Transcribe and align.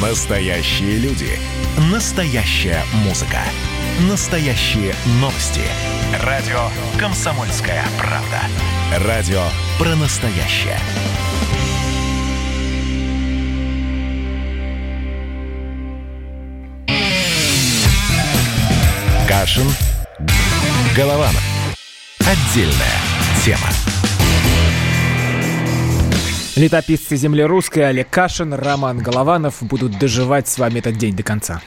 Настоящие 0.00 0.96
люди. 0.96 1.38
Настоящая 1.92 2.82
музыка. 3.04 3.40
Настоящие 4.08 4.94
новости. 5.20 5.60
Радио 6.22 6.70
«Комсомольская 6.98 7.84
правда». 7.98 8.40
Радио 9.06 9.42
про 9.78 9.94
настоящее. 9.96 10.78
Кашин. 19.28 19.68
Голованов. 20.96 21.42
Отдельная 22.20 23.00
тема. 23.44 23.68
Летописцы 26.60 27.16
земли 27.16 27.42
русской 27.42 27.88
Олег 27.88 28.10
Кашин, 28.10 28.52
Роман 28.52 28.98
Голованов 28.98 29.62
будут 29.62 29.98
доживать 29.98 30.46
с 30.46 30.58
вами 30.58 30.80
этот 30.80 30.98
день 30.98 31.16
до 31.16 31.22
конца. 31.22 31.62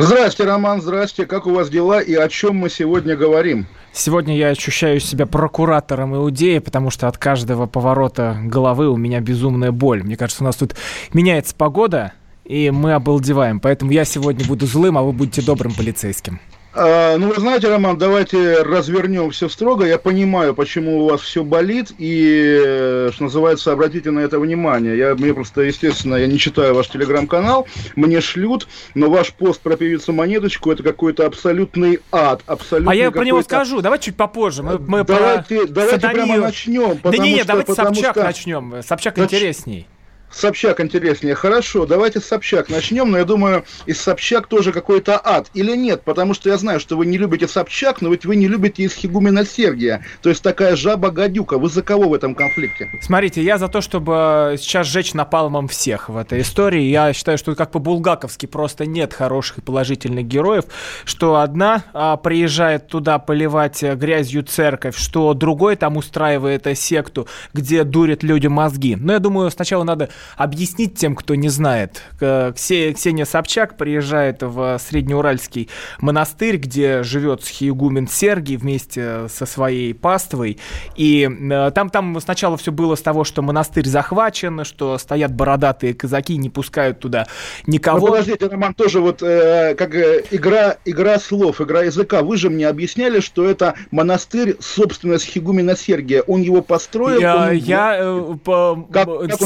Здравствуйте, 0.00 0.50
Роман, 0.50 0.82
здравствуйте. 0.82 1.30
Как 1.30 1.46
у 1.46 1.54
вас 1.54 1.70
дела 1.70 2.00
и 2.00 2.12
о 2.12 2.28
чем 2.28 2.56
мы 2.56 2.70
сегодня 2.70 3.14
говорим? 3.14 3.68
Сегодня 3.92 4.36
я 4.36 4.48
ощущаю 4.48 4.98
себя 4.98 5.26
прокуратором 5.26 6.16
Иудеи, 6.16 6.58
потому 6.58 6.90
что 6.90 7.06
от 7.06 7.18
каждого 7.18 7.66
поворота 7.66 8.36
головы 8.42 8.88
у 8.88 8.96
меня 8.96 9.20
безумная 9.20 9.70
боль. 9.70 10.02
Мне 10.02 10.16
кажется, 10.16 10.42
у 10.42 10.46
нас 10.46 10.56
тут 10.56 10.74
меняется 11.12 11.54
погода, 11.54 12.14
и 12.44 12.72
мы 12.72 12.94
обалдеваем. 12.94 13.60
Поэтому 13.60 13.92
я 13.92 14.04
сегодня 14.04 14.44
буду 14.44 14.66
злым, 14.66 14.98
а 14.98 15.02
вы 15.02 15.12
будете 15.12 15.40
добрым 15.40 15.72
полицейским. 15.72 16.40
А, 16.76 17.16
ну, 17.18 17.28
вы 17.28 17.40
знаете, 17.40 17.68
Роман, 17.68 17.96
давайте 17.98 18.62
развернем 18.62 19.30
все 19.30 19.48
строго. 19.48 19.84
Я 19.86 19.98
понимаю, 19.98 20.54
почему 20.54 21.04
у 21.04 21.08
вас 21.08 21.20
все 21.20 21.44
болит, 21.44 21.92
и, 21.98 22.60
э, 22.64 23.10
что 23.12 23.24
называется, 23.24 23.72
обратите 23.72 24.10
на 24.10 24.18
это 24.20 24.40
внимание. 24.40 24.98
Я, 24.98 25.14
мне 25.14 25.32
просто, 25.32 25.62
естественно, 25.62 26.16
я 26.16 26.26
не 26.26 26.38
читаю 26.38 26.74
ваш 26.74 26.88
телеграм-канал, 26.88 27.68
мне 27.94 28.20
шлют, 28.20 28.66
но 28.94 29.08
ваш 29.08 29.32
пост 29.32 29.60
про 29.60 29.76
певицу 29.76 30.12
Монеточку 30.12 30.72
это 30.72 30.82
какой-то 30.82 31.26
абсолютный 31.26 32.00
ад. 32.10 32.42
Абсолютный 32.46 32.92
а 32.92 32.96
я 32.96 33.10
про 33.12 33.24
него 33.24 33.42
скажу, 33.42 33.80
давай 33.80 34.00
чуть 34.00 34.16
попозже. 34.16 34.64
Мы, 34.64 34.78
мы 34.78 35.04
давайте, 35.04 35.66
про 35.66 35.68
давайте 35.68 36.08
прямо 36.08 36.36
начнем. 36.38 36.98
Да 37.04 37.16
не, 37.16 37.34
не, 37.34 37.44
давайте 37.44 37.72
Собчак 37.72 38.16
что... 38.16 38.24
начнем. 38.24 38.82
Собчак 38.82 39.16
Зач... 39.16 39.26
интересней. 39.26 39.86
Собчак 40.34 40.80
интереснее. 40.80 41.34
Хорошо, 41.34 41.86
давайте 41.86 42.20
с 42.20 42.24
Собчак 42.24 42.68
начнем, 42.68 43.10
но 43.10 43.18
я 43.18 43.24
думаю, 43.24 43.64
из 43.86 44.00
Собчак 44.00 44.48
тоже 44.48 44.72
какой-то 44.72 45.20
ад. 45.22 45.48
Или 45.54 45.76
нет? 45.76 46.02
Потому 46.02 46.34
что 46.34 46.48
я 46.50 46.56
знаю, 46.58 46.80
что 46.80 46.96
вы 46.96 47.06
не 47.06 47.18
любите 47.18 47.46
Собчак, 47.46 48.00
но 48.00 48.10
ведь 48.10 48.26
вы 48.26 48.36
не 48.36 48.48
любите 48.48 48.82
из 48.82 48.94
Хигумена 48.94 49.44
Сергия. 49.44 50.04
То 50.22 50.28
есть 50.30 50.42
такая 50.42 50.76
жаба-гадюка. 50.76 51.58
Вы 51.58 51.68
за 51.68 51.82
кого 51.82 52.08
в 52.08 52.14
этом 52.14 52.34
конфликте? 52.34 52.90
Смотрите, 53.00 53.42
я 53.42 53.58
за 53.58 53.68
то, 53.68 53.80
чтобы 53.80 54.56
сейчас 54.58 54.86
сжечь 54.88 55.14
напалмом 55.14 55.68
всех 55.68 56.08
в 56.08 56.16
этой 56.16 56.40
истории. 56.40 56.82
Я 56.82 57.12
считаю, 57.12 57.38
что 57.38 57.54
как 57.54 57.70
по-булгаковски 57.70 58.46
просто 58.46 58.86
нет 58.86 59.14
хороших 59.14 59.58
и 59.58 59.60
положительных 59.60 60.26
героев. 60.26 60.64
Что 61.04 61.36
одна 61.36 61.84
а, 61.92 62.16
приезжает 62.16 62.88
туда 62.88 63.18
поливать 63.18 63.82
грязью 63.82 64.42
церковь, 64.42 64.96
что 64.96 65.32
другой 65.34 65.76
там 65.76 65.96
устраивает 65.96 66.66
секту, 66.76 67.28
где 67.52 67.84
дурят 67.84 68.22
людям 68.22 68.52
мозги. 68.52 68.96
Но 68.96 69.12
я 69.12 69.18
думаю, 69.18 69.50
сначала 69.50 69.84
надо 69.84 70.08
объяснить 70.36 70.96
тем, 70.96 71.14
кто 71.14 71.34
не 71.34 71.48
знает. 71.48 72.02
Ксения 72.18 73.24
Собчак 73.24 73.76
приезжает 73.76 74.42
в 74.42 74.78
Среднеуральский 74.78 75.68
монастырь, 76.00 76.56
где 76.56 77.02
живет 77.02 77.44
схиегумен 77.44 78.08
Сергий 78.08 78.56
вместе 78.56 79.28
со 79.28 79.46
своей 79.46 79.94
паствой. 79.94 80.58
И 80.96 81.28
э, 81.28 81.70
там, 81.74 81.90
там 81.90 82.20
сначала 82.20 82.56
все 82.56 82.72
было 82.72 82.94
с 82.94 83.02
того, 83.02 83.24
что 83.24 83.42
монастырь 83.42 83.86
захвачен, 83.86 84.64
что 84.64 84.98
стоят 84.98 85.32
бородатые 85.32 85.94
казаки, 85.94 86.36
не 86.36 86.50
пускают 86.50 87.00
туда 87.00 87.26
никого. 87.66 87.98
Ну, 87.98 88.06
подождите, 88.06 88.46
Роман, 88.46 88.74
тоже 88.74 89.00
вот 89.00 89.22
э, 89.22 89.74
как 89.76 89.94
э, 89.94 90.24
игра, 90.30 90.76
игра 90.84 91.18
слов, 91.18 91.60
игра 91.60 91.82
языка. 91.82 92.22
Вы 92.22 92.36
же 92.36 92.50
мне 92.50 92.68
объясняли, 92.68 93.20
что 93.20 93.48
это 93.48 93.74
монастырь, 93.90 94.56
собственно, 94.60 95.18
Схигумена 95.18 95.76
Сергия. 95.76 96.22
Он 96.22 96.42
его 96.42 96.62
построил? 96.62 97.20
Я, 97.20 97.48
он... 97.48 97.52
я 97.52 97.96
э, 97.98 98.34
по, 98.44 98.86
как, 98.92 99.06
как 99.06 99.40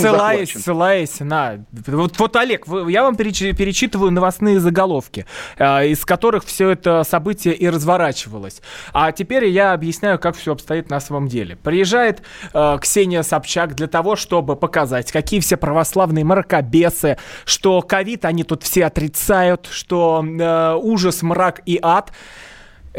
ссылаясь, 0.58 1.10
ссылаясь 1.10 1.20
на... 1.20 1.64
Вот, 1.86 2.18
вот 2.18 2.36
Олег, 2.36 2.66
я 2.88 3.02
вам 3.02 3.16
перечитываю 3.16 4.10
новостные 4.10 4.60
заголовки, 4.60 5.26
э, 5.56 5.88
из 5.88 6.04
которых 6.04 6.44
все 6.44 6.70
это 6.70 7.04
событие 7.04 7.54
и 7.54 7.68
разворачивалось. 7.68 8.62
А 8.92 9.12
теперь 9.12 9.46
я 9.46 9.72
объясняю, 9.72 10.18
как 10.18 10.36
все 10.36 10.52
обстоит 10.52 10.90
на 10.90 11.00
самом 11.00 11.28
деле. 11.28 11.56
Приезжает 11.56 12.22
э, 12.52 12.78
Ксения 12.80 13.22
Собчак 13.22 13.74
для 13.74 13.86
того, 13.86 14.16
чтобы 14.16 14.56
показать, 14.56 15.12
какие 15.12 15.40
все 15.40 15.56
православные 15.56 16.24
мракобесы, 16.24 17.18
что 17.44 17.82
ковид 17.82 18.24
они 18.24 18.44
тут 18.44 18.62
все 18.62 18.86
отрицают, 18.86 19.68
что 19.70 20.24
э, 20.24 20.74
ужас, 20.74 21.22
мрак 21.22 21.60
и 21.66 21.78
ад— 21.82 22.12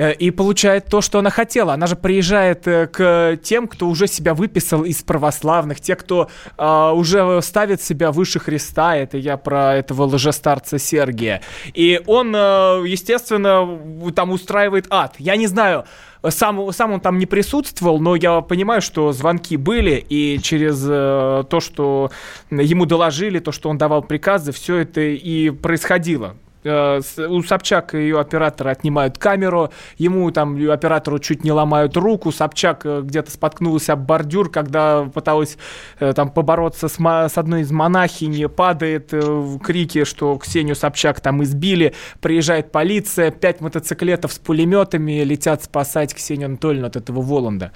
и 0.08 0.32
получает 0.32 0.86
то, 0.86 1.02
что 1.02 1.20
она 1.20 1.30
хотела. 1.30 1.74
Она 1.74 1.88
же 1.88 1.96
приезжает 1.96 2.68
э, 2.68 2.88
к 2.88 3.38
тем, 3.44 3.68
кто 3.68 3.88
уже 3.88 4.08
себя 4.08 4.34
выписал 4.34 4.84
из 4.84 5.02
православных, 5.04 5.82
те, 5.82 5.96
кто 5.96 6.30
э, 6.58 6.92
уже 6.94 7.42
ставит 7.42 7.82
себя 7.82 8.12
выше 8.12 8.40
Христа. 8.40 8.96
Это 8.96 9.18
я 9.18 9.38
про 9.38 9.76
этого 9.76 10.04
лжестарца 10.04 10.80
Сергия. 10.80 11.42
И 11.74 12.02
он, 12.06 12.34
э, 12.36 12.84
естественно, 12.88 13.80
там 14.16 14.32
устраивает 14.32 14.88
ад. 14.90 15.16
Я 15.18 15.36
не 15.36 15.48
знаю, 15.48 15.86
сам, 16.30 16.72
сам 16.72 16.94
он 16.94 17.00
там 17.02 17.18
не 17.18 17.26
присутствовал, 17.26 18.00
но 18.00 18.16
я 18.16 18.42
понимаю, 18.42 18.81
что 18.81 19.12
звонки 19.12 19.58
были, 19.58 19.96
и 20.10 20.40
через 20.42 20.86
э, 20.88 21.44
то, 21.50 21.60
что 21.60 22.12
ему 22.50 22.86
доложили, 22.86 23.40
то, 23.40 23.52
что 23.52 23.70
он 23.70 23.78
давал 23.78 24.02
приказы, 24.02 24.52
все 24.52 24.78
это 24.78 25.02
и 25.02 25.50
происходило. 25.50 26.36
Э, 26.64 27.00
у 27.30 27.42
Собчак 27.42 27.94
ее 27.94 28.20
оператора 28.20 28.72
отнимают 28.72 29.18
камеру, 29.18 29.72
ему 29.97 30.30
там 30.31 30.58
оператору 30.70 31.20
чуть 31.20 31.44
не 31.44 31.52
ломают 31.52 31.96
руку, 31.96 32.31
Собчак 32.31 32.86
э, 32.86 33.02
где-то 33.02 33.31
споткнулся 33.31 33.94
об 33.94 34.06
бордюр, 34.06 34.52
когда 34.52 35.03
пыталась 35.06 35.58
э, 36.00 36.14
там 36.14 36.30
побороться 36.30 36.88
с, 36.88 36.98
с 36.98 37.38
одной 37.38 37.62
из 37.62 37.72
монахинь, 37.72 38.48
падает 38.50 39.12
в 39.12 39.59
крике, 39.59 40.06
что 40.06 40.38
Ксению 40.38 40.75
Собчак 40.75 41.22
там 41.22 41.44
избили, 41.44 41.94
приезжает 42.19 42.72
полиция, 42.72 43.31
пять 43.31 43.62
мотоциклетов 43.62 44.34
с 44.34 44.40
пулеметами 44.40 45.24
летят 45.24 45.64
спасать 45.64 46.14
Ксению 46.14 46.48
Анатольевну 46.48 46.88
от 46.88 46.96
этого 46.96 47.22
Воланда. 47.22 47.72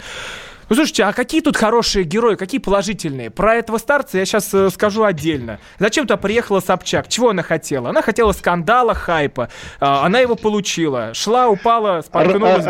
Ну, 0.69 0.75
слушайте, 0.75 1.03
а 1.03 1.13
какие 1.13 1.41
тут 1.41 1.57
хорошие 1.57 2.03
герои, 2.05 2.35
какие 2.35 2.59
положительные? 2.59 3.29
Про 3.29 3.55
этого 3.55 3.77
старца 3.77 4.17
я 4.17 4.25
сейчас 4.25 4.53
э, 4.53 4.69
скажу 4.69 5.03
отдельно. 5.03 5.59
Зачем-то 5.79 6.17
приехала 6.17 6.59
Собчак. 6.59 7.07
Чего 7.07 7.29
она 7.29 7.43
хотела? 7.43 7.89
Она 7.89 8.01
хотела 8.01 8.31
скандала, 8.31 8.93
хайпа. 8.93 9.49
А, 9.79 10.05
она 10.05 10.19
его 10.19 10.35
получила. 10.35 11.13
Шла, 11.13 11.49
упала, 11.49 12.01
споткнулась. 12.01 12.65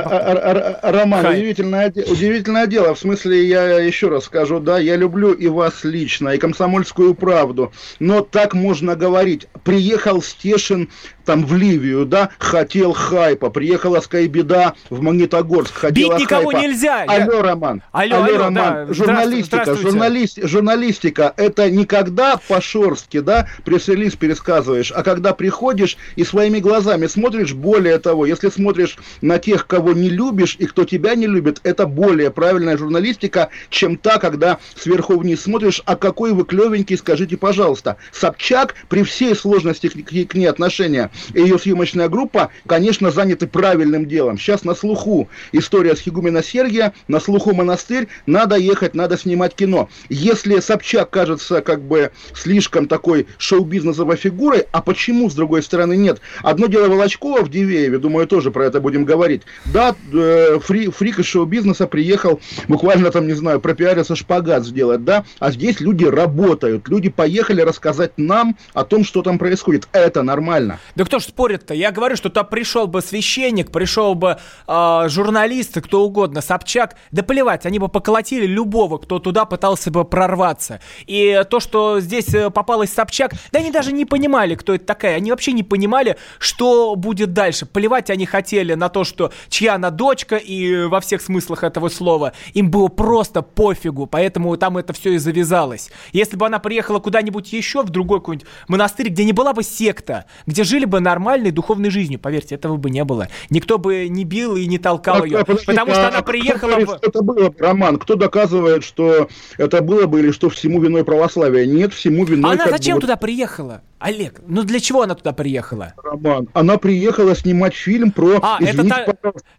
Роман, 0.81 1.25
удивительное, 1.25 1.89
удивительное 1.89 2.67
дело. 2.67 2.95
В 2.95 2.99
смысле, 2.99 3.47
я 3.47 3.79
еще 3.79 4.09
раз 4.09 4.25
скажу, 4.25 4.59
да, 4.59 4.79
я 4.79 4.95
люблю 4.95 5.31
и 5.31 5.47
вас 5.47 5.83
лично, 5.83 6.29
и 6.29 6.37
комсомольскую 6.37 7.13
правду. 7.13 7.71
Но 7.99 8.21
так 8.21 8.53
можно 8.53 8.95
говорить. 8.95 9.47
Приехал 9.63 10.21
Стешин 10.21 10.89
там 11.25 11.45
в 11.45 11.56
Ливию, 11.56 12.06
да, 12.06 12.29
хотел 12.39 12.94
хайпа. 12.94 13.50
Приехала 13.50 14.00
Скайбеда 14.00 14.73
в 14.89 15.01
Магнитогорск, 15.01 15.73
хотела 15.73 16.13
Бить 16.13 16.22
никого 16.22 16.51
хайпа. 16.51 16.61
нельзя. 16.61 17.03
Алло, 17.03 17.41
Роман. 17.41 17.81
Алло, 17.91 18.17
алло, 18.17 18.25
алло 18.25 18.38
Роман, 18.38 18.88
да. 18.88 18.94
журналистика, 18.94 19.75
журналист, 19.75 20.39
журналистика, 20.44 21.34
это 21.38 21.69
не 21.69 21.85
когда 21.85 22.38
по-шорстки, 22.47 23.19
да, 23.19 23.47
пресс-релиз 23.66 24.16
пересказываешь, 24.16 24.91
а 24.91 25.03
когда 25.03 25.34
приходишь 25.34 25.97
и 26.16 26.23
своими 26.23 26.59
глазами 26.59 27.07
смотришь, 27.07 27.53
более 27.53 28.00
того, 28.00 28.25
если 28.25 28.50
смотришь 28.50 28.97
на 29.22 29.40
тех, 29.40 29.67
кого 29.67 29.94
не 29.94 30.09
любишь 30.09 30.55
и 30.59 30.66
кто 30.66 30.84
тебя 30.84 31.16
не 31.16 31.28
любит, 31.28 31.59
это 31.63 31.85
более 31.85 32.31
правильная 32.31 32.78
журналистика, 32.78 33.50
чем 33.69 33.97
та, 33.97 34.17
когда 34.19 34.59
сверху 34.75 35.17
вниз 35.17 35.41
смотришь, 35.41 35.81
а 35.85 35.95
какой 35.95 36.34
вы 36.34 36.45
клевенький, 36.45 36.97
скажите, 36.97 37.38
пожалуйста. 37.38 37.97
Собчак, 38.11 38.75
при 38.90 39.03
всей 39.03 39.35
сложности 39.35 39.87
к, 39.90 39.93
к, 39.93 40.31
к 40.31 40.35
ней 40.35 40.47
отношения, 40.47 41.11
и 41.33 41.41
ее 41.41 41.59
съемочная 41.59 42.09
группа, 42.09 42.49
конечно, 42.67 43.11
заняты 43.11 43.47
правильным 43.47 44.05
делом. 44.07 44.37
Сейчас 44.37 44.63
на 44.63 44.75
слуху 44.75 45.29
история 45.51 45.95
с 45.95 45.99
Хигумена 45.99 46.43
Сергия, 46.43 46.93
на 47.07 47.19
слуху 47.19 47.53
монастырь, 47.53 48.07
надо 48.25 48.55
ехать, 48.55 48.93
надо 48.93 49.17
снимать 49.17 49.55
кино. 49.55 49.89
Если 50.09 50.59
Собчак 50.59 51.09
кажется 51.09 51.61
как 51.61 51.81
бы 51.81 52.11
слишком 52.33 52.87
такой 52.87 53.27
шоу-бизнесовой 53.37 54.17
фигурой, 54.17 54.65
а 54.71 54.81
почему, 54.81 55.29
с 55.29 55.33
другой 55.33 55.63
стороны, 55.63 55.95
нет? 55.95 56.21
Одно 56.41 56.67
дело 56.67 56.87
Волочкова 56.87 57.41
в 57.41 57.49
Дивееве, 57.49 57.97
думаю, 57.97 58.27
тоже 58.27 58.51
про 58.51 58.65
это 58.65 58.81
будем 58.81 59.05
говорить. 59.05 59.43
Да, 59.65 59.95
э, 60.13 60.59
фри, 60.59 60.89
фрик 60.89 61.19
из 61.19 61.25
шоу-бизнеса 61.25 61.87
приехал 61.87 62.39
буквально 62.67 63.11
там, 63.11 63.27
не 63.27 63.33
знаю, 63.33 63.59
пропиариться 63.59 64.15
шпагат 64.15 64.65
сделать, 64.65 65.03
да, 65.03 65.25
а 65.39 65.51
здесь 65.51 65.79
люди 65.79 66.05
работают, 66.05 66.87
люди 66.87 67.09
поехали 67.09 67.61
рассказать 67.61 68.11
нам 68.17 68.57
о 68.73 68.83
том, 68.83 69.03
что 69.03 69.21
там 69.21 69.37
происходит. 69.37 69.87
Это 69.91 70.23
нормально. 70.23 70.79
Да 70.95 71.03
кто 71.05 71.20
ж 71.20 71.23
спорит-то? 71.23 71.73
Я 71.73 71.91
говорю, 71.91 72.16
что 72.16 72.29
там 72.29 72.46
пришел 72.46 72.88
бы 72.88 73.02
священник, 73.02 73.72
пришел 73.72 74.16
бы 74.16 74.38
э, 74.67 75.03
журналист, 75.08 75.82
кто 75.82 76.03
угодно, 76.03 76.41
Собчак, 76.41 76.96
да 77.11 77.23
плевать, 77.23 77.66
они 77.66 77.79
бы 77.79 77.90
поколотили 77.90 78.46
любого, 78.46 78.97
кто 78.97 79.20
туда 79.20 79.46
пытался 79.46 79.91
бы 79.91 80.05
прорваться. 80.05 80.79
И 81.08 81.44
то, 81.50 81.59
что 81.59 82.00
здесь 82.00 82.34
э, 82.34 82.50
попалась 82.50 82.94
Собчак, 82.94 83.34
да 83.52 83.59
они 83.59 83.72
даже 83.72 83.91
не 83.91 84.05
понимали, 84.05 84.55
кто 84.55 84.76
это 84.76 84.85
такая. 84.85 85.17
Они 85.17 85.32
вообще 85.32 85.52
не 85.53 85.64
понимали, 85.64 86.17
что 86.40 86.96
будет 86.96 87.34
дальше. 87.34 87.66
Плевать 87.66 88.09
они 88.09 88.26
хотели 88.26 88.73
на 88.73 88.90
то, 88.90 89.03
что 89.03 89.32
чья 89.49 89.76
она 89.76 89.90
дочка, 89.90 90.35
и 90.35 90.84
во 90.85 90.99
всех 91.02 91.22
смыслах 91.22 91.64
этого 91.64 91.90
слова. 91.90 92.34
Им 92.53 92.70
было 92.70 92.88
просто 92.88 93.41
пофигу, 93.41 94.06
поэтому 94.06 94.56
там 94.58 94.78
это 94.78 94.94
все 94.94 95.14
и 95.14 95.17
завязалось. 95.17 95.91
Если 96.11 96.35
бы 96.35 96.46
она 96.46 96.59
приехала 96.59 96.99
куда-нибудь 96.99 97.52
еще, 97.53 97.84
в 97.84 97.90
другой 97.90 98.20
какой-нибудь 98.20 98.47
монастырь, 98.67 99.09
где 99.09 99.23
не 99.23 99.34
была 99.34 99.53
бы 99.53 99.64
секта, 99.64 100.26
где 100.46 100.64
жили 100.64 100.85
бы 100.85 100.92
нормальной 100.99 101.51
духовной 101.51 101.90
жизнью, 101.90 102.19
поверьте, 102.19 102.55
этого 102.55 102.78
бы 102.78 102.90
не 102.90 103.03
было. 103.03 103.28
Никто 103.49 103.78
бы 103.78 104.07
не 104.09 104.23
бил 104.23 104.55
и 104.55 104.66
не 104.66 104.78
толкал 104.78 105.23
ее, 105.23 105.43
потому 105.45 105.91
что 105.93 106.07
она 106.07 106.22
приехала... 106.22 106.72
Говорит, 106.72 106.90
в... 106.90 107.03
это 107.03 107.22
было, 107.22 107.53
Роман, 107.57 107.97
кто 107.97 108.16
доказывает, 108.16 108.84
что 108.84 109.29
это 109.57 109.81
было 109.81 110.05
бы 110.05 110.19
или 110.19 110.31
что 110.31 110.49
всему 110.49 110.81
виной 110.81 111.03
православие? 111.03 111.66
Нет, 111.67 111.93
всему 111.93 112.25
виной... 112.25 112.53
Она 112.53 112.69
зачем 112.69 112.95
бы... 112.95 113.01
туда 113.01 113.16
приехала? 113.16 113.81
Олег, 113.99 114.41
ну 114.45 114.63
для 114.63 114.79
чего 114.81 115.03
она 115.03 115.16
туда 115.16 115.31
приехала? 115.31 115.93
Роман, 116.03 116.49
она 116.53 116.78
приехала 116.78 117.35
снимать 117.35 117.73
фильм 117.73 118.11
про... 118.11 118.39
А, 118.41 118.57
это 118.59 118.87
та, 118.87 119.05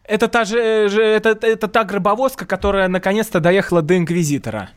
это 0.05 0.29
та 0.29 0.45
же, 0.45 0.59
это, 0.61 1.31
это 1.31 1.67
та 1.69 1.85
гробовозка, 1.85 2.45
которая 2.45 2.89
наконец-то 2.89 3.41
доехала 3.41 3.81
до 3.81 3.97
Инквизитора. 3.97 4.71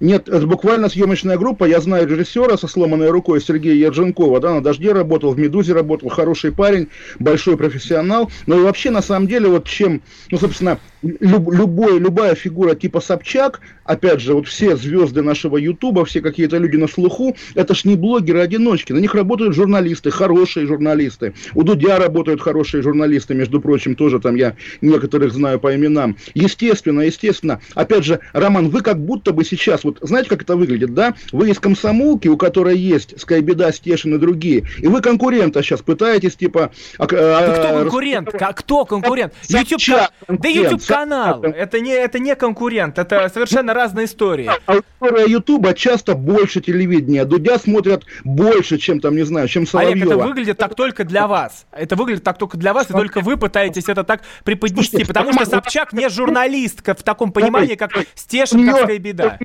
Нет, 0.00 0.30
это 0.30 0.46
буквально 0.46 0.88
съемочная 0.88 1.36
группа. 1.36 1.64
Я 1.64 1.80
знаю 1.80 2.08
режиссера 2.08 2.56
со 2.56 2.66
сломанной 2.66 3.10
рукой 3.10 3.40
Сергея 3.40 3.74
Ерженкова. 3.74 4.40
Да, 4.40 4.54
на 4.54 4.62
«Дожде» 4.62 4.92
работал, 4.92 5.32
в 5.32 5.38
«Медузе» 5.38 5.74
работал. 5.74 6.08
Хороший 6.08 6.52
парень, 6.52 6.88
большой 7.18 7.58
профессионал. 7.58 8.30
Но 8.46 8.58
и 8.58 8.62
вообще, 8.62 8.90
на 8.90 9.02
самом 9.02 9.28
деле, 9.28 9.48
вот 9.48 9.68
чем, 9.68 10.00
ну, 10.30 10.38
собственно, 10.38 10.78
люб, 11.02 11.52
любой, 11.52 11.98
любая 11.98 12.34
фигура 12.34 12.74
типа 12.74 13.00
Собчак, 13.00 13.60
опять 13.84 14.20
же, 14.20 14.34
вот 14.34 14.46
все 14.46 14.76
звезды 14.76 15.22
нашего 15.22 15.56
Ютуба, 15.56 16.04
все 16.04 16.20
какие-то 16.20 16.58
люди 16.58 16.76
на 16.76 16.88
слуху, 16.88 17.36
это 17.54 17.74
ж 17.74 17.84
не 17.84 17.96
блогеры-одиночки. 17.96 18.92
На 18.92 18.98
них 18.98 19.14
работают 19.14 19.54
журналисты, 19.54 20.10
хорошие 20.10 20.66
журналисты. 20.66 21.34
У 21.54 21.62
Дудя 21.62 21.98
работают 21.98 22.40
хорошие 22.40 22.82
журналисты, 22.82 23.34
между 23.34 23.60
прочим, 23.60 23.94
тоже 23.94 24.20
там 24.20 24.34
я 24.36 24.56
некоторых 24.80 25.32
знаю 25.32 25.58
по 25.60 25.74
именам. 25.74 26.16
Естественно, 26.34 27.00
естественно. 27.00 27.60
Опять 27.74 28.04
же, 28.04 28.20
Роман, 28.32 28.68
вы 28.68 28.82
как 28.82 28.98
будто 28.98 29.32
бы 29.32 29.44
сейчас 29.44 29.84
вот 29.84 29.98
знаете, 30.00 30.28
как 30.28 30.42
это 30.42 30.56
выглядит, 30.56 30.94
да? 30.94 31.14
Вы 31.32 31.50
из 31.50 31.58
комсомолки, 31.58 32.28
у 32.28 32.36
которой 32.36 32.76
есть 32.76 33.20
Скайбеда, 33.20 33.72
Стешин 33.72 34.14
и 34.14 34.18
другие, 34.18 34.64
и 34.78 34.86
вы 34.86 35.00
конкурента 35.00 35.62
сейчас 35.62 35.80
пытаетесь, 35.80 36.36
типа... 36.36 36.70
А, 36.98 37.04
а, 37.04 37.58
кто 37.58 37.78
конкурент? 37.82 38.34
Рас... 38.34 38.54
Кто 38.54 38.84
конкурент? 38.84 39.34
YouTube, 39.48 39.80
да 40.28 40.48
YouTube 40.48 40.82
канал. 40.94 41.42
Это 41.42 41.80
не, 41.80 41.92
это 41.92 42.18
не 42.18 42.34
конкурент, 42.34 42.98
это 42.98 43.28
совершенно 43.32 43.74
разные 43.74 44.06
истории. 44.06 44.50
Аудитория 44.66 45.30
Ютуба 45.30 45.74
часто 45.74 46.14
больше 46.14 46.60
телевидения. 46.60 47.24
Дудя 47.24 47.58
смотрят 47.58 48.04
больше, 48.24 48.78
чем 48.78 49.00
там, 49.00 49.16
не 49.16 49.22
знаю, 49.22 49.48
чем 49.48 49.66
Соловьева. 49.66 49.94
Олег, 49.94 50.06
это 50.06 50.18
выглядит 50.18 50.58
так 50.58 50.74
только 50.74 51.04
для 51.04 51.26
вас. 51.26 51.66
Это 51.72 51.96
выглядит 51.96 52.24
так 52.24 52.38
только 52.38 52.56
для 52.56 52.72
вас, 52.72 52.90
и 52.90 52.92
только 52.92 53.20
вы 53.20 53.36
пытаетесь 53.36 53.88
это 53.88 54.04
так 54.04 54.22
преподнести, 54.44 55.04
потому 55.04 55.32
что 55.32 55.46
Собчак 55.46 55.92
не 55.92 56.08
журналистка 56.08 56.94
в 56.94 57.02
таком 57.02 57.32
понимании, 57.32 57.74
как 57.74 57.92
Стешин, 58.14 58.66
как 58.66 58.82
Скайбеда. 58.84 59.38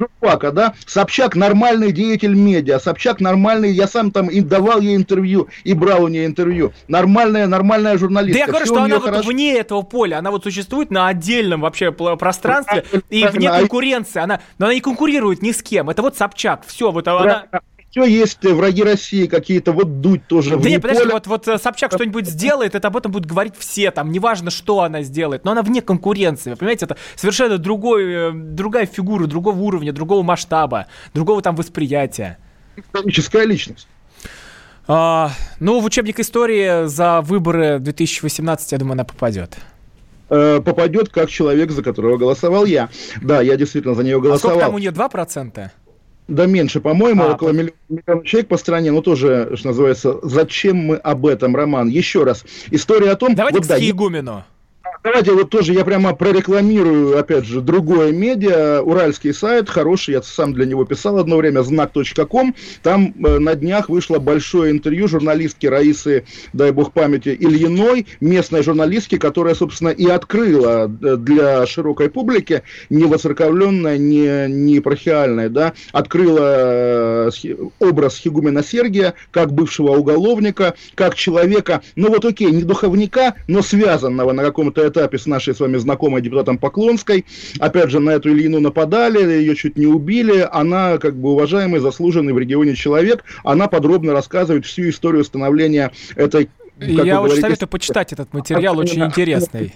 Жупака, 0.00 0.50
да, 0.50 0.74
Собчак 0.86 1.36
нормальный 1.36 1.92
деятель 1.92 2.34
медиа, 2.34 2.78
Собчак 2.78 3.20
нормальный, 3.20 3.70
я 3.70 3.86
сам 3.86 4.10
там 4.10 4.28
и 4.28 4.40
давал 4.40 4.80
ей 4.80 4.96
интервью, 4.96 5.48
и 5.62 5.74
брал 5.74 6.04
у 6.04 6.08
нее 6.08 6.24
интервью, 6.24 6.72
нормальная, 6.88 7.46
нормальная 7.46 7.98
журналистка. 7.98 8.38
Да 8.38 8.46
я 8.46 8.46
говорю, 8.46 8.66
что 8.66 8.82
она 8.82 8.94
вот 8.96 9.04
хорошо... 9.04 9.28
вне 9.28 9.58
этого 9.58 9.82
поля, 9.82 10.18
она 10.18 10.30
вот 10.30 10.44
существует 10.44 10.90
на 10.90 11.08
отдельном 11.08 11.60
вообще 11.60 11.92
пространстве 11.92 12.84
и 13.10 13.26
вне 13.26 13.50
конкуренции, 13.50 14.20
она, 14.20 14.40
но 14.58 14.66
она 14.66 14.74
не 14.74 14.80
конкурирует 14.80 15.42
ни 15.42 15.52
с 15.52 15.62
кем, 15.62 15.90
это 15.90 16.00
вот 16.00 16.16
Собчак, 16.16 16.64
все, 16.66 16.90
вот 16.90 17.06
она 17.06 17.44
все 17.90 18.04
есть 18.04 18.44
враги 18.44 18.82
России 18.82 19.26
какие-то, 19.26 19.72
вот 19.72 20.00
дуть 20.00 20.26
тоже. 20.28 20.56
Да 20.56 20.68
нет, 20.68 20.80
подожди, 20.80 21.08
вот, 21.10 21.26
вот 21.26 21.48
э, 21.48 21.58
Собчак 21.58 21.92
что-нибудь 21.92 22.28
сделает, 22.28 22.74
это 22.74 22.88
об 22.88 22.96
этом 22.96 23.10
будут 23.10 23.28
говорить 23.28 23.54
все, 23.58 23.90
там, 23.90 24.12
неважно, 24.12 24.50
что 24.50 24.80
она 24.82 25.02
сделает, 25.02 25.44
но 25.44 25.52
она 25.52 25.62
вне 25.62 25.82
конкуренции, 25.82 26.50
вы 26.50 26.56
понимаете, 26.56 26.86
это 26.86 26.96
совершенно 27.16 27.58
другой, 27.58 28.04
э, 28.04 28.30
другая 28.32 28.86
фигура, 28.86 29.26
другого 29.26 29.58
уровня, 29.58 29.92
другого 29.92 30.22
масштаба, 30.22 30.86
другого 31.14 31.42
там 31.42 31.56
восприятия. 31.56 32.38
Историческая 32.76 33.44
личность. 33.44 33.88
А, 34.86 35.32
ну, 35.58 35.80
в 35.80 35.84
учебник 35.84 36.20
истории 36.20 36.86
за 36.86 37.20
выборы 37.22 37.80
2018, 37.80 38.72
я 38.72 38.78
думаю, 38.78 38.92
она 38.94 39.04
попадет 39.04 39.58
э, 40.30 40.60
попадет 40.64 41.10
как 41.10 41.28
человек, 41.28 41.70
за 41.70 41.82
которого 41.82 42.16
голосовал 42.16 42.64
я. 42.64 42.88
Да, 43.20 43.42
я 43.42 43.56
действительно 43.56 43.94
за 43.94 44.04
нее 44.04 44.20
голосовал. 44.20 44.56
А 44.56 44.60
сколько 44.60 44.66
там 44.66 44.74
у 44.74 44.78
нее 44.78 44.90
2%? 44.90 45.70
Да 46.30 46.46
меньше, 46.46 46.80
по-моему, 46.80 47.24
а, 47.24 47.34
около 47.34 47.50
миллиона, 47.50 47.72
миллиона 47.88 48.24
человек 48.24 48.48
по 48.48 48.56
стране, 48.56 48.90
ну 48.90 49.02
тоже, 49.02 49.50
что 49.56 49.68
называется, 49.68 50.18
зачем 50.22 50.76
мы 50.76 50.96
об 50.96 51.26
этом, 51.26 51.54
Роман? 51.54 51.88
Еще 51.88 52.24
раз, 52.24 52.44
история 52.70 53.10
о 53.10 53.16
том... 53.16 53.34
Давайте 53.34 53.58
вот, 53.58 53.66
к 53.66 53.68
да, 53.68 53.78
Игумену. 53.78 54.44
Давайте 55.02 55.32
вот 55.32 55.48
тоже 55.48 55.72
я 55.72 55.82
прямо 55.82 56.14
прорекламирую, 56.14 57.18
опять 57.18 57.46
же, 57.46 57.62
другое 57.62 58.12
медиа, 58.12 58.82
уральский 58.82 59.32
сайт, 59.32 59.70
хороший, 59.70 60.12
я 60.12 60.22
сам 60.22 60.52
для 60.52 60.66
него 60.66 60.84
писал 60.84 61.16
одно 61.16 61.38
время, 61.38 61.62
знак.ком. 61.62 62.54
Там 62.82 63.14
э, 63.24 63.38
на 63.38 63.54
днях 63.54 63.88
вышло 63.88 64.18
большое 64.18 64.72
интервью 64.72 65.08
журналистки 65.08 65.66
Раисы, 65.66 66.24
дай 66.52 66.70
бог 66.72 66.92
памяти, 66.92 67.30
Ильиной, 67.30 68.08
местной 68.20 68.62
журналистки, 68.62 69.16
которая, 69.16 69.54
собственно, 69.54 69.88
и 69.88 70.06
открыла 70.06 70.84
э, 70.84 71.16
для 71.16 71.64
широкой 71.64 72.10
публики, 72.10 72.62
не 72.90 73.04
воцерковленная, 73.04 73.96
не, 73.96 74.48
не 74.48 74.80
пархиальная, 74.80 75.48
да, 75.48 75.72
открыла 75.92 77.30
э, 77.30 77.30
образ 77.78 78.18
Хигумена 78.18 78.62
Сергия 78.62 79.14
как 79.30 79.54
бывшего 79.54 79.92
уголовника, 79.92 80.74
как 80.94 81.14
человека, 81.14 81.80
ну 81.96 82.10
вот 82.10 82.26
окей, 82.26 82.50
не 82.50 82.64
духовника, 82.64 83.34
но 83.48 83.62
связанного 83.62 84.32
на 84.32 84.42
каком-то 84.42 84.89
этапе 84.90 85.18
с 85.18 85.26
нашей 85.26 85.54
с 85.54 85.60
вами 85.60 85.78
знакомой 85.78 86.20
депутатом 86.20 86.58
Поклонской. 86.58 87.24
Опять 87.58 87.90
же, 87.90 88.00
на 88.00 88.10
эту 88.10 88.30
Ильину 88.30 88.60
нападали, 88.60 89.20
ее 89.20 89.56
чуть 89.56 89.76
не 89.76 89.86
убили. 89.86 90.46
Она, 90.52 90.98
как 90.98 91.16
бы, 91.16 91.30
уважаемый, 91.30 91.80
заслуженный 91.80 92.32
в 92.32 92.38
регионе 92.38 92.74
человек. 92.74 93.24
Она 93.44 93.68
подробно 93.68 94.12
рассказывает 94.12 94.66
всю 94.66 94.90
историю 94.90 95.24
становления 95.24 95.92
этой 96.16 96.48
я 96.78 97.20
очень 97.20 97.40
советую 97.42 97.68
почитать 97.68 98.12
этот 98.14 98.32
материал, 98.32 98.78
очень 98.78 99.04
интересный 99.04 99.74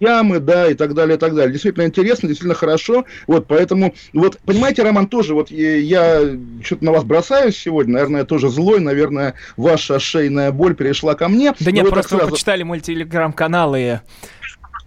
ямы, 0.00 0.40
да, 0.40 0.68
и 0.68 0.74
так 0.74 0.94
далее, 0.94 1.16
и 1.16 1.18
так 1.18 1.34
далее. 1.34 1.52
Действительно 1.52 1.84
интересно, 1.84 2.28
действительно 2.28 2.54
хорошо. 2.54 3.04
Вот, 3.26 3.46
поэтому, 3.46 3.94
вот, 4.12 4.38
понимаете, 4.44 4.82
Роман, 4.82 5.06
тоже, 5.06 5.34
вот, 5.34 5.50
я 5.50 6.22
что-то 6.62 6.84
на 6.84 6.92
вас 6.92 7.04
бросаюсь 7.04 7.56
сегодня, 7.56 7.94
наверное, 7.94 8.24
тоже 8.24 8.48
злой, 8.48 8.80
наверное, 8.80 9.34
ваша 9.56 9.98
шейная 9.98 10.52
боль 10.52 10.74
перешла 10.74 11.14
ко 11.14 11.28
мне. 11.28 11.54
Да 11.60 11.70
нет, 11.70 11.88
просто 11.88 12.10
сразу... 12.10 12.24
вы 12.26 12.30
почитали 12.32 12.62
мой 12.62 12.80
телеграм-канал 12.80 13.76
и 13.76 13.98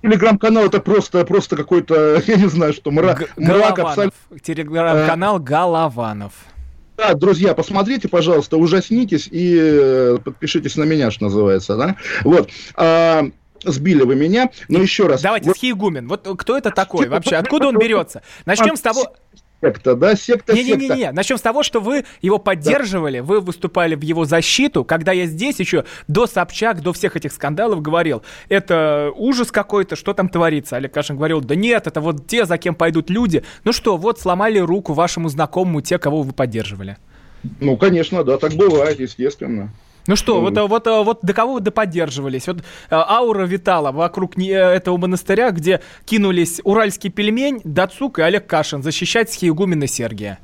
Телеграм-канал 0.02 0.66
это 0.66 0.80
просто, 0.80 1.26
просто 1.26 1.56
какой-то, 1.56 2.22
я 2.28 2.36
не 2.36 2.48
знаю, 2.48 2.74
что, 2.74 2.92
мрак, 2.92 3.30
мрак 3.38 3.80
абсолютно. 3.80 4.40
Телеграм-канал 4.42 5.36
а... 5.36 5.40
Голованов. 5.40 6.34
Да, 6.98 7.14
друзья, 7.14 7.54
посмотрите, 7.54 8.10
пожалуйста, 8.10 8.58
ужаснитесь 8.58 9.30
и 9.32 9.58
э, 9.58 10.18
подпишитесь 10.24 10.76
на 10.76 10.84
меня, 10.84 11.12
что 11.12 11.26
называется, 11.26 11.78
да. 11.78 11.96
Вот. 12.24 12.50
А, 12.76 13.24
сбили 13.64 14.04
вы 14.04 14.16
меня, 14.16 14.50
но 14.68 14.82
еще 14.82 15.08
раз. 15.08 15.22
Давайте, 15.22 15.48
вот... 15.48 15.58
Схиегумен, 15.58 16.08
вот 16.10 16.28
кто 16.38 16.58
это 16.58 16.72
такой 16.72 17.08
вообще? 17.08 17.38
Откуда 17.38 17.68
он 17.68 17.78
берется? 17.78 18.22
Начнем 18.46 18.76
с 18.76 18.82
того... 18.82 19.14
Секта, 19.62 19.96
да, 19.96 20.16
секта, 20.16 20.54
не, 20.54 20.64
секта. 20.64 20.80
Не-не-не, 20.80 21.12
начнем 21.12 21.38
с 21.38 21.42
того, 21.42 21.64
что 21.64 21.82
вы 21.82 22.06
его 22.22 22.38
поддерживали, 22.38 23.20
да. 23.20 23.24
вы 23.24 23.42
выступали 23.42 23.96
в 23.96 24.02
его 24.02 24.24
защиту, 24.24 24.86
когда 24.86 25.12
я 25.12 25.26
здесь 25.26 25.60
еще 25.60 25.84
до 26.08 26.28
Собчак, 26.28 26.82
до 26.82 26.94
всех 26.94 27.18
этих 27.18 27.34
скандалов 27.34 27.82
говорил, 27.82 28.24
это 28.48 29.12
ужас 29.16 29.52
какой-то, 29.52 29.98
что 29.98 30.14
там 30.14 30.30
творится. 30.30 30.78
Олег 30.78 30.94
Кашин 30.94 31.18
говорил, 31.18 31.42
да 31.42 31.56
нет, 31.56 31.88
это 31.88 32.00
вот 32.00 32.26
те, 32.26 32.46
за 32.46 32.58
кем 32.58 32.74
пойдут 32.74 33.10
люди. 33.10 33.44
Ну 33.66 33.74
что, 33.74 33.98
вот 33.98 34.20
сломали 34.20 34.60
руку 34.60 34.94
вашему 34.94 35.28
знакомому, 35.28 35.82
те, 35.82 36.00
кого 36.00 36.22
вы 36.22 36.32
поддерживали. 36.32 36.98
Ну, 37.60 37.76
конечно, 37.76 38.24
да, 38.24 38.38
так 38.38 38.54
бывает, 38.54 39.00
естественно. 39.00 39.72
Ну 40.10 40.16
что, 40.16 40.42
вот, 40.42 40.58
вот, 40.58 40.88
вот 40.88 41.20
до 41.22 41.34
кого 41.36 41.54
вы 41.54 41.60
доподдерживались? 41.60 42.48
Вот 42.48 42.62
э, 42.62 42.62
аура 42.90 43.46
витала 43.46 43.92
вокруг 43.92 44.38
не, 44.38 44.50
этого 44.50 44.98
монастыря, 44.98 45.52
где 45.52 45.82
кинулись 46.04 46.62
уральский 46.64 47.12
пельмень, 47.12 47.62
Дацук 47.64 48.18
и 48.18 48.24
Олег 48.24 48.48
Кашин 48.48 48.82
защищать 48.82 49.32
схиегумена 49.32 49.86
Сергия. 49.86 50.40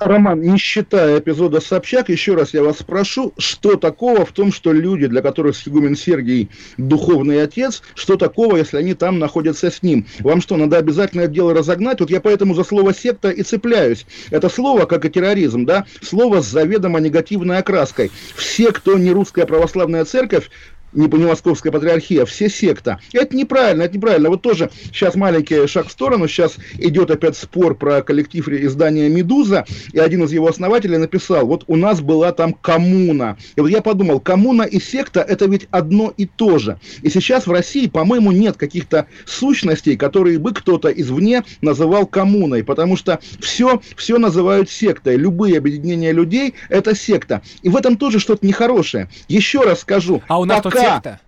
Роман, 0.00 0.40
не 0.40 0.56
считая 0.56 1.18
эпизода 1.18 1.60
Собчак, 1.60 2.08
еще 2.08 2.34
раз 2.34 2.54
я 2.54 2.62
вас 2.62 2.78
спрошу, 2.78 3.34
что 3.36 3.76
такого 3.76 4.24
в 4.24 4.32
том, 4.32 4.50
что 4.50 4.72
люди, 4.72 5.06
для 5.06 5.20
которых 5.20 5.54
Сигумен 5.54 5.94
Сергий 5.94 6.48
духовный 6.78 7.42
отец, 7.42 7.82
что 7.94 8.16
такого, 8.16 8.56
если 8.56 8.78
они 8.78 8.94
там 8.94 9.18
находятся 9.18 9.70
с 9.70 9.82
ним? 9.82 10.06
Вам 10.20 10.40
что, 10.40 10.56
надо 10.56 10.78
обязательно 10.78 11.22
это 11.22 11.32
дело 11.32 11.52
разогнать? 11.52 12.00
Вот 12.00 12.10
я 12.10 12.22
поэтому 12.22 12.54
за 12.54 12.64
слово 12.64 12.94
секта 12.94 13.28
и 13.28 13.42
цепляюсь. 13.42 14.06
Это 14.30 14.48
слово, 14.48 14.86
как 14.86 15.04
и 15.04 15.10
терроризм, 15.10 15.66
да, 15.66 15.84
слово 16.00 16.40
с 16.40 16.46
заведомо 16.46 16.98
негативной 16.98 17.58
окраской. 17.58 18.10
Все, 18.34 18.72
кто 18.72 18.96
не 18.96 19.10
русская 19.10 19.44
православная 19.44 20.06
церковь, 20.06 20.48
не, 20.92 21.06
не 21.06 21.26
московская 21.26 21.70
патриархия, 21.70 22.24
все 22.24 22.48
секта. 22.48 23.00
Это 23.12 23.36
неправильно, 23.36 23.82
это 23.82 23.96
неправильно. 23.96 24.30
Вот 24.30 24.42
тоже 24.42 24.70
сейчас 24.92 25.14
маленький 25.14 25.66
шаг 25.66 25.88
в 25.88 25.92
сторону, 25.92 26.28
сейчас 26.28 26.56
идет 26.78 27.10
опять 27.10 27.36
спор 27.36 27.76
про 27.76 28.02
коллектив 28.02 28.48
издания 28.48 29.08
«Медуза», 29.08 29.64
и 29.92 29.98
один 29.98 30.24
из 30.24 30.32
его 30.32 30.48
основателей 30.48 30.98
написал, 30.98 31.46
вот 31.46 31.64
у 31.66 31.76
нас 31.76 32.00
была 32.00 32.32
там 32.32 32.52
коммуна. 32.54 33.36
И 33.56 33.60
вот 33.60 33.68
я 33.68 33.80
подумал, 33.80 34.20
коммуна 34.20 34.62
и 34.62 34.80
секта– 34.80 35.20
это 35.28 35.46
ведь 35.46 35.68
одно 35.70 36.12
и 36.16 36.26
то 36.26 36.58
же. 36.58 36.78
И 37.02 37.10
сейчас 37.10 37.46
в 37.46 37.52
России, 37.52 37.86
по-моему, 37.86 38.32
нет 38.32 38.56
каких-то 38.56 39.06
сущностей, 39.26 39.96
которые 39.96 40.38
бы 40.38 40.52
кто-то 40.52 40.88
извне 40.88 41.44
называл 41.60 42.06
коммуной, 42.06 42.64
потому 42.64 42.96
что 42.96 43.20
все, 43.40 43.80
все 43.96 44.18
называют 44.18 44.70
сектой. 44.70 45.16
Любые 45.16 45.58
объединения 45.58 46.12
людей– 46.12 46.54
это 46.68 46.94
секта. 46.94 47.42
И 47.62 47.68
в 47.68 47.76
этом 47.76 47.96
тоже 47.96 48.18
что-то 48.18 48.46
нехорошее. 48.46 49.08
Еще 49.28 49.60
раз 49.62 49.80
скажу. 49.80 50.22
А 50.28 50.40
у 50.40 50.44
нас 50.44 50.62
пока... 50.62 50.79
секта? 50.80 51.20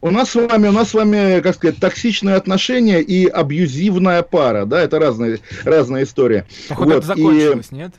У 0.00 0.10
нас 0.10 0.30
с 0.30 0.34
вами, 0.34 0.68
у 0.68 0.72
нас 0.72 0.90
с 0.90 0.94
вами, 0.94 1.40
как 1.40 1.54
сказать, 1.54 1.78
токсичные 1.78 2.36
отношения 2.36 3.00
и 3.00 3.26
абьюзивная 3.26 4.22
пара, 4.22 4.66
да, 4.66 4.82
это 4.82 4.98
разная, 4.98 5.38
разная 5.64 6.02
история. 6.02 6.46
Походу, 6.68 6.90
вот. 6.90 6.98
это 6.98 7.06
закончилось, 7.06 7.68
и... 7.70 7.74
нет? 7.74 7.92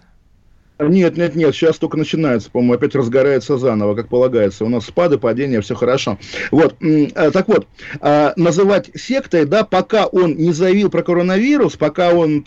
Нет, 0.78 1.16
нет, 1.16 1.36
нет, 1.36 1.56
сейчас 1.56 1.78
только 1.78 1.98
начинается, 1.98 2.52
по-моему, 2.52 2.74
опять 2.74 2.96
разгорается 2.96 3.58
заново, 3.58 3.96
как 3.96 4.10
полагается. 4.10 4.66
У 4.66 4.70
нас 4.70 4.86
спады, 4.86 5.18
падения, 5.18 5.62
все 5.62 5.74
хорошо. 5.74 6.20
Вот, 6.52 6.76
э, 6.82 7.32
так 7.32 7.48
вот, 7.48 7.66
э, 8.02 8.34
называть 8.36 8.92
сектой, 8.94 9.46
да, 9.46 9.64
пока 9.64 10.06
он 10.06 10.36
не 10.36 10.52
заявил 10.52 10.90
про 10.90 11.02
коронавирус, 11.02 11.78
пока 11.78 12.12
он 12.12 12.46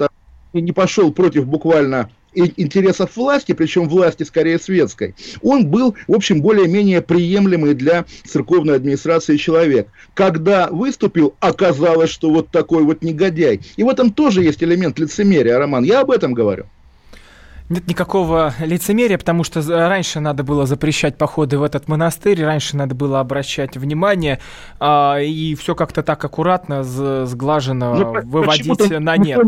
не 0.52 0.73
пошел 0.73 1.12
против 1.12 1.47
буквально 1.47 2.11
интересов 2.35 3.17
власти, 3.17 3.52
причем 3.52 3.88
власти 3.88 4.23
скорее 4.23 4.59
светской, 4.59 5.14
он 5.43 5.67
был, 5.67 5.97
в 6.07 6.14
общем, 6.14 6.40
более-менее 6.40 7.02
приемлемый 7.02 7.75
для 7.75 8.05
церковной 8.25 8.76
администрации 8.76 9.37
человек. 9.37 9.88
Когда 10.14 10.69
выступил, 10.69 11.35
оказалось, 11.40 12.11
что 12.11 12.31
вот 12.31 12.50
такой 12.50 12.83
вот 12.83 13.02
негодяй. 13.02 13.61
И 13.76 13.83
в 13.83 13.88
этом 13.88 14.12
тоже 14.12 14.43
есть 14.43 14.62
элемент 14.62 14.99
лицемерия, 14.99 15.59
Роман. 15.59 15.85
Я 15.85 16.00
об 16.00 16.11
этом 16.11 16.35
говорю. 16.35 16.67
Нет 17.68 17.87
никакого 17.87 18.54
лицемерия, 18.60 19.18
потому 19.18 19.44
что 19.44 19.62
раньше 19.62 20.20
надо 20.20 20.42
было 20.42 20.64
запрещать 20.64 21.18
походы 21.18 21.58
в 21.58 21.62
этот 21.62 21.87
монастырь, 21.87 22.42
раньше 22.42 22.76
надо 22.76 22.94
было 22.94 23.20
обращать 23.20 23.76
внимание, 23.76 24.40
а, 24.80 25.18
и 25.20 25.54
все 25.54 25.75
как-то 25.75 26.02
так 26.02 26.25
аккуратно, 26.25 26.82
сглаженно 26.82 27.94
ну, 27.94 28.20
выводить 28.22 28.90
на 28.98 29.18
нет. 29.18 29.40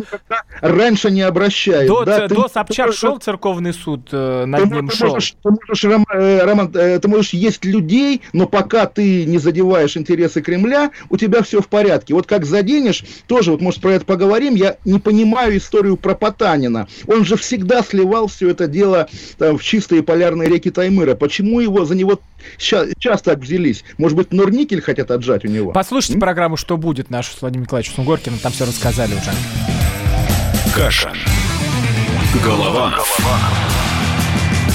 Раньше 0.61 1.11
не 1.11 1.23
обращают. 1.23 1.89
До, 1.89 2.05
да, 2.05 2.29
до 2.29 2.43
ты, 2.43 2.53
Собчак 2.53 2.91
ты, 2.91 2.97
шел 2.97 3.17
церковный 3.17 3.73
суд, 3.73 4.09
э, 4.13 4.45
над 4.45 4.65
ты, 4.65 4.69
ним 4.69 4.89
ты 4.89 4.97
шел. 4.97 5.09
Можешь, 5.15 5.35
ты 5.43 5.51
можешь, 5.51 5.85
э, 5.85 6.45
Роман, 6.45 6.71
э, 6.75 6.99
ты 6.99 7.09
можешь 7.09 7.31
есть 7.33 7.65
людей, 7.65 8.21
но 8.35 8.47
пока 8.47 8.85
ты 8.85 9.25
не 9.25 9.39
задеваешь 9.39 9.97
интересы 9.97 10.43
Кремля, 10.43 10.91
у 11.09 11.17
тебя 11.17 11.43
все 11.43 11.63
в 11.63 11.69
порядке. 11.69 12.13
Вот 12.13 12.27
как 12.27 12.45
заденешь, 12.45 13.03
тоже, 13.27 13.53
вот 13.53 13.63
может 13.63 13.81
про 13.81 13.93
это 13.93 14.05
поговорим, 14.05 14.57
я 14.57 14.77
не 14.85 14.99
понимаю 14.99 15.57
историю 15.57 15.97
про 15.97 16.15
Потанина. 16.15 16.87
Он 17.07 17.25
же 17.25 17.37
всегда 17.37 17.83
сливал 17.83 18.10
сливал 18.11 18.27
все 18.27 18.51
это 18.51 18.67
дело 18.67 19.09
там, 19.39 19.57
в 19.57 19.63
чистые 19.63 20.03
полярные 20.03 20.49
реки 20.49 20.71
Таймыра. 20.71 21.15
Почему 21.15 21.61
его 21.61 21.85
за 21.85 21.95
него 21.95 22.21
сейчас 22.59 23.23
так 23.23 23.39
взялись? 23.39 23.85
Может 23.99 24.17
быть, 24.17 24.33
Норникель 24.33 24.83
хотят 24.83 25.11
отжать 25.11 25.45
у 25.45 25.49
него? 25.49 25.73
Послушайте 25.73 26.15
М? 26.15 26.21
программу 26.21 26.57
«Что 26.57 26.77
будет» 26.77 27.11
нашу 27.11 27.37
с 27.37 27.41
Владимиром 27.41 27.65
Николаевичем 27.65 27.95
Сунгоркиным, 27.97 28.39
там 28.39 28.53
все 28.53 28.67
рассказали 28.67 29.13
уже. 29.13 29.31
Каша. 30.75 31.13
Голова. 32.45 32.91
Голова. 32.91 33.39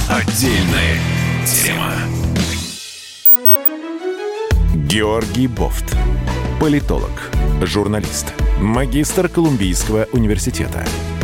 Отдельная 0.08 0.98
тема. 1.44 1.92
Георгий 4.88 5.48
Бофт. 5.48 5.96
Политолог, 6.60 7.10
журналист, 7.62 8.32
магистр 8.60 9.28
Колумбийского 9.28 10.08
университета– 10.12 10.86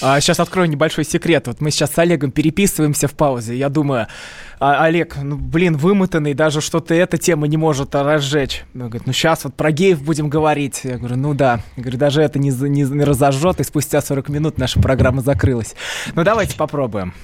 А, 0.00 0.20
сейчас 0.20 0.40
открою 0.40 0.68
небольшой 0.68 1.04
секрет. 1.04 1.46
Вот 1.46 1.60
мы 1.60 1.70
сейчас 1.70 1.92
с 1.92 1.98
Олегом 1.98 2.30
переписываемся 2.30 3.08
в 3.08 3.14
паузе. 3.14 3.56
Я 3.56 3.68
думаю, 3.68 4.06
а, 4.60 4.84
Олег, 4.84 5.16
ну, 5.22 5.36
блин, 5.36 5.76
вымотанный, 5.76 6.34
даже 6.34 6.60
что-то 6.60 6.94
эта 6.94 7.16
тема 7.16 7.46
не 7.46 7.56
может 7.56 7.94
разжечь. 7.94 8.64
Он 8.74 8.88
говорит, 8.88 9.06
ну, 9.06 9.12
сейчас 9.12 9.44
вот 9.44 9.54
про 9.54 9.70
геев 9.70 10.02
будем 10.02 10.28
говорить. 10.28 10.80
Я 10.84 10.98
говорю, 10.98 11.16
ну 11.16 11.34
да. 11.34 11.60
Я 11.76 11.82
говорю, 11.82 11.98
даже 11.98 12.22
это 12.22 12.38
не, 12.38 12.50
не, 12.50 12.82
не 12.82 13.04
разожжет, 13.04 13.60
и 13.60 13.64
спустя 13.64 14.00
40 14.00 14.28
минут 14.28 14.58
наша 14.58 14.80
программа 14.80 15.22
закрылась. 15.22 15.74
Ну, 16.14 16.24
давайте 16.24 16.56
попробуем. 16.56 17.14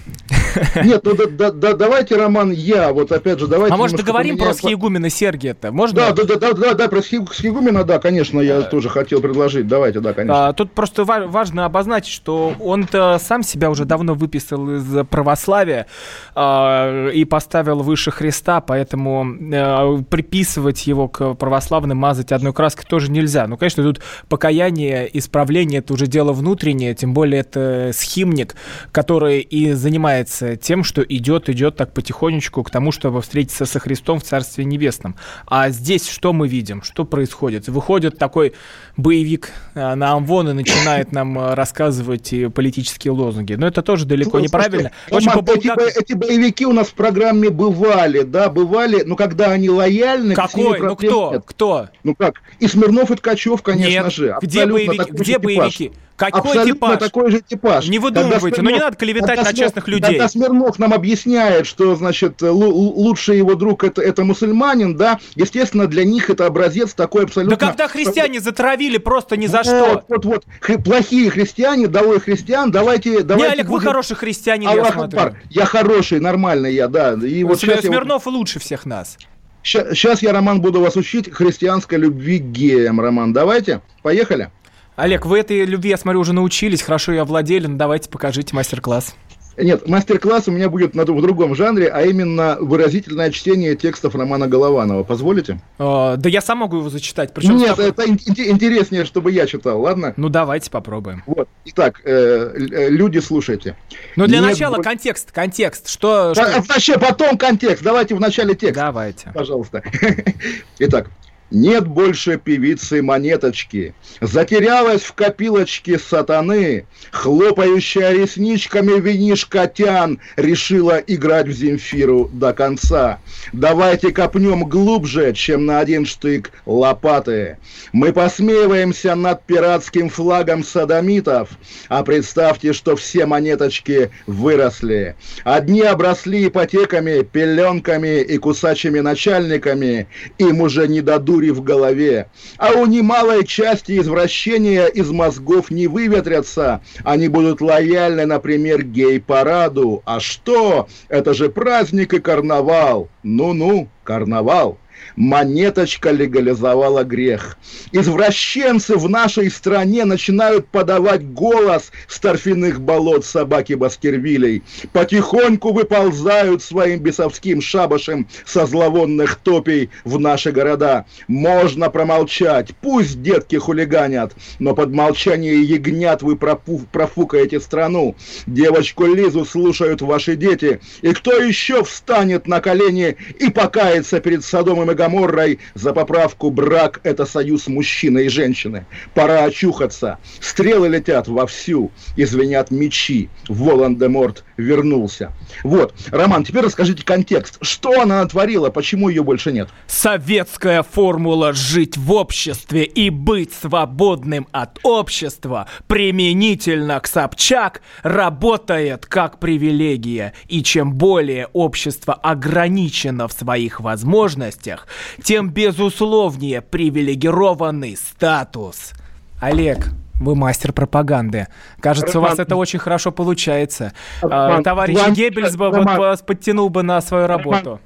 Нет, 0.85 1.03
ну 1.05 1.15
да, 1.15 1.27
да, 1.27 1.51
да, 1.51 1.73
давайте, 1.75 2.17
Роман, 2.17 2.53
я, 2.53 2.93
вот 2.93 3.11
опять 3.11 3.41
же, 3.41 3.49
давайте... 3.49 3.75
А 3.75 3.77
может, 3.77 3.97
договорим 3.97 4.39
про 4.39 4.55
схиегумена 4.55 5.11
Сергия-то? 5.11 5.73
Можно? 5.73 5.97
Да, 5.97 6.13
да, 6.13 6.37
да, 6.37 6.53
да, 6.53 6.75
да, 6.75 6.89
про 6.89 7.03
схиегумена, 7.03 7.85
да, 7.85 7.99
конечно, 7.99 8.41
я 8.41 8.63
тоже 8.63 8.89
хотел 8.89 9.21
предложить. 9.21 9.67
Давайте, 9.67 10.01
да, 10.01 10.13
конечно. 10.13 10.49
А, 10.49 10.53
тут 10.53 10.73
просто 10.73 11.05
важно 11.05 11.65
обозначить, 11.65 12.13
что 12.13 12.55
он-то 12.61 13.19
сам 13.21 13.43
себя 13.43 13.71
уже 13.71 13.85
давно 13.85 14.15
выписал 14.15 14.77
из 14.77 15.07
православия, 15.07 15.87
а, 16.35 17.09
и 17.09 17.24
поставил 17.25 17.81
выше 17.83 18.11
Христа, 18.11 18.61
поэтому 18.61 19.27
э, 19.27 20.03
приписывать 20.09 20.87
его 20.87 21.09
к 21.09 21.35
православным, 21.35 21.99
мазать 21.99 22.33
одной 22.33 22.53
краской 22.53 22.85
тоже 22.89 23.11
нельзя. 23.11 23.47
Ну, 23.47 23.57
конечно, 23.57 23.83
тут 23.83 24.01
покаяние, 24.29 25.09
исправление– 25.17 25.79
это 25.81 25.95
уже 25.95 26.07
дело 26.07 26.33
внутреннее, 26.33 26.95
тем 26.95 27.15
более 27.15 27.41
это 27.41 27.91
схимник, 27.93 28.57
который 28.93 29.41
и 29.41 29.73
занимается 29.73 30.57
тем, 30.57 30.85
что 30.85 31.03
идет, 31.03 31.49
идет 31.49 31.77
так 31.77 31.93
потихонечку 31.93 32.63
к 32.63 32.71
тому, 32.71 32.93
чтобы 32.93 33.21
встретиться 33.23 33.67
со 33.67 33.79
Христом 33.79 34.21
в 34.21 34.25
Царстве 34.25 34.65
Небесном. 34.65 35.17
А 35.47 35.71
здесь 35.71 36.09
что 36.09 36.33
мы 36.33 36.49
видим? 36.49 36.83
Что 36.83 37.05
происходит? 37.05 37.69
Выходит 37.69 38.19
такой 38.19 38.55
боевик 38.97 39.51
э, 39.75 39.95
на 39.95 40.13
Амвон 40.13 40.51
и 40.51 40.53
начинает 40.53 41.13
нам 41.13 41.39
э, 41.39 41.55
рассказывать 41.55 42.33
политические 42.55 43.13
лозунги. 43.13 43.55
Но 43.55 43.67
это 43.67 43.83
тоже 43.83 44.07
далеко 44.07 44.41
не 44.41 44.49
правильно. 44.49 44.91
Очень 45.11 45.31
эти, 45.31 46.01
эти 46.01 46.13
боевики 46.15 46.67
у 46.67 46.73
нас 46.73 46.89
в 46.89 46.95
программе 47.15 47.51
бывали, 47.51 48.23
да, 48.23 48.49
бывали, 48.51 49.03
но 49.05 49.17
когда 49.17 49.51
они 49.51 49.71
лояльны... 49.71 50.35
Какой? 50.35 50.81
Ну 50.81 50.97
кто? 50.97 51.33
Нет. 51.33 51.43
Кто? 51.47 51.89
Ну 52.03 52.15
как? 52.15 52.43
И 52.59 52.67
Смирнов, 52.67 53.11
и 53.11 53.15
Ткачев, 53.15 53.63
конечно 53.63 53.89
Нет. 53.89 54.13
же. 54.13 54.37
Где 54.43 54.67
боевики? 54.67 55.11
Где 55.11 55.39
боевики? 55.39 55.93
Какой 56.17 56.53
Абсолютно 56.53 56.75
типаж? 56.75 56.99
такой 56.99 57.31
же 57.33 57.41
типаж. 57.41 57.89
Не 57.89 57.99
выдумывайте, 57.99 58.63
но 58.63 58.71
ну 58.71 58.77
не 58.77 58.81
надо 58.81 58.97
клеветать 58.97 59.43
на 59.43 59.53
честных 59.53 59.89
людей. 59.89 60.13
Когда 60.13 60.29
Смирнов 60.29 60.79
нам 60.79 60.93
объясняет, 60.93 61.67
что, 61.67 61.97
значит, 61.97 62.41
лучший 62.41 63.37
его 63.39 63.55
друг 63.55 63.83
это, 63.83 64.01
это 64.01 64.23
мусульманин, 64.23 64.97
да, 64.97 65.19
естественно, 65.35 65.89
для 65.89 66.05
них 66.05 66.31
это 66.31 66.47
образец 66.47 66.95
такой 66.95 67.25
абсолютно... 67.25 67.57
Да 67.57 67.67
когда 67.67 67.89
христиане 67.89 68.41
затравили 68.41 68.99
просто 68.99 69.37
ни 69.37 69.47
за 69.47 69.59
вот, 69.59 69.67
что. 69.67 70.05
Вот, 70.09 70.25
вот, 70.25 70.45
плохие 70.85 71.31
христиане, 71.31 71.89
долой 71.89 72.21
христиан, 72.21 72.71
давайте... 72.71 73.23
давайте 73.23 73.49
не, 73.49 73.53
Олег, 73.53 73.67
будем... 73.67 73.81
вы 73.81 73.87
хороший 73.87 74.17
христианин, 74.17 74.69
Аллах 74.69 74.87
я 74.87 74.93
смотрю. 74.93 75.19
Акбар. 75.19 75.43
Я 75.51 75.67
хороший, 75.67 76.21
нормальный 76.21 76.75
я, 76.75 76.87
да. 76.87 77.15
И 77.15 77.43
вот 77.43 77.59
Смирнов 77.59 78.27
вот... 78.27 78.33
лучше 78.33 78.61
всех 78.61 78.87
нас. 78.87 79.19
Сейчас 79.65 80.23
я, 80.23 80.33
Роман, 80.33 80.61
буду 80.61 80.81
вас 80.81 80.95
учить 80.95 81.33
христианской 81.33 81.99
любви 81.99 82.39
к 82.39 82.45
геям, 82.45 83.01
Роман. 83.01 83.33
Давайте, 83.33 83.81
поехали. 84.03 84.51
Олег, 84.97 85.27
вы 85.27 85.41
этой 85.41 85.65
любви, 85.65 85.91
я 85.91 85.97
смотрю, 85.97 86.21
уже 86.21 86.33
научились, 86.33 86.83
хорошо 86.83 87.13
ее 87.13 87.23
овладели, 87.23 87.67
ну 87.67 87.77
давайте 87.77 88.09
покажите 88.09 88.55
мастер-класс. 88.55 89.15
Нет, 89.57 89.89
мастер-класс 89.89 90.49
у 90.49 90.51
меня 90.51 90.69
будет 90.69 90.95
в 90.95 91.23
другом 91.23 91.55
жанре, 91.55 91.89
а 91.89 92.03
именно 92.03 92.57
выразительное 92.61 93.31
чтение 93.31 93.77
текстов 93.77 94.15
романа 94.15 94.49
Голованова. 94.49 95.05
Позволите? 95.05 95.61
О, 95.79 96.17
да 96.17 96.29
я 96.29 96.41
сам 96.41 96.59
могу 96.59 96.79
его 96.79 96.91
зачитать. 96.91 97.33
Причем 97.33 97.57
Нет, 97.57 97.79
это 97.79 98.05
ин- 98.05 98.19
интереснее, 98.27 99.05
чтобы 99.05 99.31
я 99.31 99.47
читал, 99.47 99.81
ладно? 99.81 100.13
Ну 100.17 100.29
давайте 100.29 100.71
попробуем. 100.71 101.23
Вот. 101.27 101.49
Итак, 101.67 102.01
э, 102.05 102.11
э 102.11 102.89
люди, 102.89 103.21
слушайте. 103.21 103.77
Ну 104.17 104.27
для 104.27 104.41
Нет, 104.41 104.51
начала 104.51 104.79
контекст, 104.79 105.31
контекст. 105.31 105.89
Что, 105.89 106.35
что... 106.35 106.45
А, 106.45 106.61
вообще 106.61 106.99
потом 106.99 107.39
контекст. 107.39 107.85
Давайте 107.85 108.17
в 108.17 108.21
начале 108.21 108.55
текст. 108.55 108.75
Давайте. 108.75 109.31
Пожалуйста. 109.33 109.85
Итак, 110.81 111.11
Нет 111.51 111.87
больше 111.87 112.41
певицы 112.43 113.03
монеточки. 113.03 113.95
Затерялась 114.21 115.03
в 115.03 115.13
копилочке 115.13 115.99
сатаны. 115.99 116.87
Хлопающая 117.11 118.13
ресничками 118.13 118.99
винишка 118.99 119.67
Тян 119.67 120.21
решила 120.37 120.97
играть 120.97 121.47
в 121.47 121.53
Земфиру 121.53 122.31
до 122.33 122.53
конца. 122.55 123.21
Давайте 123.53 124.11
копнем 124.11 124.65
глубже, 124.65 125.33
чем 125.35 125.67
на 125.67 125.81
один 125.81 126.07
штык 126.07 126.51
лопаты. 126.67 127.59
Мы 127.93 128.13
посмеиваемся 128.13 129.15
над 129.15 129.45
пиратским 129.45 130.09
флагом 130.09 130.65
садомитов, 130.65 131.51
а 131.89 132.03
представьте, 132.03 132.73
что 132.73 132.97
все 132.97 133.27
монеточки 133.27 134.11
выросли. 134.27 135.15
Одни 135.45 135.83
обросли 135.83 136.49
ипотеками, 136.49 137.23
пеленками 137.23 138.23
и 138.23 138.39
кусачими 138.39 139.01
начальниками. 139.01 140.09
Им 140.39 140.61
уже 140.63 140.89
не 140.89 141.03
дадут 141.03 141.34
дури 141.35 141.51
в 141.51 141.63
голове. 141.63 142.29
А 142.59 142.73
у 142.73 142.87
немалой 142.87 143.45
части 143.45 143.99
извращения 143.99 144.87
из 144.87 145.11
мозгов 145.11 145.71
не 145.71 145.89
выветрятся. 145.89 146.81
Они 147.03 147.29
будут 147.29 147.61
лояльны, 147.61 148.25
например, 148.27 148.85
гей-параду. 148.85 150.03
А 150.05 150.21
что? 150.21 150.89
Это 151.09 151.35
же 151.35 151.49
праздник 151.49 152.15
и 152.15 152.21
карнавал. 152.21 153.09
Ну-ну, 153.23 153.89
карнавал. 154.05 154.79
Монеточка 155.17 156.11
легализовала 156.11 157.05
грех. 157.05 157.57
Извращенцы 157.93 158.97
в 158.97 159.09
нашей 159.09 159.51
стране 159.51 160.05
начинают 160.05 160.67
подавать 160.67 161.25
голос 161.33 161.93
с 162.09 162.19
торфяных 162.19 162.81
болот 162.81 163.25
собаки 163.25 163.75
Баскервилей. 163.75 164.63
Потихоньку 164.93 165.73
выползают 165.73 166.63
своим 166.63 166.99
бесовским 167.01 167.61
шабашем 167.61 168.27
со 168.45 168.67
зловонных 168.67 169.37
топей 169.37 169.91
в 170.05 170.19
наши 170.19 170.51
города. 170.51 171.07
Можно 171.29 171.91
промолчать, 171.91 172.73
пусть 172.81 173.23
детки 173.23 173.57
хулиганят, 173.57 174.33
но 174.59 174.75
под 174.75 174.93
молчание 174.93 175.63
ягнят 175.63 176.23
вы 176.23 176.37
пропу 176.37 176.81
профукаете 176.91 177.61
страну. 177.61 178.17
Девочку 178.47 179.07
Лизу 179.07 179.45
слушают 179.45 180.03
ваши 180.03 180.35
дети. 180.35 180.81
И 181.03 181.13
кто 181.13 181.33
еще 181.39 181.85
встанет 181.85 182.47
на 182.49 182.61
колени 182.61 183.17
и 183.39 183.51
покается 183.51 184.21
перед 184.21 184.45
Содомом 184.45 184.91
и 184.91 184.95
Гаморрой 185.05 185.59
за 185.75 185.93
поправку 185.93 186.51
брак– 186.51 187.01
это 187.03 187.27
союз 187.27 187.67
мужчины 187.67 188.25
и 188.25 188.29
женщины. 188.31 188.87
Пора 189.13 189.45
очухаться. 189.45 190.19
Стрелы 190.41 190.89
летят 190.89 191.29
вовсю, 191.29 191.93
извинят 192.17 192.71
мечи. 192.71 193.29
Волан-де-Морт 193.49 194.45
вернулся. 194.57 195.33
Вот. 195.63 195.95
Роман, 196.11 196.45
теперь 196.45 196.65
расскажите 196.65 197.05
контекст. 197.05 197.59
Что 197.61 198.01
она 198.01 198.23
натворила, 198.23 198.71
почему 198.71 199.11
ее 199.11 199.23
больше 199.23 199.53
нет? 199.53 199.69
Советская 199.87 200.83
формула 200.83 201.53
«жить 201.53 201.99
в 201.99 202.11
обществе 202.13 202.85
и 202.85 203.11
быть 203.11 203.53
свободным 203.53 204.49
от 204.53 204.79
общества» 204.85 205.69
применительно 205.87 206.99
к 207.01 207.07
Собчак 207.07 207.83
работает 208.03 209.05
как 209.05 209.39
привилегия. 209.39 210.33
И 210.49 210.63
чем 210.63 210.95
более 210.95 211.49
общество 211.53 212.15
ограничено 212.15 213.29
в 213.29 213.33
своих 213.33 213.81
возможностях, 213.81 214.89
тем 215.23 215.51
безусловнее 215.51 216.63
привилегированный 216.63 217.97
статус. 217.97 218.93
Олег, 219.41 219.89
вы 220.21 220.35
мастер 220.35 220.73
пропаганды. 220.73 221.49
Кажется, 221.81 222.15
Роман, 222.15 222.27
у 222.27 222.31
вас 222.31 222.39
это 222.39 222.57
очень 222.57 222.79
хорошо 222.79 223.13
получается. 223.13 223.93
Роман, 224.23 224.63
Товарищ 224.63 224.97
Роман, 224.97 225.15
Геббельс 225.15 225.57
бы 225.57 225.71
вот 225.71 226.27
подтянул 226.27 226.69
бы 226.71 226.83
на 226.83 227.01
свою 227.01 227.27
работу. 227.27 227.81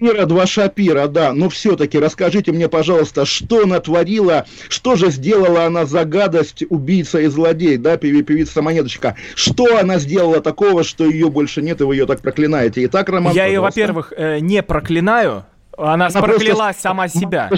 Мира 0.00 0.26
два 0.26 0.44
Шапира, 0.44 1.06
да, 1.06 1.32
но 1.32 1.48
все-таки 1.48 2.00
расскажите 2.00 2.50
мне, 2.50 2.68
пожалуйста, 2.68 3.24
что 3.24 3.64
натворила, 3.64 4.44
что 4.68 4.96
же 4.96 5.10
сделала 5.10 5.66
она 5.66 5.86
за 5.86 6.04
гадость 6.04 6.64
убийца 6.68 7.20
и 7.20 7.26
злодей, 7.28 7.76
да, 7.76 7.96
певица 7.96 8.60
Монеточка, 8.60 9.14
что 9.36 9.78
она 9.78 9.98
сделала 9.98 10.40
такого, 10.40 10.82
что 10.82 11.04
ее 11.04 11.30
больше 11.30 11.62
нет, 11.62 11.80
и 11.80 11.84
вы 11.84 11.94
ее 11.94 12.06
так 12.06 12.20
проклинаете. 12.20 12.84
Итак, 12.86 13.08
Роман, 13.08 13.32
Я 13.32 13.46
ее, 13.46 13.60
во-первых, 13.60 14.12
э, 14.16 14.40
не 14.40 14.64
проклинаю, 14.64 15.44
она, 15.78 16.06
она 16.06 16.20
проклялась 16.20 16.76
сама 16.76 17.08
себя. 17.08 17.50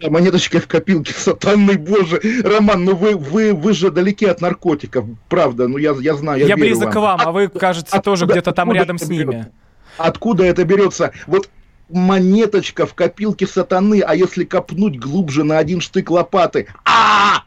Монеточка, 0.00 0.60
в 0.60 0.66
копилке, 0.66 1.12
сатанный 1.16 1.76
боже. 1.76 2.20
Роман, 2.44 2.84
ну 2.84 2.96
вы, 2.96 3.16
вы, 3.16 3.54
вы 3.54 3.72
же 3.72 3.90
далеки 3.90 4.26
от 4.26 4.40
наркотиков, 4.40 5.06
правда, 5.28 5.68
ну 5.68 5.78
я, 5.78 5.94
я 6.00 6.14
знаю, 6.14 6.40
я 6.40 6.46
Я 6.46 6.56
близок 6.56 6.86
вам. 6.86 6.92
к 6.92 6.96
вам, 6.96 7.20
а 7.24 7.32
вы, 7.32 7.48
кажется, 7.48 7.96
от, 7.96 8.04
тоже 8.04 8.26
где-то 8.26 8.52
там 8.52 8.72
рядом 8.72 8.98
с 8.98 9.08
ними. 9.08 9.24
Берется? 9.24 9.50
Откуда 9.96 10.44
это 10.44 10.64
берется? 10.64 11.12
Вот 11.26 11.48
монеточка 11.88 12.86
в 12.86 12.94
копилке 12.94 13.46
сатаны, 13.46 14.00
а 14.00 14.14
если 14.14 14.44
копнуть 14.44 14.98
глубже 14.98 15.44
на 15.44 15.58
один 15.58 15.80
штык 15.80 16.10
лопаты? 16.10 16.66
А! 16.84 17.44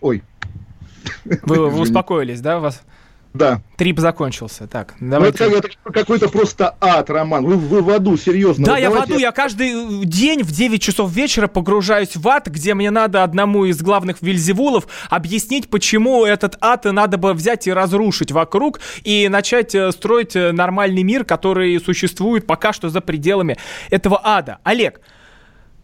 Ой. 0.00 0.22
Вы, 1.24 1.68
вы 1.68 1.80
успокоились, 1.80 2.40
да, 2.40 2.58
вас? 2.58 2.82
Да. 3.34 3.62
Трип 3.76 3.98
закончился. 3.98 4.66
Так, 4.66 4.94
ну, 5.00 5.12
давайте. 5.12 5.44
это, 5.44 5.56
это 5.56 5.92
какой-то 5.92 6.28
просто 6.28 6.76
ад, 6.80 7.08
Роман. 7.08 7.44
Вы, 7.44 7.56
вы 7.56 7.82
в 7.82 7.90
аду, 7.90 8.16
серьезно. 8.16 8.66
Да, 8.66 8.72
вот 8.72 8.80
я 8.80 8.90
в 8.90 8.96
аду. 8.96 9.18
Я 9.18 9.32
каждый 9.32 10.04
день 10.04 10.42
в 10.42 10.50
9 10.50 10.82
часов 10.82 11.10
вечера 11.10 11.48
погружаюсь 11.48 12.14
в 12.14 12.28
ад, 12.28 12.48
где 12.48 12.74
мне 12.74 12.90
надо 12.90 13.24
одному 13.24 13.64
из 13.64 13.80
главных 13.80 14.20
вильзевулов 14.20 14.86
объяснить, 15.08 15.70
почему 15.70 16.24
этот 16.26 16.56
ад 16.60 16.84
надо 16.84 17.16
бы 17.16 17.32
взять 17.32 17.66
и 17.66 17.72
разрушить 17.72 18.32
вокруг 18.32 18.80
и 19.02 19.28
начать 19.28 19.74
э, 19.74 19.90
строить 19.92 20.36
э, 20.36 20.52
нормальный 20.52 21.02
мир, 21.02 21.24
который 21.24 21.80
существует 21.80 22.46
пока 22.46 22.72
что 22.72 22.90
за 22.90 23.00
пределами 23.00 23.56
этого 23.90 24.20
ада. 24.22 24.58
Олег, 24.62 25.00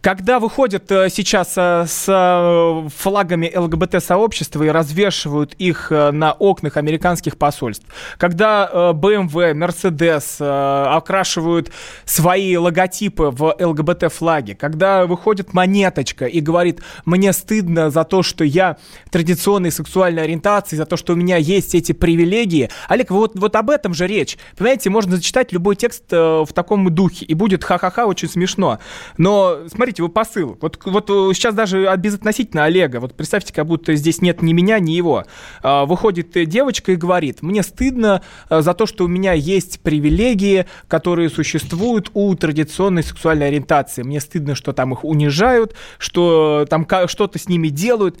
когда 0.01 0.39
выходят 0.39 0.89
э, 0.91 1.09
сейчас 1.09 1.53
э, 1.57 1.85
с 1.87 2.05
э, 2.07 2.89
флагами 2.95 3.51
ЛГБТ-сообщества 3.53 4.63
и 4.63 4.69
развешивают 4.69 5.53
их 5.55 5.91
на 5.91 6.33
окнах 6.33 6.77
американских 6.77 7.37
посольств, 7.37 7.85
когда 8.17 8.69
BMW, 8.93 9.53
Mercedes 9.53 10.41
окрашивают 10.41 11.71
свои 12.05 12.55
логотипы 12.55 13.31
в 13.31 13.55
ЛГБТ-флаги, 13.59 14.53
когда 14.53 15.05
выходит 15.05 15.53
монеточка 15.53 16.25
и 16.25 16.39
говорит, 16.39 16.81
мне 17.05 17.33
стыдно 17.33 17.89
за 17.89 18.03
то, 18.03 18.23
что 18.23 18.43
я 18.43 18.77
традиционной 19.11 19.71
сексуальной 19.71 20.23
ориентации, 20.23 20.75
за 20.75 20.85
то, 20.85 20.97
что 20.97 21.13
у 21.13 21.15
меня 21.15 21.37
есть 21.37 21.75
эти 21.75 21.91
привилегии. 21.91 22.69
Олег, 22.87 23.11
вот, 23.11 23.37
вот 23.37 23.55
об 23.55 23.69
этом 23.69 23.93
же 23.93 24.07
речь. 24.07 24.37
Понимаете, 24.57 24.89
можно 24.89 25.15
зачитать 25.15 25.51
любой 25.51 25.75
текст 25.75 26.11
в 26.11 26.49
таком 26.53 26.89
духе, 26.93 27.25
и 27.25 27.33
будет 27.33 27.63
ха-ха-ха 27.63 28.05
очень 28.05 28.29
смешно. 28.29 28.79
Но, 29.17 29.59
смотрите, 29.67 29.88
смотрите, 29.89 30.03
вы 30.03 30.09
посыл. 30.09 30.57
Вот, 30.61 30.79
вот 30.85 31.09
э, 31.09 31.33
сейчас 31.33 31.55
даже 31.55 31.91
безотносительно 31.97 32.65
Олега, 32.65 32.99
вот 32.99 33.15
представьте, 33.15 33.53
как 33.53 33.65
будто 33.65 33.95
здесь 33.95 34.21
нет 34.21 34.41
ни 34.41 34.53
меня, 34.53 34.79
ни 34.79 34.91
его. 34.91 35.25
А, 35.63 35.85
выходит 35.85 36.31
девочка 36.47 36.91
и 36.91 36.95
говорит, 36.95 37.41
мне 37.41 37.63
стыдно 37.63 38.21
э, 38.49 38.61
за 38.61 38.73
то, 38.73 38.85
что 38.85 39.05
у 39.05 39.07
меня 39.07 39.33
есть 39.33 39.79
привилегии, 39.81 40.65
которые 40.87 41.29
существуют 41.29 42.11
у 42.13 42.35
традиционной 42.35 43.03
сексуальной 43.03 43.47
ориентации. 43.47 44.03
Мне 44.03 44.19
стыдно, 44.19 44.53
что 44.53 44.73
там 44.73 44.93
их 44.93 45.03
унижают, 45.03 45.75
что 45.97 46.65
там 46.69 46.87
что-то 47.07 47.39
с 47.39 47.47
ними 47.47 47.69
делают. 47.69 48.19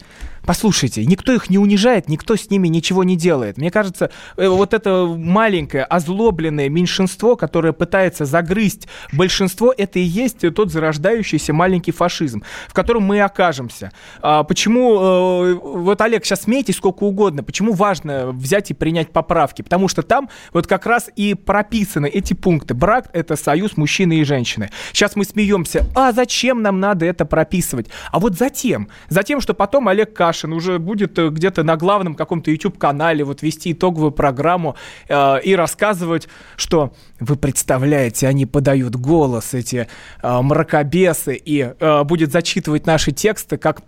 Послушайте, 0.49 1.05
никто 1.05 1.31
их 1.31 1.51
не 1.51 1.59
унижает, 1.59 2.09
никто 2.09 2.35
с 2.35 2.49
ними 2.49 2.67
ничего 2.69 3.03
не 3.03 3.15
делает. 3.15 3.59
Мне 3.59 3.69
кажется, 3.69 4.09
э, 4.35 4.47
вот 4.47 4.73
это 4.73 5.05
маленькое 5.05 5.83
озлобленное 5.83 6.69
меньшинство, 6.69 7.35
которое 7.35 7.71
пытается 7.71 8.25
загрызть 8.25 8.87
большинство, 9.11 9.71
это 9.77 9.99
и 9.99 10.01
есть 10.01 10.39
тот 10.55 10.71
зарождающийся 10.71 11.53
маленький 11.53 11.91
фашизм, 11.91 12.41
в 12.67 12.73
котором 12.73 13.03
мы 13.03 13.21
окажемся. 13.21 13.91
А 14.23 14.43
почему, 14.43 14.99
э, 14.99 15.53
вот, 15.53 16.01
Олег, 16.01 16.25
сейчас 16.25 16.41
смейтесь 16.41 16.77
сколько 16.77 17.03
угодно, 17.03 17.43
почему 17.43 17.73
важно 17.73 18.31
взять 18.31 18.71
и 18.71 18.73
принять 18.73 19.11
поправки? 19.11 19.61
Потому 19.61 19.87
что 19.87 20.01
там 20.01 20.31
вот 20.51 20.65
как 20.65 20.87
раз 20.87 21.11
и 21.15 21.35
прописаны 21.35 22.07
эти 22.07 22.33
пункты. 22.33 22.73
Брак— 22.73 23.11
это 23.13 23.35
союз 23.35 23.77
мужчины 23.77 24.13
и 24.13 24.23
женщины. 24.23 24.71
Сейчас 24.93 25.15
мы 25.15 25.25
смеемся, 25.25 25.85
а 25.93 26.11
зачем 26.11 26.63
нам 26.63 26.79
надо 26.79 27.05
это 27.05 27.23
прописывать? 27.25 27.85
А 28.11 28.17
вот 28.17 28.35
затем, 28.35 28.89
затем, 29.09 29.41
что 29.41 29.53
потом 29.53 29.87
Олег 29.87 30.13
Кашин 30.39 30.53
уже 30.53 30.79
будет 30.79 31.19
э, 31.19 31.29
где-то 31.29 31.63
на 31.63 31.75
главном 31.75 32.15
каком-то 32.15 32.49
YouTube-канале 32.51 33.23
вот 33.23 33.41
вести 33.41 33.73
итоговую 33.73 34.11
программу 34.11 34.75
э, 35.09 35.41
и 35.43 35.55
рассказывать, 35.55 36.29
что 36.55 36.93
вы 37.19 37.35
представляете, 37.35 38.27
они 38.27 38.45
подают 38.45 38.95
голос, 38.95 39.53
эти 39.53 39.87
э, 40.21 40.41
мракобесы, 40.41 41.35
и 41.35 41.73
э, 41.77 42.03
будет 42.03 42.31
зачитывать 42.31 42.85
наши 42.85 43.11
тексты 43.11 43.57
как 43.57 43.81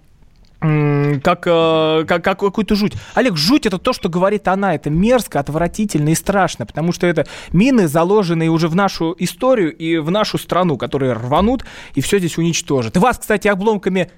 как, 1.24 1.48
э, 1.48 2.06
как, 2.08 2.24
как 2.24 2.40
какую-то 2.40 2.76
жуть. 2.76 2.94
Олег, 3.16 3.36
жуть 3.36 3.66
это 3.66 3.80
то, 3.80 3.94
что 3.94 4.10
говорит 4.10 4.48
она. 4.48 4.76
Это 4.76 4.92
мерзко, 4.92 5.40
отвратительно 5.40 6.10
и 6.10 6.16
страшно, 6.16 6.68
потому 6.68 6.92
что 6.92 7.08
это 7.08 7.26
мины, 7.52 7.88
заложенные 7.88 8.52
уже 8.52 8.68
в 8.68 8.76
нашу 8.76 9.16
историю 9.18 9.76
и 9.76 9.98
в 9.98 10.12
нашу 10.12 10.38
страну, 10.38 10.78
которые 10.78 11.14
рванут 11.14 11.66
и 11.96 12.02
все 12.02 12.20
здесь 12.20 12.38
уничтожат. 12.38 12.96
И 12.96 13.00
вас, 13.00 13.18
кстати, 13.18 13.48
обломками 13.48 14.12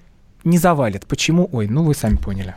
не 0.43 0.57
завалит. 0.57 1.05
Почему? 1.05 1.49
Ой, 1.51 1.67
ну 1.67 1.83
вы 1.83 1.93
сами 1.93 2.15
поняли. 2.17 2.55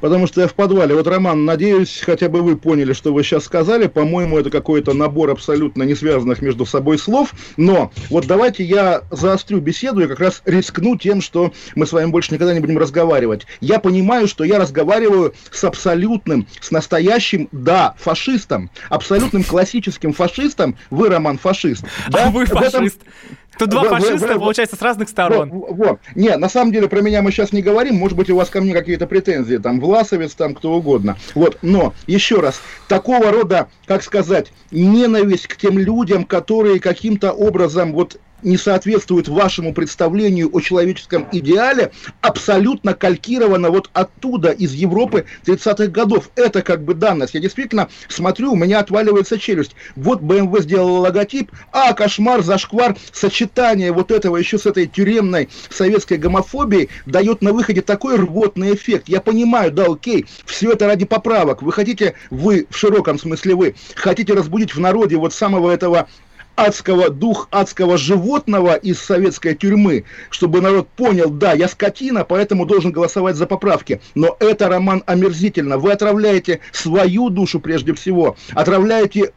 потому 0.00 0.26
что 0.26 0.40
я 0.40 0.48
в 0.48 0.54
подвале. 0.54 0.94
Вот, 0.94 1.06
Роман, 1.06 1.44
надеюсь, 1.44 2.02
хотя 2.04 2.28
бы 2.28 2.42
вы 2.42 2.56
поняли, 2.56 2.92
что 2.92 3.12
вы 3.12 3.22
сейчас 3.22 3.44
сказали. 3.44 3.86
По-моему, 3.86 4.38
это 4.38 4.50
какой-то 4.50 4.92
набор 4.92 5.30
абсолютно 5.30 5.82
не 5.82 5.94
связанных 5.94 6.42
между 6.42 6.66
собой 6.66 6.98
слов. 6.98 7.34
Но 7.56 7.92
вот 8.10 8.26
давайте 8.26 8.64
я 8.64 9.02
заострю 9.10 9.60
беседу 9.60 10.02
и 10.02 10.06
как 10.06 10.20
раз 10.20 10.42
рискну 10.44 10.96
тем, 10.96 11.20
что 11.20 11.52
мы 11.74 11.86
с 11.86 11.92
вами 11.92 12.10
больше 12.10 12.34
никогда 12.34 12.54
не 12.54 12.60
будем 12.60 12.78
разговаривать. 12.78 13.46
Я 13.60 13.78
понимаю, 13.78 14.28
что 14.28 14.44
я 14.44 14.58
разговариваю 14.58 15.34
с 15.50 15.64
абсолютным, 15.64 16.46
с 16.60 16.70
настоящим, 16.70 17.48
да, 17.52 17.94
фашистом, 17.98 18.70
абсолютным 18.88 19.44
классическим 19.44 20.12
фашистом. 20.12 20.76
Вы, 20.90 21.08
Роман, 21.08 21.38
фашист. 21.38 21.84
Да? 22.08 22.26
А 22.26 22.30
вы 22.30 22.46
фашист. 22.46 23.00
Этом... 23.02 23.38
Тут 23.58 23.70
два 23.70 23.84
фашиста, 23.84 24.38
получается, 24.38 24.76
с 24.76 24.82
разных 24.82 25.08
сторон. 25.08 25.50
Вот. 25.50 26.00
Не, 26.14 26.36
на 26.36 26.48
самом 26.48 26.72
деле 26.72 26.88
про 26.88 27.00
меня 27.00 27.22
мы 27.22 27.30
сейчас 27.30 27.52
не 27.52 27.62
говорим. 27.62 27.96
Может 27.96 28.16
быть, 28.16 28.30
у 28.30 28.36
вас 28.36 28.48
ко 28.50 28.60
мне 28.60 28.72
какие-то 28.72 29.06
претензии, 29.06 29.56
там, 29.56 29.80
Власовец, 29.80 30.34
там, 30.34 30.54
кто 30.54 30.72
угодно. 30.72 31.16
Вот, 31.34 31.58
но, 31.62 31.94
еще 32.06 32.40
раз, 32.40 32.60
такого 32.88 33.30
рода, 33.30 33.68
как 33.86 34.02
сказать, 34.02 34.52
ненависть 34.70 35.46
к 35.46 35.56
тем 35.56 35.78
людям, 35.78 36.24
которые 36.24 36.80
каким-то 36.80 37.32
образом 37.32 37.92
вот 37.92 38.18
не 38.42 38.56
соответствует 38.56 39.28
вашему 39.28 39.72
представлению 39.74 40.50
о 40.52 40.60
человеческом 40.60 41.28
идеале, 41.32 41.92
абсолютно 42.20 42.94
калькировано 42.94 43.70
вот 43.70 43.90
оттуда, 43.92 44.50
из 44.50 44.72
Европы 44.72 45.24
30-х 45.44 45.86
годов. 45.88 46.30
Это 46.36 46.62
как 46.62 46.84
бы 46.84 46.94
данность. 46.94 47.34
Я 47.34 47.40
действительно 47.40 47.88
смотрю, 48.08 48.52
у 48.52 48.56
меня 48.56 48.80
отваливается 48.80 49.38
челюсть. 49.38 49.74
Вот 49.96 50.20
BMW 50.20 50.62
сделала 50.62 50.98
логотип, 50.98 51.50
а 51.72 51.92
кошмар, 51.92 52.42
зашквар, 52.42 52.96
сочетание 53.12 53.92
вот 53.92 54.10
этого 54.10 54.36
еще 54.36 54.58
с 54.58 54.66
этой 54.66 54.86
тюремной 54.86 55.48
советской 55.70 56.18
гомофобией 56.18 56.88
дает 57.06 57.42
на 57.42 57.52
выходе 57.52 57.82
такой 57.82 58.16
рвотный 58.16 58.74
эффект. 58.74 59.08
Я 59.08 59.20
понимаю, 59.20 59.72
да, 59.72 59.86
окей, 59.86 60.26
все 60.44 60.72
это 60.72 60.86
ради 60.86 61.04
поправок. 61.04 61.62
Вы 61.62 61.72
хотите, 61.72 62.14
вы 62.30 62.66
в 62.70 62.76
широком 62.76 63.18
смысле 63.18 63.54
вы, 63.54 63.74
хотите 63.94 64.34
разбудить 64.34 64.74
в 64.74 64.80
народе 64.80 65.16
вот 65.16 65.32
самого 65.34 65.70
этого 65.70 66.08
адского, 66.56 67.10
дух 67.10 67.48
адского 67.50 67.96
животного 67.96 68.74
из 68.74 68.98
советской 69.00 69.54
тюрьмы, 69.54 70.04
чтобы 70.30 70.60
народ 70.60 70.88
понял, 70.88 71.30
да, 71.30 71.52
я 71.52 71.68
скотина, 71.68 72.24
поэтому 72.24 72.66
должен 72.66 72.92
голосовать 72.92 73.36
за 73.36 73.46
поправки. 73.46 74.00
Но 74.14 74.36
это 74.40 74.68
роман 74.68 75.02
омерзительно. 75.06 75.78
Вы 75.78 75.92
отравляете 75.92 76.60
свою 76.72 77.30
душу 77.30 77.60
прежде 77.60 77.94
всего, 77.94 78.36
отравляете 78.54 79.32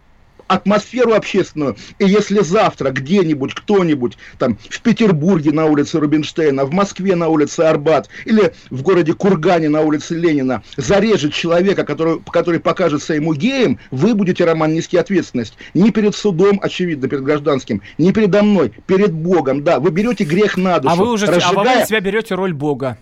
атмосферу 0.48 1.14
общественную. 1.14 1.76
И 2.00 2.06
если 2.06 2.40
завтра 2.42 2.92
где-нибудь 2.92 3.54
кто-нибудь 3.54 4.18
там 4.38 4.58
в 4.70 4.82
Петербурге 4.82 5.52
на 5.52 5.66
улице 5.66 6.00
Рубинштейна, 6.00 6.66
в 6.66 6.72
Москве 6.72 7.16
на 7.16 7.28
улице 7.28 7.62
Арбат 7.62 8.10
или 8.26 8.54
в 8.70 8.82
городе 8.82 9.14
Кургане 9.14 9.70
на 9.70 9.82
улице 9.82 10.16
Ленина 10.16 10.64
зарежет 10.78 11.34
человека, 11.34 11.84
который, 11.84 12.22
который 12.32 12.60
покажется 12.60 13.14
ему 13.14 13.34
геем, 13.34 13.80
вы 13.92 14.14
будете, 14.14 14.46
Роман, 14.46 14.74
нести 14.74 14.98
ответственность. 14.98 15.58
Не 15.74 15.92
перед 15.92 16.16
судом, 16.16 16.60
очевидно, 16.62 17.08
перед 17.08 17.24
гражданским, 17.24 17.82
не 17.98 18.12
передо 18.12 18.44
мной, 18.44 18.72
перед 18.88 19.12
Богом, 19.12 19.64
да. 19.64 19.80
Вы 19.80 19.92
берете 19.92 20.24
грех 20.24 20.58
на 20.58 20.80
душу. 20.80 20.94
А 20.94 20.96
вы 20.96 21.12
уже 21.12 21.26
разжигая... 21.26 21.78
а 21.78 21.80
вы 21.82 21.86
себя 21.86 22.00
берете 22.00 22.36
роль 22.36 22.54
Бога 22.54 22.98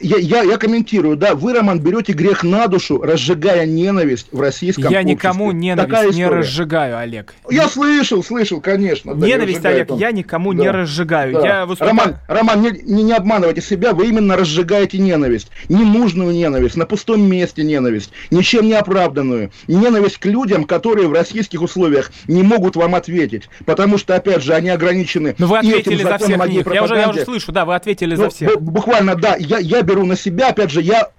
я, 0.00 0.16
я, 0.18 0.42
я 0.42 0.58
комментирую, 0.58 1.16
да, 1.16 1.34
вы, 1.34 1.52
Роман, 1.52 1.80
берете 1.80 2.12
грех 2.12 2.42
на 2.42 2.66
душу, 2.66 3.00
разжигая 3.00 3.66
ненависть 3.66 4.28
в 4.32 4.40
российском 4.40 4.84
Я 4.84 5.00
обществе. 5.00 5.14
никому 5.14 5.52
ненависть 5.52 6.16
не 6.16 6.26
разжигаю, 6.28 6.98
Олег. 6.98 7.34
Я 7.50 7.68
слышал, 7.68 8.22
слышал, 8.22 8.60
конечно. 8.60 9.14
Да, 9.14 9.26
ненависть, 9.26 9.64
Олег, 9.64 9.90
он. 9.90 9.98
я 9.98 10.12
никому 10.12 10.52
да. 10.52 10.62
не 10.62 10.70
разжигаю. 10.70 11.32
Да. 11.34 11.46
Я 11.46 11.66
выступаю... 11.66 11.96
Роман, 11.96 12.18
Роман 12.28 12.62
не, 12.62 12.70
не, 12.82 13.02
не 13.04 13.12
обманывайте 13.12 13.60
себя, 13.60 13.92
вы 13.92 14.08
именно 14.08 14.36
разжигаете 14.36 14.98
ненависть. 14.98 15.50
Ненужную 15.68 16.32
ненависть, 16.32 16.76
на 16.76 16.86
пустом 16.86 17.22
месте 17.22 17.62
ненависть, 17.62 18.12
ничем 18.30 18.66
не 18.66 18.74
оправданную. 18.74 19.50
Ненависть 19.66 20.18
к 20.18 20.26
людям, 20.26 20.64
которые 20.64 21.08
в 21.08 21.12
российских 21.12 21.62
условиях 21.62 22.10
не 22.26 22.42
могут 22.42 22.76
вам 22.76 22.94
ответить. 22.94 23.48
Потому 23.64 23.98
что, 23.98 24.14
опять 24.14 24.42
же, 24.42 24.54
они 24.54 24.68
ограничены... 24.68 25.34
Но 25.38 25.46
вы 25.46 25.58
ответили 25.58 26.02
за 26.02 26.18
всех 26.18 26.48
них. 26.48 26.66
Я 26.72 26.84
уже, 26.84 26.94
я 26.96 27.10
уже 27.10 27.24
слышу, 27.24 27.52
да, 27.52 27.64
вы 27.64 27.74
ответили 27.74 28.14
ну, 28.14 28.24
за 28.24 28.30
всех. 28.30 28.60
Буквально, 28.60 29.14
да. 29.14 29.36
Я, 29.38 29.58
я 29.58 29.75
беру 29.82 30.04
на 30.04 30.16
себя, 30.16 30.48
опять 30.48 30.70
же, 30.70 30.82
я 30.82 31.10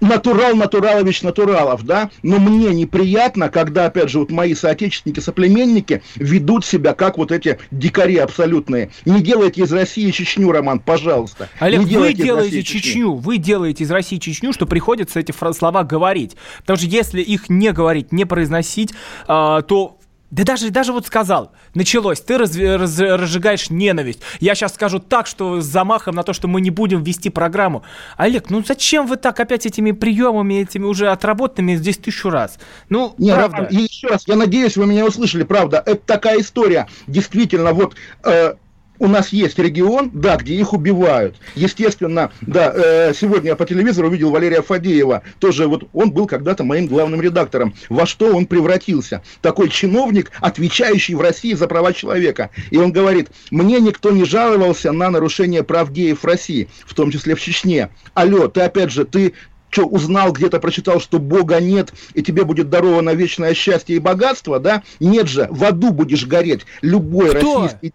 натурал 0.00 0.54
Натуралович 0.56 1.22
Натуралов, 1.22 1.84
да, 1.84 2.10
но 2.22 2.38
мне 2.38 2.74
неприятно, 2.74 3.48
когда, 3.48 3.86
опять 3.86 4.08
же, 4.08 4.18
вот 4.18 4.30
мои 4.30 4.54
соотечественники, 4.54 5.20
соплеменники 5.20 6.02
ведут 6.16 6.64
себя 6.64 6.94
как 6.94 7.18
вот 7.18 7.30
эти 7.32 7.58
дикари 7.70 8.16
абсолютные. 8.16 8.90
Не 9.04 9.22
делайте 9.22 9.62
из 9.62 9.72
России 9.72 10.10
Чечню, 10.10 10.50
Роман, 10.50 10.80
пожалуйста. 10.80 11.48
Олег, 11.58 11.84
не 11.84 11.96
вы 11.96 12.14
делаете 12.14 12.62
Чечню, 12.62 12.80
Чечню, 12.80 13.12
вы 13.12 13.36
делаете 13.36 13.84
из 13.84 13.90
России 13.90 14.16
Чечню, 14.16 14.52
что 14.52 14.66
приходится 14.66 15.20
эти 15.20 15.32
слова 15.52 15.84
говорить. 15.84 16.36
Потому 16.60 16.78
что 16.78 16.86
если 16.86 17.20
их 17.20 17.48
не 17.48 17.72
говорить, 17.72 18.12
не 18.12 18.24
произносить, 18.24 18.92
а, 19.26 19.62
то 19.62 19.99
да 20.30 20.44
даже, 20.44 20.70
даже 20.70 20.92
вот 20.92 21.06
сказал, 21.06 21.52
началось, 21.74 22.20
ты 22.20 22.38
раз, 22.38 22.56
раз, 22.56 22.98
разжигаешь 22.98 23.68
ненависть. 23.70 24.20
Я 24.38 24.54
сейчас 24.54 24.74
скажу 24.74 25.00
так, 25.00 25.26
что 25.26 25.60
с 25.60 25.64
замахом 25.64 26.14
на 26.14 26.22
то, 26.22 26.32
что 26.32 26.46
мы 26.46 26.60
не 26.60 26.70
будем 26.70 27.02
вести 27.02 27.30
программу. 27.30 27.82
Олег, 28.16 28.48
ну 28.48 28.62
зачем 28.64 29.06
вы 29.06 29.16
так 29.16 29.40
опять 29.40 29.66
этими 29.66 29.90
приемами, 29.90 30.62
этими 30.62 30.84
уже 30.84 31.08
отработанными 31.08 31.76
здесь 31.76 31.98
тысячу 31.98 32.30
раз? 32.30 32.58
Ну, 32.88 33.14
не, 33.18 33.34
правда. 33.34 33.64
И 33.70 33.76
еще 33.76 34.08
раз, 34.08 34.26
я 34.28 34.36
надеюсь, 34.36 34.76
вы 34.76 34.86
меня 34.86 35.04
услышали, 35.04 35.42
правда. 35.42 35.82
Это 35.84 36.00
такая 36.06 36.40
история. 36.40 36.88
Действительно, 37.06 37.72
вот... 37.72 37.96
Э, 38.24 38.54
у 39.00 39.08
нас 39.08 39.30
есть 39.30 39.58
регион, 39.58 40.10
да, 40.12 40.36
где 40.36 40.54
их 40.54 40.72
убивают. 40.72 41.36
Естественно, 41.56 42.30
да, 42.42 42.72
э, 42.72 43.12
сегодня 43.18 43.48
я 43.48 43.56
по 43.56 43.64
телевизору 43.66 44.08
увидел 44.08 44.30
Валерия 44.30 44.62
Фадеева, 44.62 45.22
тоже 45.40 45.66
вот 45.66 45.88
он 45.92 46.12
был 46.12 46.26
когда-то 46.26 46.62
моим 46.62 46.86
главным 46.86 47.20
редактором. 47.20 47.74
Во 47.88 48.06
что 48.06 48.36
он 48.36 48.46
превратился? 48.46 49.22
Такой 49.40 49.70
чиновник, 49.70 50.30
отвечающий 50.40 51.14
в 51.14 51.20
России 51.22 51.54
за 51.54 51.66
права 51.66 51.94
человека. 51.94 52.50
И 52.70 52.76
он 52.76 52.92
говорит, 52.92 53.30
мне 53.50 53.80
никто 53.80 54.10
не 54.10 54.24
жаловался 54.24 54.92
на 54.92 55.10
нарушение 55.10 55.64
прав 55.64 55.90
геев 55.90 56.22
в 56.22 56.26
России, 56.26 56.68
в 56.84 56.94
том 56.94 57.10
числе 57.10 57.34
в 57.34 57.40
Чечне. 57.40 57.88
Алло, 58.12 58.48
ты 58.48 58.60
опять 58.60 58.92
же, 58.92 59.06
ты 59.06 59.32
что, 59.70 59.86
узнал, 59.86 60.32
где-то 60.32 60.58
прочитал, 60.58 61.00
что 61.00 61.18
Бога 61.18 61.60
нет, 61.60 61.92
и 62.14 62.22
тебе 62.22 62.44
будет 62.44 62.68
даровано 62.68 63.10
вечное 63.10 63.54
счастье 63.54 63.96
и 63.96 64.00
богатство, 64.00 64.58
да? 64.58 64.82
Нет 64.98 65.28
же, 65.28 65.46
в 65.50 65.64
аду 65.64 65.92
будешь 65.92 66.26
гореть. 66.26 66.66
Любой 66.82 67.30
Кто? 67.30 67.62
российский 67.62 67.94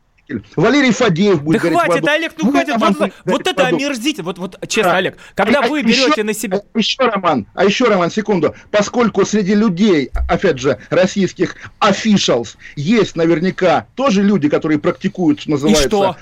Валерий 0.56 0.92
Фадеев 0.92 1.44
будет 1.44 1.62
Да 1.62 1.70
хватит, 1.70 2.02
воду. 2.02 2.08
Олег, 2.08 2.34
ну, 2.38 2.46
ну 2.46 2.52
хватит. 2.52 2.76
Вот, 2.78 3.00
вот, 3.00 3.12
вот 3.26 3.48
это 3.48 3.68
омерзительно. 3.68 4.26
Вот, 4.26 4.38
вот, 4.40 4.68
честно, 4.68 4.94
а, 4.94 4.98
Олег, 4.98 5.18
когда 5.36 5.60
а, 5.60 5.68
вы 5.68 5.84
берете 5.84 6.12
еще, 6.12 6.24
на 6.24 6.34
себя... 6.34 6.62
А 6.74 6.78
еще, 6.78 7.04
Роман, 7.04 7.46
а 7.54 7.66
еще, 7.66 7.86
Роман, 7.86 8.10
секунду. 8.10 8.56
Поскольку 8.72 9.24
среди 9.26 9.54
людей, 9.54 10.10
опять 10.28 10.58
же, 10.60 10.80
российских 10.90 11.56
officials, 11.80 12.56
есть 12.76 13.16
наверняка 13.16 13.88
тоже 13.96 14.24
люди, 14.24 14.50
которые 14.50 14.80
практикуют, 14.80 15.42
что 15.42 15.52
называется... 15.52 15.86
И 15.86 15.88
что? 15.88 16.16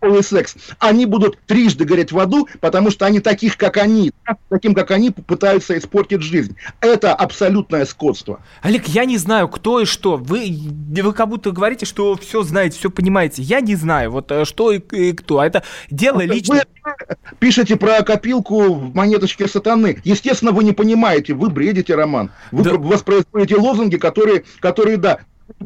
Полый 0.00 0.22
секс, 0.22 0.56
они 0.78 1.06
будут 1.06 1.38
трижды 1.46 1.84
гореть 1.84 2.12
в 2.12 2.18
аду, 2.18 2.48
потому 2.60 2.90
что 2.90 3.06
они 3.06 3.20
таких, 3.20 3.56
как 3.56 3.76
они, 3.76 4.12
таким, 4.48 4.74
как 4.74 4.90
они, 4.90 5.10
пытаются 5.10 5.76
испортить 5.78 6.22
жизнь. 6.22 6.56
Это 6.80 7.14
абсолютное 7.14 7.84
скотство. 7.84 8.40
Олег, 8.62 8.86
я 8.88 9.04
не 9.04 9.18
знаю, 9.18 9.48
кто 9.48 9.80
и 9.80 9.84
что. 9.84 10.16
Вы, 10.16 10.58
вы 10.88 11.12
как 11.12 11.28
будто 11.28 11.50
говорите, 11.50 11.86
что 11.86 12.16
все 12.16 12.42
знаете, 12.42 12.78
все 12.78 12.90
понимаете. 12.90 13.42
Я 13.42 13.60
не 13.60 13.76
знаю, 13.76 14.10
вот 14.10 14.30
э, 14.30 14.44
что 14.44 14.72
и, 14.72 14.78
и 14.78 15.12
кто. 15.12 15.40
А 15.40 15.46
это 15.46 15.62
дело 15.90 16.20
лично. 16.22 16.64
Вы 16.82 16.96
пишете 17.38 17.76
про 17.76 18.02
копилку 18.02 18.74
в 18.74 18.94
монеточке 18.94 19.46
сатаны. 19.46 20.00
Естественно, 20.04 20.52
вы 20.52 20.64
не 20.64 20.72
понимаете, 20.72 21.34
вы 21.34 21.50
бредите, 21.50 21.94
Роман. 21.94 22.30
Вы 22.50 22.64
да. 22.64 22.72
воспроизводите 22.74 23.56
лозунги, 23.56 23.96
которые, 23.96 24.44
которые, 24.60 24.96
да, 24.96 25.20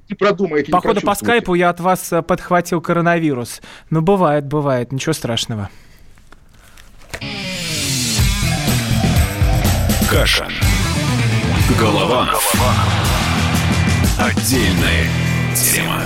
не 0.09 0.15
продумаете. 0.15 0.73
Походу, 0.73 1.01
по 1.01 1.15
скайпу 1.15 1.55
я 1.55 1.71
от 1.71 1.81
вас 1.81 2.13
э, 2.13 2.23
подхватил 2.23 2.81
коронавирус. 2.81 3.61
Ну, 3.91 4.01
бывает, 4.03 4.47
бывает, 4.47 4.93
ничего 4.93 5.13
страшного. 5.13 5.71
Каша. 10.11 10.49
Голова. 11.79 12.27
Голова. 12.27 12.75
Отдельная 14.19 15.09
тема. 15.55 16.01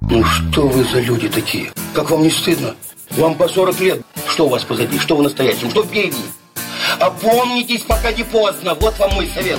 Ну 0.00 0.24
что 0.24 0.68
вы 0.68 0.84
за 0.84 1.00
люди 1.00 1.28
такие? 1.28 1.72
Как 1.94 2.10
вам 2.10 2.22
не 2.22 2.30
стыдно? 2.30 2.74
Вам 3.10 3.34
по 3.34 3.48
40 3.48 3.80
лет. 3.80 4.02
Что 4.26 4.46
у 4.46 4.48
вас 4.48 4.64
позади? 4.64 4.98
Что 4.98 5.16
в 5.16 5.22
настоящем? 5.22 5.70
Что 5.70 5.82
впереди? 5.84 6.22
Опомнитесь, 6.98 7.82
пока 7.82 8.12
не 8.12 8.24
поздно. 8.24 8.74
Вот 8.74 8.98
вам 8.98 9.14
мой 9.14 9.28
совет. 9.28 9.58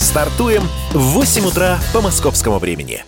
Стартуем 0.00 0.68
в 0.92 0.98
8 0.98 1.44
утра 1.46 1.78
по 1.92 2.00
московскому 2.00 2.58
времени. 2.58 3.04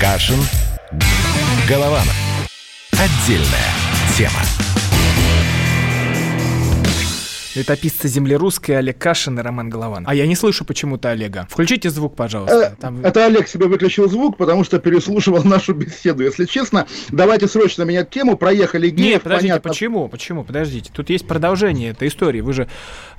Кашин. 0.00 0.40
Голованов. 1.68 2.14
Отдельная 2.92 3.74
тема. 4.16 4.63
Летописцы 7.54 8.08
земли 8.08 8.34
русской 8.34 8.72
Олег 8.72 8.98
Кашин 8.98 9.38
и 9.38 9.42
Роман 9.42 9.70
Голован. 9.70 10.04
А 10.06 10.14
я 10.14 10.26
не 10.26 10.34
слышу 10.34 10.64
почему-то 10.64 11.10
Олега. 11.10 11.46
Включите 11.50 11.88
звук, 11.90 12.16
пожалуйста. 12.16 12.74
Э, 12.76 12.80
Там... 12.80 13.04
Это 13.04 13.26
Олег 13.26 13.46
себе 13.48 13.66
выключил 13.66 14.08
звук, 14.08 14.36
потому 14.36 14.64
что 14.64 14.78
переслушивал 14.78 15.44
нашу 15.44 15.74
беседу. 15.74 16.24
Если 16.24 16.46
честно, 16.46 16.86
давайте 17.10 17.46
срочно 17.46 17.84
менять 17.84 18.10
тему. 18.10 18.36
Проехали 18.36 18.90
геев. 18.90 19.06
Нет, 19.14 19.22
подождите, 19.22 19.52
понятно. 19.52 19.70
почему? 19.70 20.08
Почему? 20.08 20.44
Подождите. 20.44 20.90
Тут 20.92 21.10
есть 21.10 21.26
продолжение 21.26 21.90
этой 21.90 22.08
истории. 22.08 22.40
Вы 22.40 22.52
же 22.52 22.68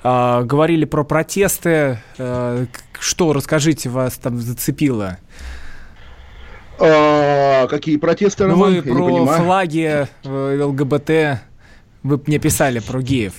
э, 0.02 0.42
говорили 0.42 0.84
про 0.84 1.02
протесты. 1.04 1.98
Э, 2.18 2.66
что, 2.98 3.32
расскажите, 3.32 3.88
вас 3.88 4.14
там 4.14 4.38
зацепило? 4.38 5.18
А, 6.78 7.66
какие 7.68 7.96
протесты, 7.96 8.44
ну, 8.44 8.50
Роман? 8.50 8.74
Вы 8.74 8.82
про 8.82 9.26
флаги 9.38 10.06
э, 10.24 10.62
ЛГБТ. 10.62 11.40
Вы 12.02 12.20
мне 12.26 12.38
писали 12.38 12.80
про 12.80 13.00
геев. 13.00 13.34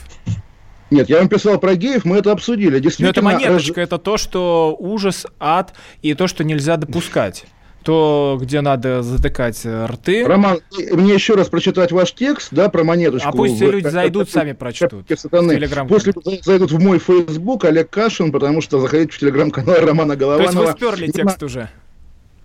Нет, 0.89 1.09
я 1.09 1.19
вам 1.19 1.29
писал 1.29 1.59
про 1.59 1.75
геев, 1.75 2.05
мы 2.05 2.17
это 2.17 2.31
обсудили. 2.31 2.79
Действительно, 2.79 3.07
Но 3.07 3.11
это 3.11 3.21
монеточка, 3.21 3.81
раз... 3.81 3.87
это 3.87 3.97
то, 3.97 4.17
что 4.17 4.75
ужас, 4.79 5.25
ад 5.39 5.73
и 6.01 6.13
то, 6.13 6.27
что 6.27 6.43
нельзя 6.43 6.77
допускать 6.77 7.45
то, 7.87 8.37
где 8.41 8.59
надо 8.59 9.01
затыкать 9.01 9.65
рты. 9.65 10.25
Роман, 10.25 10.59
мне 10.91 11.13
еще 11.13 11.35
раз 11.35 11.47
прочитать 11.47 11.93
ваш 11.93 12.11
текст, 12.11 12.49
да, 12.51 12.67
про 12.67 12.83
монеточку. 12.83 13.29
А 13.29 13.31
пусть 13.31 13.55
все 13.55 13.71
люди 13.71 13.87
зайдут, 13.87 14.29
сами 14.29 14.51
прочтут. 14.51 15.05
После 15.07 16.13
зайдут 16.43 16.71
в 16.73 16.83
мой 16.83 16.99
Facebook 16.99 17.63
Олег 17.63 17.89
Кашин, 17.89 18.33
потому 18.33 18.59
что 18.59 18.81
заходить 18.81 19.13
в 19.13 19.17
телеграм-канал 19.17 19.77
Романа 19.79 20.17
Голованова. 20.17 20.51
То 20.51 20.61
есть 20.63 20.81
вы 20.81 20.89
сперли 20.89 21.11
текст 21.11 21.41
уже? 21.43 21.69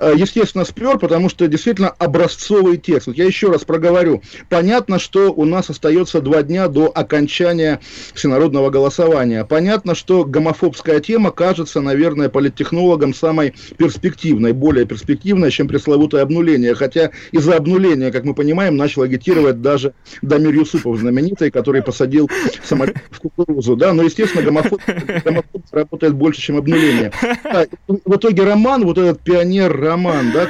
Э, 0.02 0.14
естественно, 0.16 0.64
спер, 0.64 0.98
потому 0.98 1.28
что 1.28 1.46
действительно 1.46 1.88
образцовый 1.88 2.76
текст. 2.76 3.06
Вот 3.06 3.16
я 3.16 3.24
еще 3.24 3.52
раз 3.52 3.62
проговорю. 3.62 4.20
Понятно, 4.48 4.98
что 4.98 5.32
у 5.32 5.44
нас 5.44 5.70
остается 5.70 6.20
два 6.20 6.42
дня 6.42 6.66
до 6.66 6.90
окончания 6.92 7.78
всенародного 8.12 8.70
голосования. 8.70 9.44
Понятно, 9.44 9.94
что 9.94 10.24
гомофобская 10.24 10.98
тема 10.98 11.30
кажется, 11.30 11.80
наверное, 11.80 12.28
политтехнологам 12.28 13.14
самой 13.14 13.54
перспективной, 13.76 14.52
более 14.52 14.86
перспективной, 14.86 15.52
чем 15.52 15.68
пресловутое 15.68 16.22
обнуление. 16.22 16.74
Хотя 16.74 17.12
из-за 17.30 17.56
обнуления, 17.56 18.10
как 18.10 18.24
мы 18.24 18.34
понимаем, 18.34 18.76
начал 18.76 19.02
агитировать 19.02 19.62
даже 19.62 19.94
Дамир 20.20 20.52
Юсупов, 20.52 20.98
знаменитый, 20.98 21.52
который 21.52 21.80
посадил 21.80 22.28
самолет 22.64 22.96
в 23.12 23.20
кукурузу. 23.20 23.76
Да? 23.76 23.92
Но, 23.92 24.02
естественно, 24.02 24.42
гомофоб, 24.42 24.80
гомофоб 25.24 25.62
работает 25.70 26.14
больше, 26.14 26.40
чем 26.40 26.56
обнуление. 26.56 27.12
В 27.86 28.16
итоге 28.16 28.42
роман, 28.42 28.84
вот 28.84 28.98
этот 28.98 29.20
пионер 29.20 29.91
роман, 29.92 30.32
да? 30.32 30.48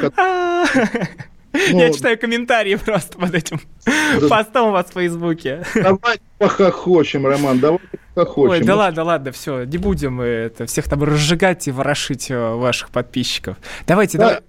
Ну, 1.55 1.79
Я 1.79 1.93
читаю 1.93 2.19
комментарии 2.19 2.77
просто 2.77 3.19
под 3.19 3.35
этим 3.35 3.61
да, 3.85 4.27
постом 4.27 4.69
у 4.69 4.71
вас 4.73 4.87
в 4.87 4.95
Фейсбуке. 4.95 5.63
Давай 5.75 6.19
похохочем, 6.39 7.27
Роман, 7.27 7.59
давай 7.61 7.79
похохочем. 8.15 8.63
Ой, 8.63 8.67
да 8.67 8.75
ладно, 8.75 9.05
ладно, 9.05 9.33
все, 9.33 9.65
не 9.65 9.77
будем 9.77 10.23
это, 10.23 10.65
всех 10.65 10.89
там 10.89 11.05
разжигать 11.05 11.69
и 11.69 11.71
ворошить 11.71 12.31
э, 12.31 12.55
ваших 12.55 12.89
подписчиков. 12.89 13.59
Давайте, 13.87 14.17
да. 14.17 14.25
давай. 14.25 14.43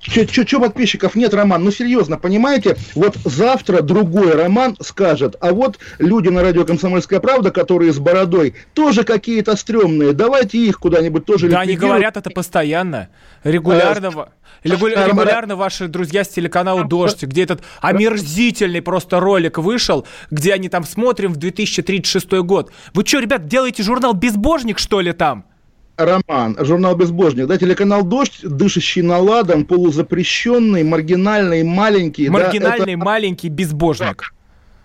Че 0.00 0.58
подписчиков 0.58 1.14
нет, 1.14 1.34
Роман? 1.34 1.62
Ну, 1.62 1.70
серьезно, 1.70 2.18
понимаете? 2.18 2.76
Вот 2.94 3.16
завтра 3.24 3.82
другой 3.82 4.34
Роман 4.34 4.76
скажет, 4.80 5.36
а 5.40 5.52
вот 5.52 5.78
люди 5.98 6.28
на 6.28 6.42
радио 6.42 6.64
«Комсомольская 6.64 7.20
правда», 7.20 7.50
которые 7.50 7.92
с 7.92 7.98
бородой, 7.98 8.54
тоже 8.74 9.04
какие-то 9.04 9.56
стрёмные, 9.56 10.12
давайте 10.12 10.58
их 10.58 10.78
куда-нибудь 10.78 11.26
тоже 11.26 11.48
Да, 11.48 11.60
они 11.60 11.76
говорят 11.76 12.16
это 12.16 12.30
постоянно, 12.30 13.08
регулярно. 13.44 14.08
А, 14.08 14.28
регулярно 14.64 15.56
ваши 15.56 15.88
друзья 15.88 16.24
с 16.24 16.28
телеканала 16.28 16.84
«Дождь», 16.84 17.22
где 17.22 17.42
этот 17.42 17.62
омерзительный 17.80 18.82
просто 18.82 19.20
ролик 19.20 19.58
вышел, 19.58 20.06
где 20.30 20.54
они 20.54 20.68
там 20.68 20.84
смотрим 20.84 21.32
в 21.32 21.36
2036 21.36 22.32
год. 22.42 22.72
Вы 22.94 23.04
что, 23.04 23.18
ребят, 23.18 23.46
делаете 23.46 23.82
журнал 23.82 24.14
«Безбожник», 24.14 24.78
что 24.78 25.00
ли, 25.00 25.12
там? 25.12 25.44
Роман, 26.04 26.56
журнал 26.60 26.96
«Безбожник», 26.96 27.46
да, 27.46 27.58
телеканал 27.58 28.02
«Дождь», 28.02 28.40
дышащий 28.42 29.02
наладом, 29.02 29.64
полузапрещенный, 29.64 30.82
маргинальный, 30.82 31.62
маленький. 31.62 32.28
Маргинальный, 32.28 32.86
да, 32.86 32.92
это... 32.92 33.04
маленький 33.04 33.48
безбожник 33.48 34.34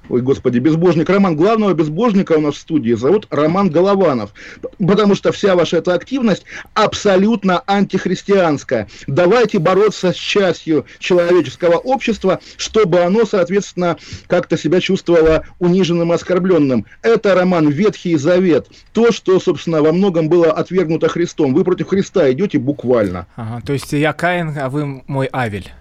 ой, 0.10 0.22
господи, 0.22 0.60
безбожник 0.60 1.10
Роман, 1.10 1.36
главного 1.36 1.74
безбожника 1.74 2.34
у 2.34 2.42
нас 2.42 2.56
в 2.56 2.60
студии 2.60 2.94
зовут 2.94 3.28
Роман 3.30 3.70
Голованов, 3.70 4.34
потому 4.78 5.16
что 5.16 5.32
вся 5.32 5.56
ваша 5.56 5.78
эта 5.78 5.94
активность 5.94 6.44
абсолютно 6.74 7.64
антихристианская. 7.66 8.88
Давайте 9.08 9.60
бороться 9.60 10.12
с 10.12 10.16
частью 10.16 10.86
человеческого 11.00 11.78
общества, 11.78 12.40
чтобы 12.58 13.02
оно, 13.02 13.26
соответственно, 13.26 13.98
как-то 14.28 14.58
себя 14.58 14.80
чувствовало 14.82 15.44
униженным 15.60 16.12
оскорбленным. 16.12 16.86
Это, 17.02 17.36
Роман, 17.36 17.70
Ветхий 17.70 18.16
Завет. 18.16 18.68
То, 18.94 19.12
что, 19.12 19.40
собственно, 19.40 19.82
во 19.82 19.92
многом 19.92 20.30
было 20.30 20.52
отвергнуто 20.52 21.10
Христом. 21.10 21.54
Вы 21.54 21.64
против 21.64 21.88
Христа 21.88 22.32
идете 22.32 22.60
буквально. 22.60 23.28
Ага, 23.36 23.62
то 23.66 23.74
есть 23.74 23.92
я 23.94 24.14
Каин, 24.14 24.58
а 24.58 24.70
вы 24.70 25.04
мой 25.08 25.30
Авель. 25.32 25.72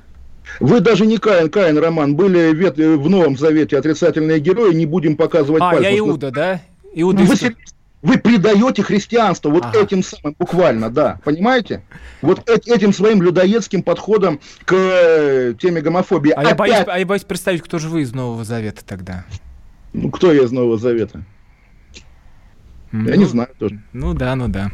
Вы 0.61 0.81
даже 0.81 1.07
не 1.07 1.19
Каин, 1.19 1.51
Каин, 1.51 1.79
Роман, 1.79 2.15
были 2.15 2.53
вет... 2.53 2.77
в 2.77 3.09
Новом 3.09 3.37
Завете 3.37 3.79
отрицательные 3.79 4.41
герои, 4.41 4.75
не 4.75 4.87
будем 4.87 5.17
показывать 5.17 5.63
а, 5.63 5.73
пальцев. 5.73 5.91
я 5.91 5.99
Иуда, 5.99 6.31
да? 6.31 6.61
Иуда 6.95 7.23
вы, 7.23 7.37
вы 8.03 8.19
предаете 8.19 8.83
христианство 8.83 9.49
вот 9.49 9.65
ага. 9.65 9.81
этим 9.81 10.03
самым, 10.03 10.37
буквально, 10.39 10.91
да, 10.91 11.19
понимаете? 11.25 11.83
Вот 12.21 12.49
этим 12.49 12.93
своим 12.93 13.23
людоедским 13.23 13.83
подходом 13.83 14.41
к 14.65 14.75
э, 14.75 15.55
теме 15.59 15.81
гомофобии. 15.81 16.31
А, 16.33 16.41
Опять... 16.41 16.51
я 16.51 16.55
боюсь, 16.55 16.85
а 16.87 16.99
я 16.99 17.07
боюсь 17.07 17.25
представить, 17.25 17.63
кто 17.63 17.79
же 17.79 17.89
вы 17.89 18.03
из 18.03 18.13
Нового 18.13 18.45
Завета 18.45 18.85
тогда? 18.85 19.25
Ну, 19.95 20.11
кто 20.11 20.33
я 20.33 20.45
из 20.45 20.53
Нового 20.53 20.77
Завета? 20.77 21.23
Ну, 22.93 23.09
я 23.09 23.17
не 23.17 23.25
знаю 23.25 23.49
тоже. 23.59 23.81
Ну 23.93 24.13
да, 24.13 24.37
ну 24.37 24.49
да. 24.49 24.71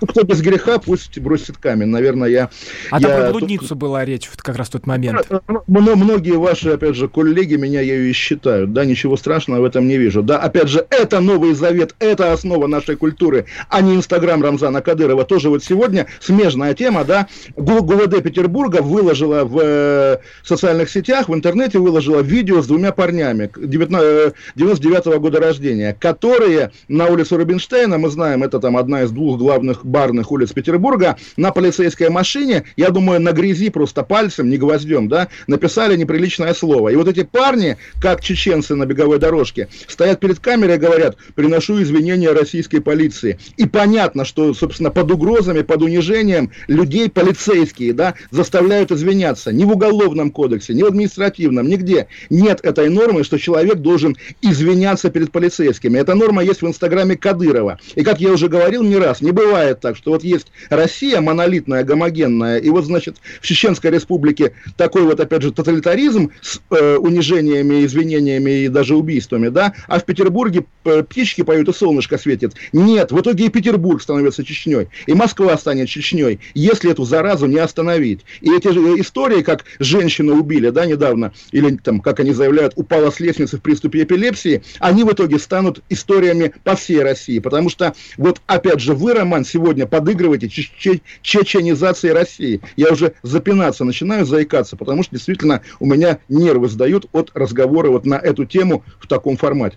Кто 0.00 0.22
без 0.22 0.40
греха, 0.40 0.78
пусть 0.78 1.18
бросит 1.18 1.56
камень. 1.58 1.86
Наверное, 1.86 2.28
я... 2.28 2.50
А 2.90 3.00
я, 3.00 3.08
там 3.08 3.20
про 3.20 3.30
блудницу 3.30 3.68
тут... 3.68 3.78
была 3.78 4.04
речь 4.04 4.28
как 4.36 4.56
раз 4.56 4.68
в 4.68 4.72
тот 4.72 4.86
момент. 4.86 5.26
Э, 5.30 5.40
э, 5.48 5.52
но 5.66 5.96
многие 5.96 6.36
ваши, 6.36 6.70
опять 6.70 6.94
же, 6.94 7.08
коллеги 7.08 7.56
меня 7.56 7.80
ею 7.80 8.08
и 8.08 8.12
считают. 8.12 8.72
Да, 8.72 8.84
ничего 8.84 9.16
страшного 9.16 9.60
в 9.60 9.64
этом 9.64 9.88
не 9.88 9.98
вижу. 9.98 10.22
Да, 10.22 10.38
опять 10.38 10.68
же, 10.68 10.86
это 10.90 11.20
Новый 11.20 11.54
Завет, 11.54 11.94
это 11.98 12.32
основа 12.32 12.66
нашей 12.66 12.96
культуры, 12.96 13.46
а 13.68 13.80
не 13.80 13.96
Инстаграм 13.96 14.42
Рамзана 14.42 14.82
Кадырова. 14.82 15.24
Тоже 15.24 15.48
вот 15.48 15.64
сегодня 15.64 16.06
смежная 16.20 16.74
тема, 16.74 17.04
да. 17.04 17.26
ГУВД 17.56 18.22
Петербурга 18.22 18.82
выложила 18.82 19.44
в 19.44 19.58
э, 19.62 20.18
социальных 20.42 20.90
сетях, 20.90 21.28
в 21.28 21.34
интернете 21.34 21.78
выложила 21.78 22.20
видео 22.20 22.62
с 22.62 22.66
двумя 22.66 22.92
парнями 22.92 23.50
99 23.56 25.06
-го 25.06 25.18
года 25.18 25.40
рождения, 25.40 25.96
которые 25.98 26.72
на 26.88 27.06
улице 27.06 27.36
Рубинштейна, 27.36 27.98
мы 27.98 28.10
знаем, 28.10 28.42
это 28.42 28.60
там 28.60 28.76
одна 28.76 29.02
из 29.02 29.10
двух 29.10 29.38
главных 29.48 29.86
барных 29.86 30.30
улиц 30.30 30.52
Петербурга, 30.52 31.16
на 31.38 31.52
полицейской 31.52 32.10
машине, 32.10 32.64
я 32.76 32.90
думаю, 32.90 33.18
на 33.18 33.32
грязи 33.32 33.70
просто 33.70 34.02
пальцем, 34.02 34.50
не 34.50 34.58
гвоздем, 34.58 35.08
да, 35.08 35.28
написали 35.46 35.96
неприличное 35.96 36.52
слово. 36.52 36.90
И 36.90 36.96
вот 36.96 37.08
эти 37.08 37.22
парни, 37.22 37.78
как 37.98 38.20
чеченцы 38.20 38.74
на 38.74 38.84
беговой 38.84 39.18
дорожке, 39.18 39.68
стоят 39.86 40.20
перед 40.20 40.38
камерой 40.38 40.76
и 40.76 40.78
говорят, 40.78 41.16
приношу 41.34 41.80
извинения 41.82 42.30
российской 42.32 42.80
полиции. 42.80 43.38
И 43.56 43.64
понятно, 43.66 44.26
что, 44.26 44.52
собственно, 44.52 44.90
под 44.90 45.10
угрозами, 45.10 45.62
под 45.62 45.80
унижением 45.80 46.50
людей 46.66 47.08
полицейские, 47.08 47.94
да, 47.94 48.14
заставляют 48.30 48.92
извиняться. 48.92 49.50
Ни 49.50 49.64
в 49.64 49.70
уголовном 49.70 50.30
кодексе, 50.30 50.74
ни 50.74 50.82
в 50.82 50.86
административном, 50.86 51.66
нигде 51.68 52.08
нет 52.28 52.60
этой 52.62 52.90
нормы, 52.90 53.24
что 53.24 53.38
человек 53.38 53.76
должен 53.76 54.14
извиняться 54.42 55.08
перед 55.08 55.32
полицейскими. 55.32 55.98
Эта 55.98 56.14
норма 56.14 56.44
есть 56.44 56.60
в 56.60 56.66
инстаграме 56.66 57.16
Кадырова. 57.16 57.78
И, 57.94 58.04
как 58.04 58.20
я 58.20 58.30
уже 58.30 58.48
говорил 58.48 58.82
не 58.82 58.96
раз, 58.96 59.22
не 59.22 59.32
бывает 59.38 59.80
так, 59.80 59.96
что 59.96 60.10
вот 60.10 60.24
есть 60.24 60.48
Россия 60.68 61.20
монолитная, 61.20 61.84
гомогенная, 61.84 62.58
и 62.58 62.68
вот, 62.70 62.84
значит, 62.84 63.16
в 63.40 63.46
Чеченской 63.46 63.90
республике 63.90 64.52
такой 64.76 65.02
вот, 65.02 65.20
опять 65.20 65.42
же, 65.42 65.52
тоталитаризм 65.52 66.30
с 66.40 66.60
э, 66.70 66.96
унижениями, 66.96 67.84
извинениями 67.84 68.62
и 68.62 68.68
даже 68.68 68.96
убийствами, 68.96 69.48
да, 69.48 69.74
а 69.86 70.00
в 70.00 70.04
Петербурге 70.04 70.64
э, 70.84 71.02
птички 71.04 71.42
поют 71.42 71.68
и 71.68 71.72
солнышко 71.72 72.18
светит. 72.18 72.54
Нет, 72.72 73.12
в 73.12 73.20
итоге 73.20 73.46
и 73.46 73.48
Петербург 73.48 74.02
становится 74.02 74.44
Чечней, 74.44 74.88
и 75.06 75.14
Москва 75.14 75.56
станет 75.56 75.88
Чечней, 75.88 76.40
если 76.54 76.90
эту 76.90 77.04
заразу 77.04 77.46
не 77.46 77.58
остановить. 77.58 78.22
И 78.40 78.52
эти 78.52 78.68
же 78.72 78.80
истории, 79.00 79.42
как 79.42 79.64
женщину 79.78 80.34
убили, 80.34 80.70
да, 80.70 80.84
недавно, 80.86 81.32
или 81.52 81.76
там, 81.76 82.00
как 82.00 82.20
они 82.20 82.32
заявляют, 82.32 82.72
упала 82.76 83.10
с 83.10 83.20
лестницы 83.20 83.58
в 83.58 83.62
приступе 83.62 84.02
эпилепсии, 84.02 84.62
они 84.80 85.04
в 85.04 85.12
итоге 85.12 85.38
станут 85.38 85.82
историями 85.88 86.52
по 86.64 86.74
всей 86.74 87.02
России, 87.02 87.38
потому 87.38 87.70
что 87.70 87.94
вот, 88.16 88.40
опять 88.46 88.80
же, 88.80 88.94
вы, 88.94 89.14
Роман, 89.28 89.44
сегодня 89.44 89.86
подыгрываете 89.86 90.48
чеченизации 90.48 92.08
России. 92.08 92.62
Я 92.76 92.92
уже 92.92 93.12
запинаться 93.22 93.84
начинаю, 93.84 94.24
заикаться, 94.24 94.74
потому 94.74 95.02
что 95.02 95.16
действительно 95.16 95.60
у 95.80 95.86
меня 95.86 96.18
нервы 96.30 96.70
сдают 96.70 97.04
от 97.12 97.30
разговора 97.34 97.90
вот 97.90 98.06
на 98.06 98.14
эту 98.14 98.46
тему 98.46 98.84
в 98.98 99.06
таком 99.06 99.36
формате. 99.36 99.76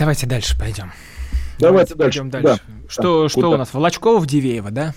Давайте 0.00 0.26
дальше 0.26 0.58
пойдем. 0.58 0.90
Давайте, 1.60 1.94
Давайте 1.94 1.94
дальше. 1.94 2.18
Пойдем 2.18 2.30
дальше. 2.30 2.60
Да. 2.66 2.88
Что, 2.88 3.22
да. 3.22 3.28
что 3.28 3.50
у 3.52 3.56
нас? 3.56 3.72
Волочков, 3.72 4.26
Дивеева, 4.26 4.72
да? 4.72 4.94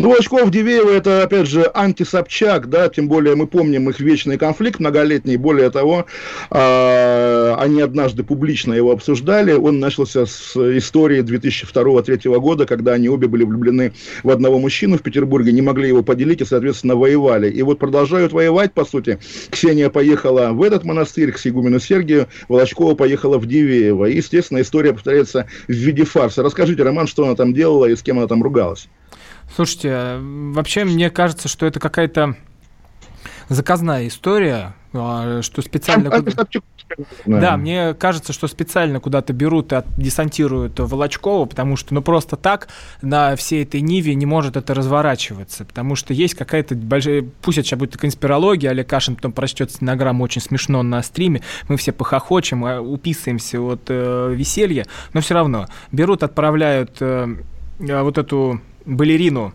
Ну, 0.00 0.14
Очков, 0.16 0.52
Дивеева, 0.52 0.90
это, 0.90 1.24
опять 1.24 1.48
же, 1.48 1.68
антисобчак, 1.74 2.68
да, 2.68 2.88
тем 2.88 3.08
более 3.08 3.34
мы 3.34 3.48
помним 3.48 3.90
их 3.90 3.98
вечный 3.98 4.38
конфликт 4.38 4.78
многолетний, 4.78 5.34
более 5.34 5.70
того, 5.70 6.06
э, 6.52 7.54
они 7.58 7.80
однажды 7.80 8.22
публично 8.22 8.74
его 8.74 8.92
обсуждали, 8.92 9.54
он 9.54 9.80
начался 9.80 10.24
с 10.24 10.54
истории 10.54 11.22
2002-2003 11.22 12.38
года, 12.38 12.64
когда 12.64 12.92
они 12.92 13.08
обе 13.08 13.26
были 13.26 13.42
влюблены 13.42 13.92
в 14.22 14.30
одного 14.30 14.60
мужчину 14.60 14.98
в 14.98 15.02
Петербурге, 15.02 15.50
не 15.50 15.62
могли 15.62 15.88
его 15.88 16.04
поделить 16.04 16.42
и, 16.42 16.44
соответственно, 16.44 16.94
воевали. 16.94 17.50
И 17.50 17.60
вот 17.62 17.80
продолжают 17.80 18.32
воевать, 18.32 18.74
по 18.74 18.84
сути. 18.84 19.18
Ксения 19.50 19.90
поехала 19.90 20.50
в 20.52 20.62
этот 20.62 20.84
монастырь, 20.84 21.32
к 21.32 21.40
Сигумену 21.40 21.80
Сергию, 21.80 22.28
Волочкова 22.48 22.94
поехала 22.94 23.38
в 23.38 23.46
Дивеево. 23.46 24.04
И, 24.04 24.18
естественно, 24.18 24.60
история 24.60 24.92
повторяется 24.92 25.48
в 25.66 25.72
виде 25.72 26.04
фарса. 26.04 26.44
Расскажите, 26.44 26.84
Роман, 26.84 27.08
что 27.08 27.24
она 27.24 27.34
там 27.34 27.52
делала 27.52 27.86
и 27.86 27.96
с 27.96 28.02
кем 28.04 28.18
она 28.18 28.28
там 28.28 28.44
ругалась? 28.44 28.88
Слушайте, 29.54 30.18
вообще 30.20 30.84
мне 30.84 31.10
кажется, 31.10 31.48
что 31.48 31.66
это 31.66 31.80
какая-то 31.80 32.36
заказная 33.48 34.06
история, 34.06 34.74
а, 34.92 35.42
что 35.42 35.62
специально... 35.62 36.10
Куда... 36.10 36.44
Да, 37.26 37.56
мне 37.58 37.94
кажется, 37.94 38.32
что 38.32 38.46
специально 38.46 38.98
куда-то 39.00 39.32
берут 39.32 39.72
и 39.72 39.82
десантируют 39.96 40.78
Волочкова, 40.80 41.44
потому 41.44 41.76
что, 41.76 41.92
ну, 41.92 42.00
просто 42.00 42.36
так 42.36 42.68
на 43.02 43.36
всей 43.36 43.62
этой 43.62 43.82
Ниве 43.82 44.14
не 44.14 44.24
может 44.24 44.56
это 44.56 44.72
разворачиваться, 44.74 45.64
потому 45.64 45.96
что 45.96 46.14
есть 46.14 46.34
какая-то 46.34 46.74
большая... 46.74 47.26
Пусть 47.42 47.58
это 47.58 47.66
сейчас 47.68 47.78
будет 47.78 47.96
конспирология, 47.98 48.70
Олег 48.70 48.88
Кашин 48.88 49.16
потом 49.16 49.32
прочтет 49.32 49.70
стенограмму 49.70 50.24
очень 50.24 50.40
смешно 50.40 50.82
на 50.82 51.02
стриме, 51.02 51.42
мы 51.68 51.76
все 51.76 51.92
похохочем, 51.92 52.64
а, 52.64 52.80
уписываемся 52.80 53.60
от 53.60 53.82
э, 53.88 54.32
веселья, 54.34 54.86
но 55.12 55.20
все 55.20 55.34
равно 55.34 55.66
берут, 55.92 56.22
отправляют 56.22 56.96
э, 57.00 57.36
вот 57.78 58.16
эту 58.16 58.60
балерину, 58.88 59.54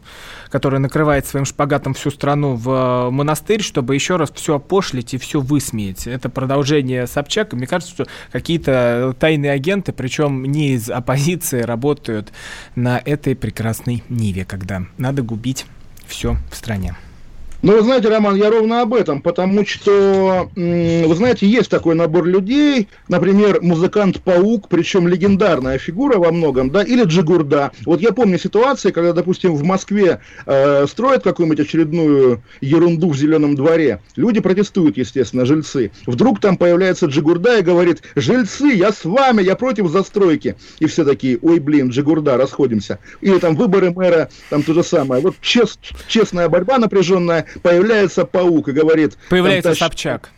которая 0.50 0.80
накрывает 0.80 1.26
своим 1.26 1.46
шпагатом 1.46 1.94
всю 1.94 2.12
страну 2.12 2.56
в 2.56 2.70
э, 2.70 3.10
монастырь, 3.12 3.62
чтобы 3.62 3.96
еще 3.96 4.16
раз 4.16 4.32
все 4.34 4.56
опошлить 4.56 5.14
и 5.14 5.18
все 5.18 5.42
высмеять. 5.42 6.08
Это 6.08 6.30
продолжение 6.30 7.08
Собчак. 7.08 7.54
Мне 7.54 7.68
кажется, 7.68 7.94
что 7.94 8.08
какие-то 8.32 9.16
тайные 9.20 9.52
агенты, 9.52 9.92
причем 9.92 10.46
не 10.46 10.74
из 10.74 10.90
оппозиции, 10.90 11.62
работают 11.62 12.32
на 12.76 13.02
этой 13.04 13.36
прекрасной 13.36 14.04
Ниве, 14.10 14.46
когда 14.46 14.84
надо 14.98 15.24
губить 15.24 15.66
все 16.08 16.38
в 16.52 16.56
стране. 16.56 16.96
Ну, 17.64 17.78
вы 17.78 17.82
знаете, 17.82 18.10
Роман, 18.10 18.36
я 18.36 18.50
ровно 18.50 18.82
об 18.82 18.94
этом, 18.94 19.22
потому 19.22 19.66
что, 19.66 20.50
вы 20.54 21.16
знаете, 21.16 21.48
есть 21.48 21.70
такой 21.70 21.96
набор 21.96 22.26
людей, 22.26 22.90
например, 23.08 23.62
музыкант-паук, 23.62 24.68
причем 24.68 25.08
легендарная 25.08 25.78
фигура 25.78 26.18
во 26.18 26.34
многом, 26.34 26.72
да, 26.72 26.84
или 26.84 27.06
Джигурда. 27.06 27.72
Вот 27.86 28.02
я 28.02 28.12
помню 28.12 28.38
ситуации, 28.38 28.92
когда, 28.92 29.14
допустим, 29.14 29.56
в 29.56 29.64
Москве 29.64 30.20
э, 30.46 30.86
строят 30.90 31.24
какую-нибудь 31.24 31.62
очередную 31.62 32.44
ерунду 32.60 33.12
в 33.12 33.16
Зеленом 33.16 33.56
дворе, 33.56 34.02
люди 34.18 34.42
протестуют, 34.42 34.98
естественно, 34.98 35.46
жильцы. 35.46 35.92
Вдруг 36.06 36.42
там 36.42 36.58
появляется 36.58 37.06
Джигурда 37.06 37.60
и 37.60 37.62
говорит, 37.62 38.02
жильцы, 38.18 38.74
я 38.74 38.92
с 38.92 39.06
вами, 39.06 39.42
я 39.42 39.56
против 39.56 39.88
застройки. 39.88 40.58
И 40.80 40.86
все 40.88 41.06
такие, 41.06 41.40
ой, 41.42 41.60
блин, 41.60 41.92
Джигурда, 41.92 42.36
расходимся. 42.36 43.00
Или 43.22 43.40
там 43.40 43.56
выборы 43.56 43.92
мэра, 43.92 44.28
там 44.50 44.64
то 44.64 44.74
же 44.74 44.84
самое. 44.84 45.22
Вот 45.22 45.36
чест, 45.40 45.80
честная 46.10 46.50
борьба 46.50 46.78
напряженная, 46.78 47.46
появляется 47.62 48.26
паук 48.26 48.70
и 48.70 48.72
говорит... 48.72 49.18
Появляется 49.30 49.70
там, 49.70 49.78
Собчак. 49.78 50.30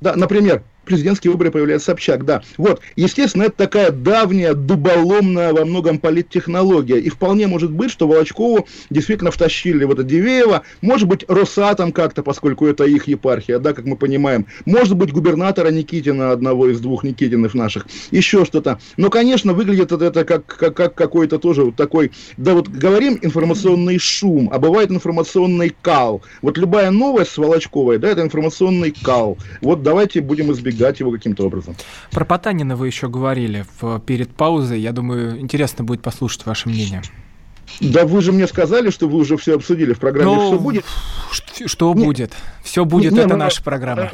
Да, 0.00 0.16
например, 0.16 0.62
президентские 0.84 1.32
выборы 1.32 1.50
появляется 1.50 1.86
Собчак, 1.86 2.24
да. 2.24 2.42
Вот, 2.56 2.80
естественно, 2.96 3.44
это 3.44 3.56
такая 3.56 3.90
давняя, 3.90 4.54
дуболомная 4.54 5.52
во 5.52 5.64
многом 5.64 5.98
политтехнология. 5.98 6.96
И 6.96 7.08
вполне 7.08 7.46
может 7.46 7.70
быть, 7.70 7.90
что 7.90 8.08
Волочкову 8.08 8.66
действительно 8.90 9.30
втащили 9.30 9.84
вот 9.84 9.98
это 9.98 10.08
Дивеева, 10.08 10.62
может 10.80 11.08
быть, 11.08 11.24
Росатом 11.28 11.92
как-то, 11.92 12.22
поскольку 12.22 12.66
это 12.66 12.84
их 12.84 13.08
епархия, 13.08 13.58
да, 13.58 13.72
как 13.72 13.84
мы 13.84 13.96
понимаем. 13.96 14.46
Может 14.64 14.96
быть, 14.96 15.12
губернатора 15.12 15.70
Никитина, 15.70 16.32
одного 16.32 16.68
из 16.70 16.80
двух 16.80 17.04
Никитинов 17.04 17.54
наших, 17.54 17.86
еще 18.10 18.44
что-то. 18.44 18.78
Но, 18.96 19.10
конечно, 19.10 19.52
выглядит 19.52 19.92
это 19.92 20.24
как, 20.24 20.46
как, 20.46 20.74
как 20.74 20.94
какой-то 20.94 21.38
тоже 21.38 21.64
вот 21.64 21.76
такой, 21.76 22.12
да 22.36 22.54
вот 22.54 22.68
говорим 22.68 23.18
информационный 23.20 23.98
шум, 23.98 24.48
а 24.52 24.58
бывает 24.58 24.90
информационный 24.90 25.74
кал. 25.82 26.22
Вот 26.42 26.58
любая 26.58 26.90
новость 26.90 27.32
с 27.32 27.38
Волочковой, 27.38 27.98
да, 27.98 28.08
это 28.08 28.22
информационный 28.22 28.90
кал. 28.90 29.38
Вот 29.60 29.82
давайте 29.82 30.20
будем 30.20 30.52
избегать 30.52 30.69
избегать 30.70 31.00
его 31.00 31.10
каким-то 31.10 31.44
образом. 31.44 31.76
Про 32.10 32.24
Потанина 32.24 32.76
вы 32.76 32.86
еще 32.86 33.08
говорили 33.08 33.66
в, 33.80 34.00
перед 34.00 34.30
паузой. 34.30 34.80
Я 34.80 34.92
думаю, 34.92 35.40
интересно 35.40 35.84
будет 35.84 36.02
послушать 36.02 36.46
ваше 36.46 36.68
мнение. 36.68 37.02
Да 37.80 38.04
вы 38.04 38.20
же 38.20 38.32
мне 38.32 38.46
сказали, 38.46 38.90
что 38.90 39.08
вы 39.08 39.18
уже 39.18 39.36
все 39.36 39.54
обсудили 39.54 39.92
в 39.92 40.00
программе 40.00 40.34
ну, 40.34 40.48
«Все 40.48 40.58
будет». 40.58 40.84
Что 41.66 41.94
не, 41.94 42.04
будет? 42.04 42.32
Все 42.64 42.84
будет, 42.84 43.12
не, 43.12 43.20
это 43.20 43.28
ну, 43.28 43.36
наша 43.36 43.62
программа. 43.62 44.10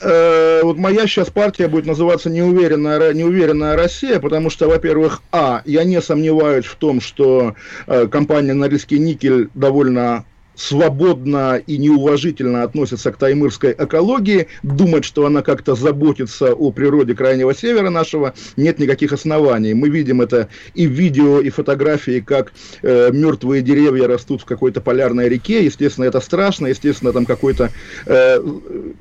Э, 0.00 0.60
вот 0.62 0.76
моя 0.76 1.06
сейчас 1.06 1.30
партия 1.30 1.68
будет 1.68 1.86
называться 1.86 2.28
неуверенная, 2.28 3.12
неуверенная 3.14 3.76
Россия, 3.76 4.20
потому 4.20 4.50
что, 4.50 4.68
во-первых, 4.68 5.22
а, 5.32 5.62
я 5.64 5.84
не 5.84 6.02
сомневаюсь 6.02 6.66
в 6.66 6.74
том, 6.76 7.00
что 7.00 7.54
э, 7.86 8.06
компания 8.06 8.52
Норильский 8.52 8.98
никель 8.98 9.48
довольно 9.54 10.24
свободно 10.56 11.60
и 11.66 11.78
неуважительно 11.78 12.62
относится 12.62 13.12
к 13.12 13.16
таймырской 13.16 13.72
экологии, 13.72 14.48
думать, 14.62 15.04
что 15.04 15.26
она 15.26 15.42
как-то 15.42 15.74
заботится 15.74 16.54
о 16.54 16.70
природе 16.70 17.14
Крайнего 17.14 17.54
Севера 17.54 17.90
нашего, 17.90 18.34
нет 18.56 18.78
никаких 18.78 19.12
оснований. 19.12 19.74
Мы 19.74 19.88
видим 19.88 20.20
это 20.20 20.48
и 20.74 20.86
в 20.86 20.90
видео, 20.90 21.40
и 21.40 21.50
фотографии, 21.50 22.20
как 22.20 22.52
э, 22.82 23.10
мертвые 23.12 23.62
деревья 23.62 24.08
растут 24.08 24.42
в 24.42 24.44
какой-то 24.44 24.80
полярной 24.80 25.28
реке. 25.28 25.64
Естественно, 25.64 26.06
это 26.06 26.20
страшно, 26.20 26.68
естественно, 26.68 27.12
там 27.12 27.26
какой-то 27.26 27.70
э, 28.06 28.38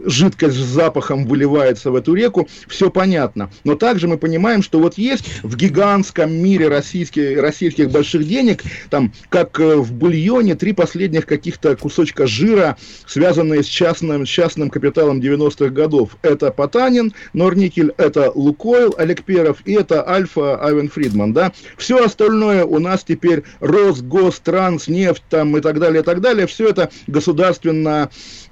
жидкость 0.06 0.58
с 0.58 0.60
запахом 0.60 1.26
выливается 1.26 1.92
в 1.92 1.96
эту 1.96 2.14
реку. 2.14 2.48
Все 2.68 2.90
понятно. 2.90 3.50
Но 3.64 3.76
также 3.76 4.08
мы 4.08 4.18
понимаем, 4.18 4.62
что 4.62 4.80
вот 4.80 4.98
есть 4.98 5.26
в 5.44 5.56
гигантском 5.56 6.32
мире 6.32 6.68
российских, 6.68 7.40
российских 7.40 7.90
больших 7.90 8.28
денег, 8.28 8.64
там, 8.90 9.14
как 9.30 9.60
э, 9.60 9.76
в 9.76 9.94
бульоне, 9.94 10.56
три 10.56 10.74
последних 10.74 11.26
каких 11.26 11.45
каких-то 11.46 11.76
кусочка 11.76 12.26
жира, 12.26 12.76
связанные 13.06 13.62
с 13.62 13.68
частным, 13.68 14.26
частным 14.26 14.72
капиталом 14.72 15.20
90-х 15.20 15.70
годов. 15.70 16.18
Это 16.24 16.50
Потанин, 16.50 17.14
Норникель, 17.34 17.94
это 17.98 18.32
Лукойл, 18.34 18.96
Олег 18.98 19.24
Перов 19.24 19.60
и 19.66 19.74
это 19.74 20.10
Альфа, 20.10 20.60
Айвен 20.60 20.90
Фридман. 20.90 21.34
Да? 21.34 21.52
Все 21.78 22.04
остальное 22.04 22.66
у 22.66 22.80
нас 22.80 23.04
теперь 23.04 23.44
Росгостранснефть 23.60 25.22
там, 25.30 25.56
и 25.56 25.62
так 25.62 25.78
далее, 25.80 26.02
и 26.02 26.04
так 26.04 26.20
далее. 26.20 26.48
Все 26.48 26.68
это 26.68 26.90
государственно 27.06 28.10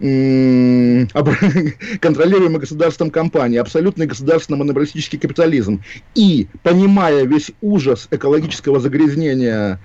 контролируемая 1.99 2.59
государством 2.59 3.09
компания, 3.09 3.59
абсолютный 3.59 4.05
государственно-монополистический 4.05 5.17
капитализм. 5.17 5.83
И, 6.13 6.47
понимая 6.61 7.25
весь 7.25 7.49
ужас 7.61 8.07
экологического 8.11 8.79
загрязнения 8.79 9.79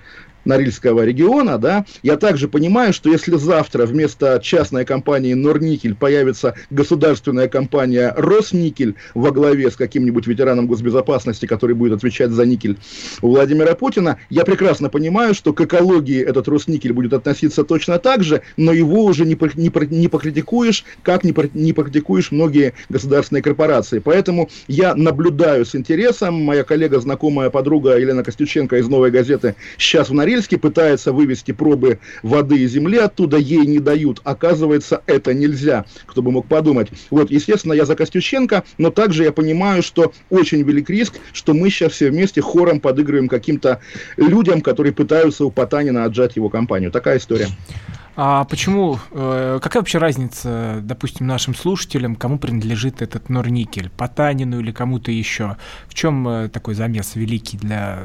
Норильского 0.49 1.05
региона, 1.05 1.57
да, 1.57 1.85
я 2.03 2.17
также 2.17 2.47
понимаю, 2.47 2.91
что 2.91 3.09
если 3.09 3.37
завтра 3.37 3.85
вместо 3.85 4.39
частной 4.43 4.83
компании 4.83 5.35
Норникель 5.35 5.95
появится 5.95 6.55
государственная 6.71 7.47
компания 7.47 8.13
Росникель 8.17 8.95
во 9.13 9.31
главе 9.31 9.69
с 9.69 9.75
каким-нибудь 9.75 10.25
ветераном 10.25 10.67
госбезопасности, 10.67 11.45
который 11.45 11.75
будет 11.75 11.93
отвечать 11.93 12.31
за 12.31 12.45
никель 12.45 12.77
у 13.21 13.29
Владимира 13.29 13.75
Путина, 13.75 14.17
я 14.31 14.43
прекрасно 14.43 14.89
понимаю, 14.89 15.35
что 15.35 15.53
к 15.53 15.61
экологии 15.61 16.19
этот 16.19 16.47
Росникель 16.47 16.93
будет 16.93 17.13
относиться 17.13 17.63
точно 17.63 17.99
так 17.99 18.23
же, 18.23 18.41
но 18.57 18.73
его 18.73 19.05
уже 19.05 19.25
не, 19.25 19.37
не, 19.55 19.71
не 19.95 20.07
покритикуешь, 20.07 20.83
как 21.03 21.23
не, 21.23 21.33
не 21.53 21.73
покритикуешь 21.73 22.31
многие 22.31 22.73
государственные 22.89 23.43
корпорации. 23.43 23.99
Поэтому 23.99 24.49
я 24.67 24.95
наблюдаю 24.95 25.63
с 25.63 25.75
интересом, 25.75 26.43
моя 26.43 26.63
коллега, 26.63 26.99
знакомая 26.99 27.51
подруга 27.51 27.99
Елена 27.99 28.23
Костюченко 28.23 28.77
из 28.77 28.87
«Новой 28.87 29.11
газеты» 29.11 29.53
сейчас 29.77 30.09
в 30.09 30.13
Норильске 30.13 30.38
Норильске 30.39 30.57
пытается 30.57 31.11
вывести 31.11 31.51
пробы 31.51 31.99
воды 32.23 32.59
и 32.59 32.67
земли 32.67 32.97
оттуда, 32.97 33.35
ей 33.35 33.65
не 33.65 33.79
дают. 33.79 34.21
Оказывается, 34.23 35.01
это 35.05 35.33
нельзя, 35.33 35.83
кто 36.05 36.21
бы 36.21 36.31
мог 36.31 36.47
подумать. 36.47 36.87
Вот, 37.09 37.29
естественно, 37.29 37.73
я 37.73 37.85
за 37.85 37.95
Костюченко, 37.95 38.63
но 38.77 38.89
также 38.89 39.23
я 39.23 39.33
понимаю, 39.33 39.83
что 39.83 40.13
очень 40.29 40.61
велик 40.63 40.89
риск, 40.89 41.15
что 41.33 41.53
мы 41.53 41.69
сейчас 41.69 41.91
все 41.91 42.09
вместе 42.09 42.39
хором 42.39 42.79
подыгрываем 42.79 43.27
каким-то 43.27 43.81
людям, 44.15 44.61
которые 44.61 44.93
пытаются 44.93 45.43
у 45.43 45.51
Потанина 45.51 46.05
отжать 46.05 46.37
его 46.37 46.47
компанию. 46.47 46.89
Такая 46.89 47.17
история. 47.17 47.47
А 48.21 48.43
почему, 48.43 48.99
э, 49.11 49.59
какая 49.61 49.79
вообще 49.79 49.97
разница, 49.97 50.79
допустим, 50.83 51.25
нашим 51.25 51.55
слушателям, 51.55 52.17
кому 52.17 52.37
принадлежит 52.37 53.01
этот 53.01 53.29
Норникель, 53.29 53.89
Потанину 53.89 54.59
или 54.59 54.71
кому-то 54.71 55.09
еще? 55.09 55.55
В 55.87 55.93
чем 55.93 56.27
э, 56.27 56.49
такой 56.49 56.75
замес 56.75 57.15
великий 57.15 57.57
для 57.57 58.03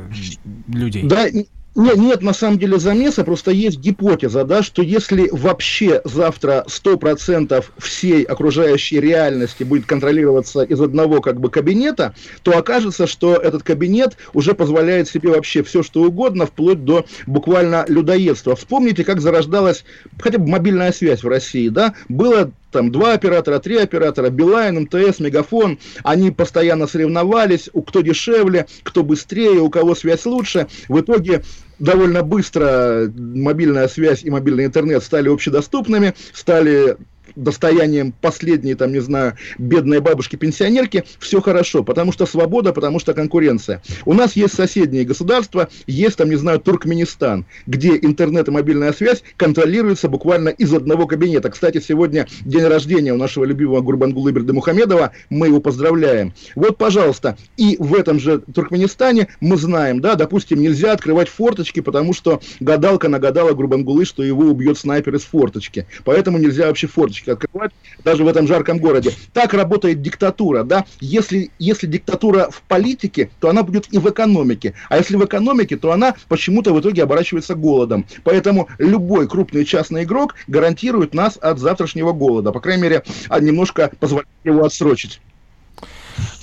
людей? 0.69 1.03
Да, 1.03 1.27
нет, 1.75 1.97
нет, 1.97 2.23
на 2.23 2.33
самом 2.33 2.59
деле 2.59 2.79
замеса, 2.79 3.25
просто 3.25 3.51
есть 3.51 3.79
гипотеза, 3.79 4.45
да, 4.45 4.63
что 4.63 4.83
если 4.83 5.29
вообще 5.33 6.01
завтра 6.05 6.65
100% 6.69 7.65
всей 7.79 8.23
окружающей 8.23 9.01
реальности 9.01 9.65
будет 9.65 9.85
контролироваться 9.85 10.63
из 10.63 10.81
одного 10.81 11.21
как 11.21 11.41
бы 11.41 11.51
кабинета, 11.51 12.15
то 12.43 12.57
окажется, 12.57 13.07
что 13.07 13.35
этот 13.35 13.65
кабинет 13.65 14.17
уже 14.35 14.55
позволяет 14.55 15.09
себе 15.09 15.31
вообще 15.31 15.63
все, 15.65 15.83
что 15.83 16.03
угодно, 16.03 16.47
вплоть 16.47 16.85
до 16.85 17.07
буквально 17.27 17.85
людоедства. 17.89 18.55
Вспомните, 18.55 19.05
как 19.05 19.21
зарождалась 19.21 19.85
хотя 20.21 20.39
бы 20.39 20.47
мобильная 20.49 20.93
связь 20.93 21.25
в 21.25 21.29
России, 21.29 21.69
да, 21.69 21.95
было 22.09 22.53
там 22.75 22.91
два 22.91 23.13
оператора, 23.13 23.61
три 23.61 23.77
оператора, 23.77 24.31
Билайн, 24.31 24.81
МТС, 24.81 25.21
Мегафон, 25.21 25.79
они 26.03 26.33
постоянно 26.33 26.89
соревновались, 26.89 27.71
у 27.73 27.83
кто 27.83 28.01
дешевле, 28.01 28.67
кто 28.83 29.05
быстрее, 29.05 29.61
у 29.61 29.71
кого 29.71 29.95
связь 29.95 30.27
лучше. 30.27 30.67
В 30.89 31.01
итоге 31.01 31.45
довольно 31.79 32.25
быстро 32.25 33.13
мобильная 33.17 33.87
связь 33.87 34.25
и 34.25 34.31
мобильный 34.31 34.65
интернет 34.65 35.05
стали 35.05 35.29
общедоступными, 35.29 36.15
стали 36.33 36.97
достоянием 37.37 38.13
последней, 38.13 38.75
там, 38.75 38.93
не 38.93 39.01
знаю, 39.01 39.35
бедной 39.59 40.01
бабушки-пенсионерки, 40.01 41.05
все 41.19 41.41
хорошо, 41.41 41.83
потому 41.83 42.13
что 42.13 42.27
свобода, 42.27 42.73
потому 42.73 42.99
что 42.99 43.15
конкуренция. 43.15 43.83
У 44.05 44.13
нас 44.13 44.37
есть 44.37 44.55
соседние 44.55 45.05
государства, 45.05 45.69
есть, 45.87 46.17
там, 46.17 46.31
не 46.31 46.37
знаю, 46.37 46.61
Туркменистан, 46.61 47.47
где 47.67 47.97
интернет 47.97 48.49
и 48.49 48.51
мобильная 48.51 48.93
связь 48.93 49.23
контролируются 49.37 50.09
буквально 50.09 50.49
из 50.51 50.73
одного 50.73 51.07
кабинета. 51.07 51.51
Кстати, 51.51 51.81
сегодня 51.81 52.27
день 52.45 52.65
рождения 52.65 53.13
у 53.13 53.19
нашего 53.19 53.45
любимого 53.45 53.81
Гурбангулы 53.81 54.33
Мухамедова, 54.33 55.13
мы 55.31 55.49
его 55.49 55.61
поздравляем. 55.61 56.33
Вот, 56.55 56.79
пожалуйста, 56.79 57.37
и 57.57 57.77
в 57.79 57.95
этом 57.95 58.21
же 58.21 58.39
Туркменистане 58.39 59.29
мы 59.41 59.57
знаем, 59.57 60.01
да, 60.01 60.15
допустим, 60.15 60.61
нельзя 60.61 60.93
открывать 60.93 61.29
форточки, 61.29 61.81
потому 61.81 62.13
что 62.13 62.41
гадалка 62.61 63.09
нагадала 63.09 63.53
Гурбангулы, 63.53 64.05
что 64.05 64.23
его 64.23 64.45
убьет 64.45 64.79
снайпер 64.79 65.17
из 65.17 65.23
форточки. 65.23 65.87
Поэтому 66.05 66.39
нельзя 66.39 66.67
вообще 66.67 66.87
форточки 66.87 67.24
карточки 67.25 67.31
открывать, 67.31 67.73
даже 68.03 68.25
в 68.25 68.29
этом 68.29 68.47
жарком 68.47 68.79
городе. 68.79 69.13
Так 69.33 69.55
работает 69.55 70.03
диктатура, 70.03 70.65
да. 70.65 70.85
Если, 71.01 71.51
если 71.59 71.87
диктатура 71.87 72.51
в 72.51 72.63
политике, 72.63 73.31
то 73.41 73.49
она 73.49 73.63
будет 73.63 73.93
и 73.93 73.99
в 73.99 74.09
экономике. 74.09 74.75
А 74.89 74.97
если 74.97 75.17
в 75.17 75.25
экономике, 75.25 75.77
то 75.77 75.93
она 75.93 76.15
почему-то 76.29 76.73
в 76.73 76.81
итоге 76.81 77.03
оборачивается 77.03 77.55
голодом. 77.55 78.07
Поэтому 78.23 78.69
любой 78.79 79.29
крупный 79.29 79.65
частный 79.65 80.05
игрок 80.05 80.35
гарантирует 80.47 81.15
нас 81.15 81.37
от 81.37 81.59
завтрашнего 81.59 82.13
голода. 82.13 82.53
По 82.53 82.61
крайней 82.61 82.83
мере, 82.83 83.03
а 83.29 83.41
немножко 83.41 83.91
позволяет 84.01 84.29
его 84.45 84.65
отсрочить. 84.65 85.21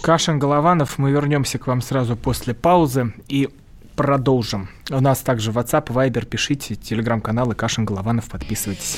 Кашин 0.02 0.40
Голованов, 0.40 0.98
мы 0.98 1.12
вернемся 1.12 1.58
к 1.58 1.68
вам 1.68 1.82
сразу 1.82 2.18
после 2.18 2.54
паузы 2.54 3.14
и 3.30 3.50
продолжим. 3.96 4.70
У 4.90 5.00
нас 5.00 5.20
также 5.20 5.52
WhatsApp, 5.52 5.88
Viber, 5.88 6.26
пишите, 6.26 6.76
телеграм-каналы 6.76 7.56
Кашин 7.56 7.86
Голованов, 7.86 8.30
подписывайтесь. 8.30 8.98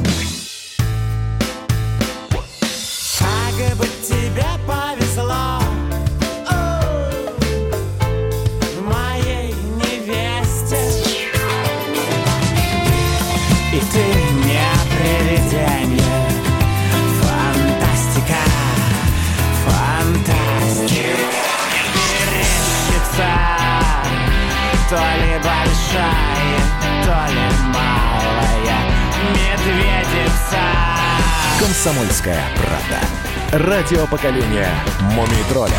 Комсомольская 31.83 32.39
правда. 32.57 33.67
Радио 33.67 34.05
поколения 34.05 34.67
Мумий 35.15 35.43
тролля. 35.49 35.73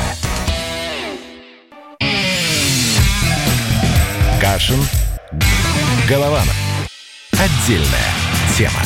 Кашин. 4.41 4.81
Голованов. 6.09 6.57
Отдельная 7.35 7.87
тема. 8.59 8.81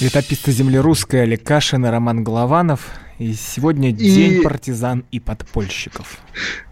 Летописцы 0.00 0.52
земли 0.52 0.78
русской 0.78 1.24
Олег 1.24 1.42
Кашин 1.44 1.84
и 1.84 1.90
Роман 1.90 2.24
Голованов. 2.24 2.86
И 3.20 3.34
сегодня 3.34 3.90
и... 3.90 3.92
день 3.92 4.42
партизан 4.42 5.04
и 5.10 5.20
подпольщиков. 5.20 6.16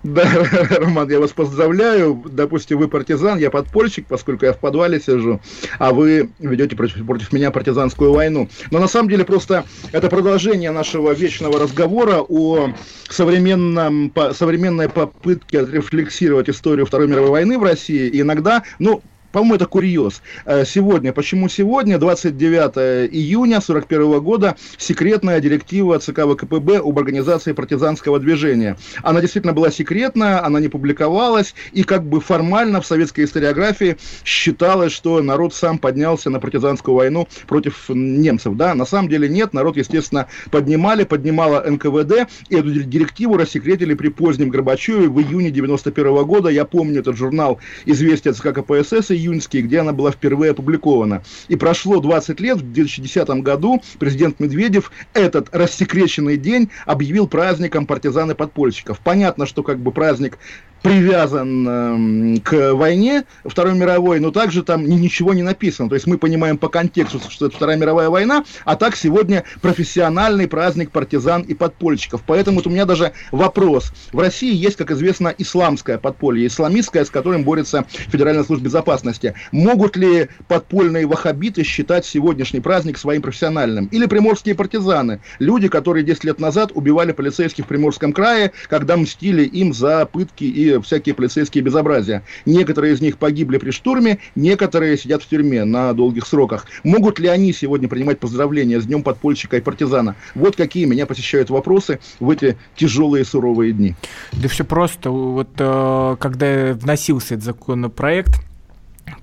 Да, 0.03 0.24
Роман, 0.70 1.11
я 1.11 1.20
вас 1.20 1.32
поздравляю. 1.32 2.24
Допустим, 2.24 2.78
вы 2.78 2.88
партизан, 2.88 3.38
я 3.38 3.51
подпольщик, 3.51 4.07
поскольку 4.07 4.46
я 4.46 4.55
в 4.55 4.59
подвале 4.59 4.99
сижу, 4.99 5.42
а 5.78 5.92
вы 5.92 6.30
ведете 6.38 6.74
против, 6.74 7.05
против 7.05 7.34
меня 7.34 7.51
партизанскую 7.51 8.14
войну. 8.14 8.49
Но 8.70 8.78
на 8.78 8.88
самом 8.88 9.11
деле 9.11 9.26
просто 9.26 9.66
это 9.92 10.09
продолжение 10.09 10.70
нашего 10.70 11.12
вечного 11.12 11.61
разговора 11.61 12.24
о 12.26 12.72
современном, 13.11 14.09
по, 14.09 14.32
современной 14.32 14.88
попытке 14.88 15.61
отрефлексировать 15.61 16.49
историю 16.49 16.86
Второй 16.86 17.09
мировой 17.09 17.30
войны 17.30 17.59
в 17.59 17.62
России. 17.62 18.09
И 18.09 18.22
иногда, 18.22 18.62
ну, 18.78 19.03
по-моему, 19.32 19.56
это 19.56 19.66
курьез. 19.66 20.22
Э, 20.46 20.64
сегодня, 20.64 21.12
почему 21.12 21.48
сегодня, 21.48 21.98
29 21.98 23.12
июня 23.12 23.60
41 23.60 24.20
года, 24.20 24.56
секретная 24.78 25.40
директива 25.40 25.98
ЦК 25.98 26.20
ВКПБ 26.24 26.78
об 26.78 26.98
организации 26.98 27.52
партизанского 27.52 28.18
движения. 28.20 28.76
Она 29.02 29.20
действительно 29.20 29.52
была 29.52 29.70
секретная, 29.70 30.44
она 30.44 30.60
не 30.60 30.68
публиковалась, 30.68 31.54
и 31.72 31.82
как 31.82 32.04
бы 32.04 32.20
формально 32.20 32.80
в 32.80 32.86
советской 32.86 33.24
историографии 33.24 33.98
считалось, 34.24 34.92
что 34.92 35.20
народ 35.22 35.54
сам 35.54 35.78
поднялся 35.78 36.30
на 36.30 36.40
партизанскую 36.40 36.94
войну 36.94 37.28
против 37.46 37.88
немцев. 37.90 38.56
Да, 38.56 38.74
на 38.74 38.86
самом 38.86 39.10
деле 39.10 39.28
нет, 39.28 39.52
народ, 39.52 39.76
естественно, 39.76 40.28
поднимали, 40.50 41.04
поднимала 41.04 41.62
НКВД, 41.68 42.28
и 42.48 42.56
эту 42.56 42.70
директиву 42.70 43.36
рассекретили 43.36 43.94
при 43.94 44.08
позднем 44.08 44.48
Горбачеве 44.48 45.08
в 45.08 45.20
июне 45.20 45.50
91 45.50 46.24
года. 46.24 46.48
Я 46.48 46.64
помню 46.64 47.00
этот 47.00 47.16
журнал 47.16 47.58
«Известия 47.84 48.32
ЦК 48.32 48.54
КПСС», 48.54 49.17
июньский, 49.18 49.60
где 49.62 49.80
она 49.80 49.92
была 49.92 50.10
впервые 50.10 50.52
опубликована. 50.52 51.22
И 51.48 51.56
прошло 51.56 52.00
20 52.00 52.40
лет, 52.40 52.58
в 52.58 52.72
2010 52.72 53.28
году 53.42 53.82
президент 53.98 54.40
Медведев 54.40 54.90
этот 55.14 55.54
рассекреченный 55.54 56.36
день 56.36 56.70
объявил 56.86 57.26
праздником 57.26 57.86
партизан 57.86 58.30
и 58.30 58.34
подпольщиков. 58.34 59.00
Понятно, 59.00 59.46
что 59.46 59.62
как 59.62 59.78
бы 59.78 59.92
праздник 59.92 60.38
привязан 60.82 62.36
э, 62.36 62.40
к 62.40 62.74
войне 62.74 63.24
Второй 63.44 63.74
мировой, 63.74 64.20
но 64.20 64.30
также 64.30 64.62
там 64.62 64.86
ни, 64.86 64.94
ничего 64.94 65.34
не 65.34 65.42
написано. 65.42 65.88
То 65.88 65.94
есть 65.94 66.06
мы 66.06 66.18
понимаем 66.18 66.58
по 66.58 66.68
контексту, 66.68 67.20
что 67.28 67.46
это 67.46 67.56
Вторая 67.56 67.76
мировая 67.76 68.10
война, 68.10 68.44
а 68.64 68.76
так 68.76 68.96
сегодня 68.96 69.44
профессиональный 69.60 70.46
праздник 70.46 70.90
партизан 70.90 71.42
и 71.42 71.54
подпольщиков. 71.54 72.22
Поэтому 72.26 72.58
вот 72.58 72.66
у 72.66 72.70
меня 72.70 72.84
даже 72.84 73.12
вопрос. 73.32 73.92
В 74.12 74.18
России 74.18 74.54
есть, 74.54 74.76
как 74.76 74.90
известно, 74.90 75.34
исламское 75.36 75.98
подполье, 75.98 76.46
исламистское, 76.46 77.04
с 77.04 77.10
которым 77.10 77.44
борется 77.44 77.84
Федеральная 77.88 78.44
служба 78.44 78.66
безопасности. 78.66 79.34
Могут 79.52 79.96
ли 79.96 80.28
подпольные 80.46 81.06
ваххабиты 81.06 81.64
считать 81.64 82.06
сегодняшний 82.06 82.60
праздник 82.60 82.98
своим 82.98 83.22
профессиональным? 83.22 83.86
Или 83.86 84.06
приморские 84.06 84.54
партизаны, 84.54 85.20
люди, 85.38 85.68
которые 85.68 86.04
10 86.04 86.24
лет 86.24 86.40
назад 86.40 86.72
убивали 86.74 87.12
полицейских 87.12 87.64
в 87.64 87.68
Приморском 87.68 88.12
крае, 88.12 88.52
когда 88.68 88.96
мстили 88.96 89.42
им 89.42 89.72
за 89.72 90.06
пытки 90.06 90.44
и 90.44 90.67
всякие 90.82 91.14
полицейские 91.14 91.62
безобразия. 91.62 92.22
Некоторые 92.46 92.94
из 92.94 93.00
них 93.00 93.18
погибли 93.18 93.58
при 93.58 93.70
штурме, 93.70 94.18
некоторые 94.34 94.96
сидят 94.96 95.22
в 95.22 95.28
тюрьме 95.28 95.64
на 95.64 95.92
долгих 95.92 96.26
сроках. 96.26 96.66
Могут 96.84 97.18
ли 97.18 97.28
они 97.28 97.52
сегодня 97.52 97.88
принимать 97.88 98.18
поздравления 98.18 98.80
с 98.80 98.86
Днем 98.86 99.02
подпольщика 99.02 99.56
и 99.56 99.60
партизана? 99.60 100.16
Вот 100.34 100.56
какие 100.56 100.84
меня 100.84 101.06
посещают 101.06 101.50
вопросы 101.50 102.00
в 102.20 102.30
эти 102.30 102.56
тяжелые 102.76 103.24
суровые 103.24 103.72
дни. 103.72 103.94
Да 104.32 104.48
все 104.48 104.64
просто. 104.64 105.10
Вот 105.10 105.48
э, 105.58 106.16
когда 106.18 106.74
вносился 106.74 107.34
этот 107.34 107.44
законопроект, 107.44 108.40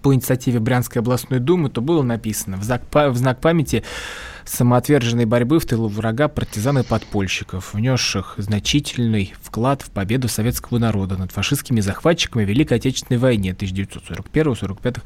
по 0.02 0.14
инициативе 0.14 0.60
Брянской 0.60 1.02
областной 1.02 1.40
думы, 1.40 1.70
то 1.70 1.82
было 1.82 2.02
написано 2.02 2.58
в 2.58 2.64
знак 2.64 3.40
памяти 3.40 3.84
самоотверженной 4.46 5.26
борьбы 5.26 5.60
в 5.60 5.66
тылу 5.66 5.88
врага 5.88 6.28
партизан 6.28 6.80
и 6.80 6.84
подпольщиков, 6.84 7.74
внесших 7.74 8.36
значительный 8.38 9.34
вклад 9.42 9.82
в 9.82 9.92
победу 9.92 10.28
советского 10.28 10.78
народа 10.78 11.18
над 11.18 11.32
фашистскими 11.32 11.80
захватчиками 11.82 12.46
в 12.46 12.50
Великой 12.50 12.78
Отечественной 12.78 13.18
войне 13.20 13.52
1941-1945 13.52 14.98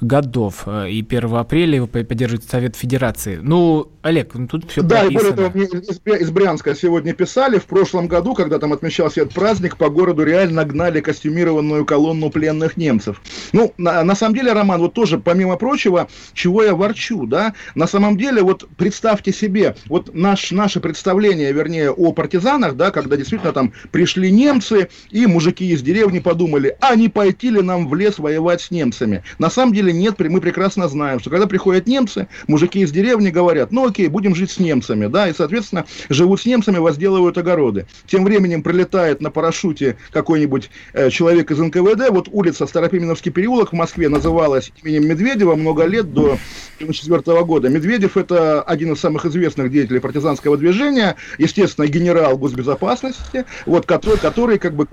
годов. 0.00 0.66
И 0.88 1.04
1 1.08 1.34
апреля 1.34 1.76
его 1.76 1.86
поддерживает 1.86 2.44
Совет 2.48 2.76
Федерации. 2.76 3.38
Ну, 3.42 3.90
Олег, 4.02 4.34
ну, 4.34 4.46
тут 4.46 4.70
все 4.70 4.82
Да, 4.82 5.00
прописано. 5.00 5.12
и 5.28 5.32
более 5.32 5.36
того, 5.36 5.50
мне 5.54 5.80
из, 5.80 6.22
из 6.22 6.30
Брянска 6.30 6.74
сегодня 6.74 7.14
писали, 7.14 7.58
в 7.58 7.64
прошлом 7.64 8.06
году, 8.06 8.34
когда 8.34 8.58
там 8.58 8.72
отмечался 8.72 9.22
этот 9.22 9.34
праздник, 9.34 9.76
по 9.76 9.88
городу 9.88 10.24
реально 10.24 10.64
гнали 10.64 11.00
костюмированную 11.00 11.84
колонну 11.84 12.30
пленных 12.30 12.76
немцев. 12.76 13.20
Ну, 13.52 13.72
на, 13.78 14.04
на 14.04 14.14
самом 14.14 14.34
деле, 14.34 14.52
Роман, 14.52 14.80
вот 14.80 14.94
тоже, 14.94 15.18
помимо 15.18 15.56
прочего, 15.56 16.08
чего 16.32 16.62
я 16.62 16.74
ворчу, 16.74 17.26
да, 17.26 17.54
на 17.74 17.86
самом 17.86 18.16
деле, 18.16 18.42
вот 18.42 18.68
представьте 18.84 19.32
себе, 19.32 19.76
вот 19.86 20.14
наш, 20.14 20.50
наше 20.50 20.78
представление, 20.78 21.50
вернее, 21.54 21.90
о 21.90 22.12
партизанах, 22.12 22.76
да, 22.76 22.90
когда 22.90 23.16
действительно 23.16 23.54
там 23.54 23.72
пришли 23.92 24.30
немцы, 24.30 24.90
и 25.10 25.26
мужики 25.26 25.70
из 25.70 25.80
деревни 25.80 26.18
подумали, 26.18 26.76
а 26.80 26.94
не 26.94 27.08
пойти 27.08 27.48
ли 27.48 27.62
нам 27.62 27.88
в 27.88 27.94
лес 27.94 28.18
воевать 28.18 28.60
с 28.60 28.70
немцами? 28.70 29.24
На 29.38 29.48
самом 29.48 29.72
деле 29.72 29.90
нет, 29.90 30.18
мы 30.18 30.38
прекрасно 30.38 30.86
знаем, 30.86 31.18
что 31.18 31.30
когда 31.30 31.46
приходят 31.46 31.86
немцы, 31.86 32.28
мужики 32.46 32.80
из 32.80 32.92
деревни 32.92 33.30
говорят, 33.30 33.72
ну 33.72 33.86
окей, 33.88 34.08
будем 34.08 34.34
жить 34.34 34.50
с 34.50 34.58
немцами, 34.58 35.06
да, 35.06 35.30
и, 35.30 35.32
соответственно, 35.32 35.86
живут 36.10 36.42
с 36.42 36.44
немцами, 36.44 36.76
возделывают 36.76 37.38
огороды. 37.38 37.86
Тем 38.06 38.22
временем 38.22 38.62
прилетает 38.62 39.22
на 39.22 39.30
парашюте 39.30 39.96
какой-нибудь 40.10 40.68
э, 40.92 41.08
человек 41.08 41.50
из 41.50 41.58
НКВД, 41.58 42.10
вот 42.10 42.28
улица 42.30 42.66
Старопименовский 42.66 43.32
переулок 43.32 43.70
в 43.70 43.76
Москве 43.76 44.10
называлась 44.10 44.72
именем 44.82 45.08
Медведева 45.08 45.54
много 45.54 45.86
лет 45.86 46.12
до 46.12 46.36
1994 46.80 47.44
года. 47.44 47.70
Медведев 47.70 48.18
это 48.18 48.60
один 48.74 48.92
из 48.92 49.00
самых 49.00 49.24
известных 49.24 49.70
деятелей 49.70 50.00
партизанского 50.00 50.56
движения, 50.56 51.16
естественно, 51.38 51.86
генерал 51.86 52.36
госбезопасности, 52.36 53.44
вот, 53.66 53.86
который, 53.86 54.18
который 54.18 54.58
как 54.58 54.74
бы 54.74 54.86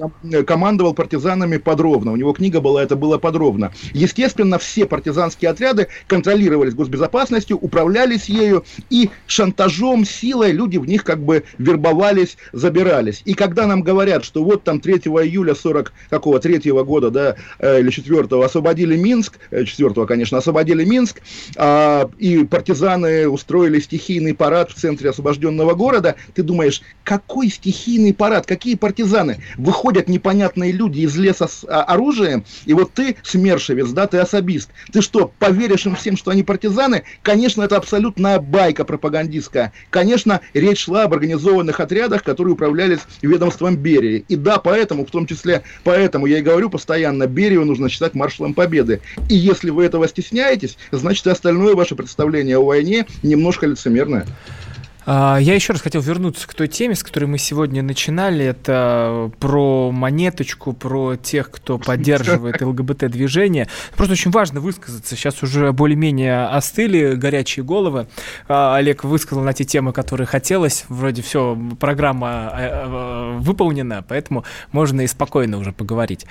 командовал 0.46 0.94
партизанами 0.94 1.58
подробно. 1.58 2.14
У 2.14 2.16
него 2.16 2.34
книга 2.34 2.62
была, 2.62 2.82
это 2.84 2.96
было 2.96 3.18
подробно. 3.18 3.74
Естественно, 3.94 4.58
все 4.60 4.86
партизанские 4.86 5.52
отряды 5.52 5.88
контролировались 6.08 6.74
госбезопасностью, 6.74 7.58
управлялись 7.58 8.30
ею, 8.30 8.64
и 8.90 9.10
шантажом, 9.28 10.06
силой 10.06 10.52
люди 10.52 10.78
в 10.78 10.88
них 10.88 11.04
как 11.04 11.24
бы 11.24 11.44
вербовались, 11.58 12.38
забирались. 12.54 13.22
И 13.26 13.34
когда 13.34 13.68
нам 13.68 13.82
говорят, 13.82 14.24
что 14.24 14.44
вот 14.44 14.64
там 14.64 14.80
3 14.80 14.94
июля 14.94 15.56
40 15.56 15.92
какого 16.10 16.40
третьего 16.40 16.84
года, 16.84 17.10
да, 17.10 17.36
э, 17.60 17.80
или 17.80 17.90
4 17.90 18.44
освободили 18.44 18.96
Минск, 18.96 19.40
4 19.52 19.94
э, 19.96 20.06
конечно, 20.06 20.38
освободили 20.38 20.84
Минск, 20.86 21.22
а, 21.58 22.10
и 22.18 22.44
партизаны 22.44 23.28
устроили 23.28 23.71
стихийный 23.80 24.34
парад 24.34 24.72
в 24.72 24.76
центре 24.76 25.10
освобожденного 25.10 25.74
города, 25.74 26.16
ты 26.34 26.44
думаешь, 26.44 26.82
какой 27.04 27.50
стихийный 27.50 28.14
парад, 28.14 28.46
какие 28.46 28.76
партизаны? 28.76 29.44
Выходят 29.58 30.08
непонятные 30.08 30.72
люди 30.72 31.02
из 31.02 31.16
леса 31.16 31.48
с 31.48 31.66
а, 31.68 31.84
оружием, 31.84 32.44
и 32.66 32.74
вот 32.74 32.94
ты 32.94 33.16
смершевец, 33.24 33.90
да, 33.90 34.08
ты 34.08 34.18
особист. 34.18 34.70
Ты 34.92 35.02
что, 35.02 35.32
поверишь 35.40 35.86
им 35.86 35.96
всем, 35.96 36.18
что 36.18 36.32
они 36.32 36.44
партизаны? 36.44 37.04
Конечно, 37.22 37.64
это 37.64 37.78
абсолютная 37.78 38.40
байка 38.40 38.86
пропагандистская. 38.86 39.74
Конечно, 39.90 40.42
речь 40.54 40.86
шла 40.86 41.04
об 41.04 41.14
организованных 41.14 41.80
отрядах, 41.80 42.24
которые 42.24 42.54
управлялись 42.54 43.00
ведомством 43.22 43.78
Берии. 43.78 44.26
И 44.28 44.36
да, 44.36 44.58
поэтому, 44.58 45.06
в 45.06 45.12
том 45.12 45.26
числе 45.28 45.64
поэтому 45.84 46.26
я 46.26 46.40
и 46.40 46.42
говорю 46.42 46.70
постоянно, 46.70 47.28
Берию 47.28 47.66
нужно 47.66 47.90
считать 47.90 48.14
маршалом 48.14 48.54
Победы. 48.54 49.02
И 49.30 49.36
если 49.36 49.70
вы 49.70 49.86
этого 49.86 50.08
стесняетесь, 50.08 50.78
значит 50.92 51.26
и 51.28 51.30
остальное 51.30 51.76
ваше 51.76 51.96
представление 51.96 52.58
о 52.58 52.66
войне 52.66 53.06
немножко 53.24 53.61
лицемерное. 53.68 54.26
А, 54.26 54.71
я 55.06 55.39
еще 55.39 55.74
раз 55.74 55.82
хотел 55.82 56.02
вернуться 56.02 56.47
к 56.47 56.54
той 56.54 56.68
теме, 56.68 56.95
с 56.95 57.04
которой 57.04 57.26
мы 57.26 57.38
сегодня 57.38 57.82
начинали. 57.82 58.45
Это 58.45 59.32
про 59.39 59.91
монеточку, 59.91 60.74
про 60.74 61.16
тех, 61.16 61.49
кто 61.49 61.78
поддерживает 61.78 62.62
ЛГБТ-движение. 62.62 63.68
Просто 63.95 64.14
очень 64.14 64.32
важно 64.32 64.60
высказаться. 64.60 65.16
Сейчас 65.16 65.41
уже 65.43 65.72
более-менее 65.72 66.45
остыли 66.45 67.16
горячие 67.16 67.64
головы. 67.64 68.08
А, 68.47 68.76
Олег 68.76 69.04
высказал 69.04 69.43
на 69.43 69.54
те 69.54 69.64
темы, 69.64 69.93
которые 69.93 70.28
хотелось. 70.28 70.86
Вроде 70.89 71.22
все, 71.22 71.58
программа 71.80 72.52
э, 72.54 72.70
э, 72.70 73.38
выполнена, 73.39 74.04
поэтому 74.08 74.43
можно 74.72 75.02
и 75.02 75.08
спокойно 75.08 75.58
уже 75.58 75.72
поговорить. 75.72 76.26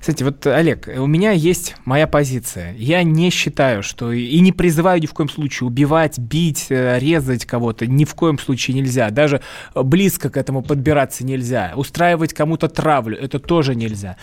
Кстати, 0.00 0.22
вот, 0.22 0.46
Олег, 0.46 0.88
у 0.96 1.06
меня 1.06 1.32
есть 1.32 1.76
моя 1.84 2.06
позиция. 2.06 2.74
Я 2.76 3.02
не 3.02 3.30
считаю, 3.30 3.82
что... 3.82 4.12
И 4.12 4.40
не 4.40 4.52
призываю 4.52 5.00
ни 5.00 5.06
в 5.06 5.12
коем 5.12 5.28
случае 5.28 5.66
убивать, 5.66 6.18
бить, 6.18 6.66
э, 6.70 6.98
резать 6.98 7.44
кого-то. 7.44 7.86
Ни 7.86 8.04
в 8.10 8.14
коем 8.14 8.38
случае 8.38 8.76
нельзя. 8.76 9.10
Даже 9.10 9.40
близко 9.74 10.28
к 10.30 10.36
этому 10.36 10.62
подбираться 10.62 11.24
нельзя. 11.24 11.72
Устраивать 11.76 12.34
кому-то 12.34 12.68
травлю, 12.68 13.16
это 13.16 13.38
тоже 13.38 13.74
нельзя. 13.74 14.16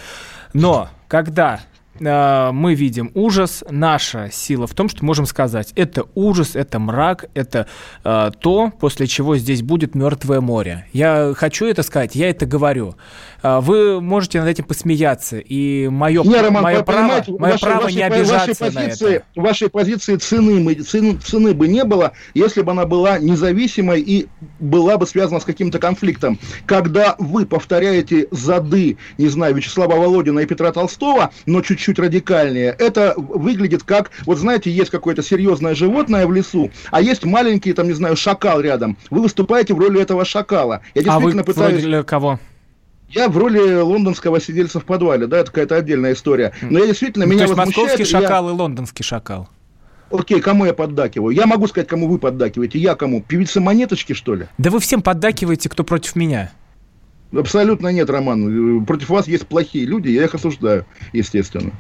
Но 0.54 0.90
когда 1.08 1.62
э, 2.00 2.52
мы 2.52 2.76
видим 2.76 3.12
ужас, 3.14 3.64
наша 3.70 4.30
сила 4.32 4.68
в 4.68 4.74
том, 4.74 4.90
что 4.90 5.04
можем 5.06 5.26
сказать, 5.26 5.72
это 5.76 6.06
ужас, 6.16 6.56
это 6.56 6.80
мрак, 6.80 7.26
это 7.34 7.68
э, 8.04 8.32
то, 8.40 8.72
после 8.80 9.08
чего 9.08 9.38
здесь 9.38 9.62
будет 9.62 9.96
мертвое 9.96 10.42
море. 10.42 10.86
Я 10.94 11.34
хочу 11.36 11.66
это 11.66 11.84
сказать, 11.84 12.16
я 12.16 12.30
это 12.30 12.46
говорю. 12.46 12.96
Э, 13.44 13.60
вы 13.62 14.02
можете 14.02 14.40
над 14.40 14.50
этим 14.50 14.64
посмеяться, 14.64 15.38
и 15.38 15.88
мое, 15.88 16.24
не, 16.24 16.42
Роман, 16.42 16.64
мое 16.64 16.84
право, 16.84 17.24
мое 17.28 17.52
ваши, 17.52 17.66
право 17.66 17.84
ваши, 17.84 17.96
не 17.96 18.02
обижаться 18.04 18.48
вашей 18.50 18.56
позиции, 18.56 19.06
на 19.06 19.10
это. 19.10 19.26
Вашей 19.36 19.70
позиции 19.70 20.16
цены, 20.16 20.74
цены, 20.76 21.18
цены 21.18 21.54
бы 21.54 21.68
не 21.68 21.84
было, 21.84 22.14
если 22.34 22.62
бы 22.62 22.72
она 22.72 22.86
была 22.86 23.20
независимой 23.20 24.02
и 24.02 24.28
была 24.60 24.98
бы 24.98 25.08
связана 25.08 25.40
с 25.40 25.46
каким-то 25.46 25.80
конфликтом. 25.80 26.40
Когда 26.66 27.16
вы 27.20 27.46
повторяете 27.46 28.28
зады, 28.32 28.98
не 29.18 29.28
знаю, 29.28 29.56
Вячеслава 29.56 29.96
Володина 29.96 30.40
и 30.40 30.46
Петра 30.46 30.72
Толстого, 30.72 31.32
но 31.46 31.62
чуть-чуть 31.62 31.87
радикальнее, 31.96 32.76
это 32.78 33.14
выглядит 33.18 33.84
как, 33.84 34.12
вот 34.26 34.38
знаете, 34.38 34.72
есть 34.72 34.92
какое-то 34.92 35.24
серьезное 35.24 35.76
животное 35.76 36.28
в 36.28 36.34
лесу, 36.34 36.72
а 36.92 37.02
есть 37.02 37.26
маленький, 37.26 37.74
там, 37.74 37.88
не 37.88 37.94
знаю, 37.94 38.16
шакал 38.16 38.60
рядом. 38.60 38.98
Вы 39.10 39.22
выступаете 39.22 39.74
в 39.74 39.80
роли 39.80 40.02
этого 40.02 40.26
шакала. 40.26 40.82
Я 40.94 41.04
действительно 41.04 41.42
а 41.42 41.46
вы 41.46 41.54
пытаюсь... 41.54 41.82
в 41.82 41.86
роли 41.86 42.04
кого? 42.04 42.40
Я 43.10 43.30
в 43.30 43.38
роли 43.38 43.76
лондонского 43.76 44.42
сидельца 44.42 44.80
в 44.80 44.86
подвале, 44.86 45.28
да, 45.28 45.38
это 45.38 45.48
какая-то 45.48 45.76
отдельная 45.78 46.14
история. 46.14 46.54
Но 46.62 46.80
я 46.80 46.88
действительно, 46.88 47.26
ну, 47.26 47.32
меня 47.32 47.46
то 47.46 47.54
есть 47.54 47.58
московский 47.58 48.04
шакал 48.04 48.48
я... 48.48 48.54
и 48.54 48.58
лондонский 48.58 49.04
шакал. 49.04 49.48
Окей, 50.12 50.40
кому 50.42 50.66
я 50.66 50.74
поддакиваю? 50.74 51.36
Я 51.36 51.46
могу 51.46 51.68
сказать, 51.68 51.88
кому 51.88 52.08
вы 52.08 52.18
поддакиваете. 52.18 52.80
Я 52.80 52.96
кому? 52.96 53.22
Певица 53.22 53.60
Монеточки, 53.60 54.14
что 54.14 54.36
ли? 54.36 54.48
Да 54.58 54.70
вы 54.70 54.80
всем 54.80 55.02
поддакиваете, 55.02 55.70
кто 55.70 55.84
против 55.84 56.16
меня. 56.16 56.52
Абсолютно 57.34 57.90
нет, 57.90 58.10
Роман. 58.10 58.86
Против 58.86 59.10
вас 59.10 59.28
есть 59.28 59.48
плохие 59.48 59.86
люди, 59.86 60.10
я 60.10 60.24
их 60.24 60.36
осуждаю, 60.36 60.86
естественно. 61.14 61.72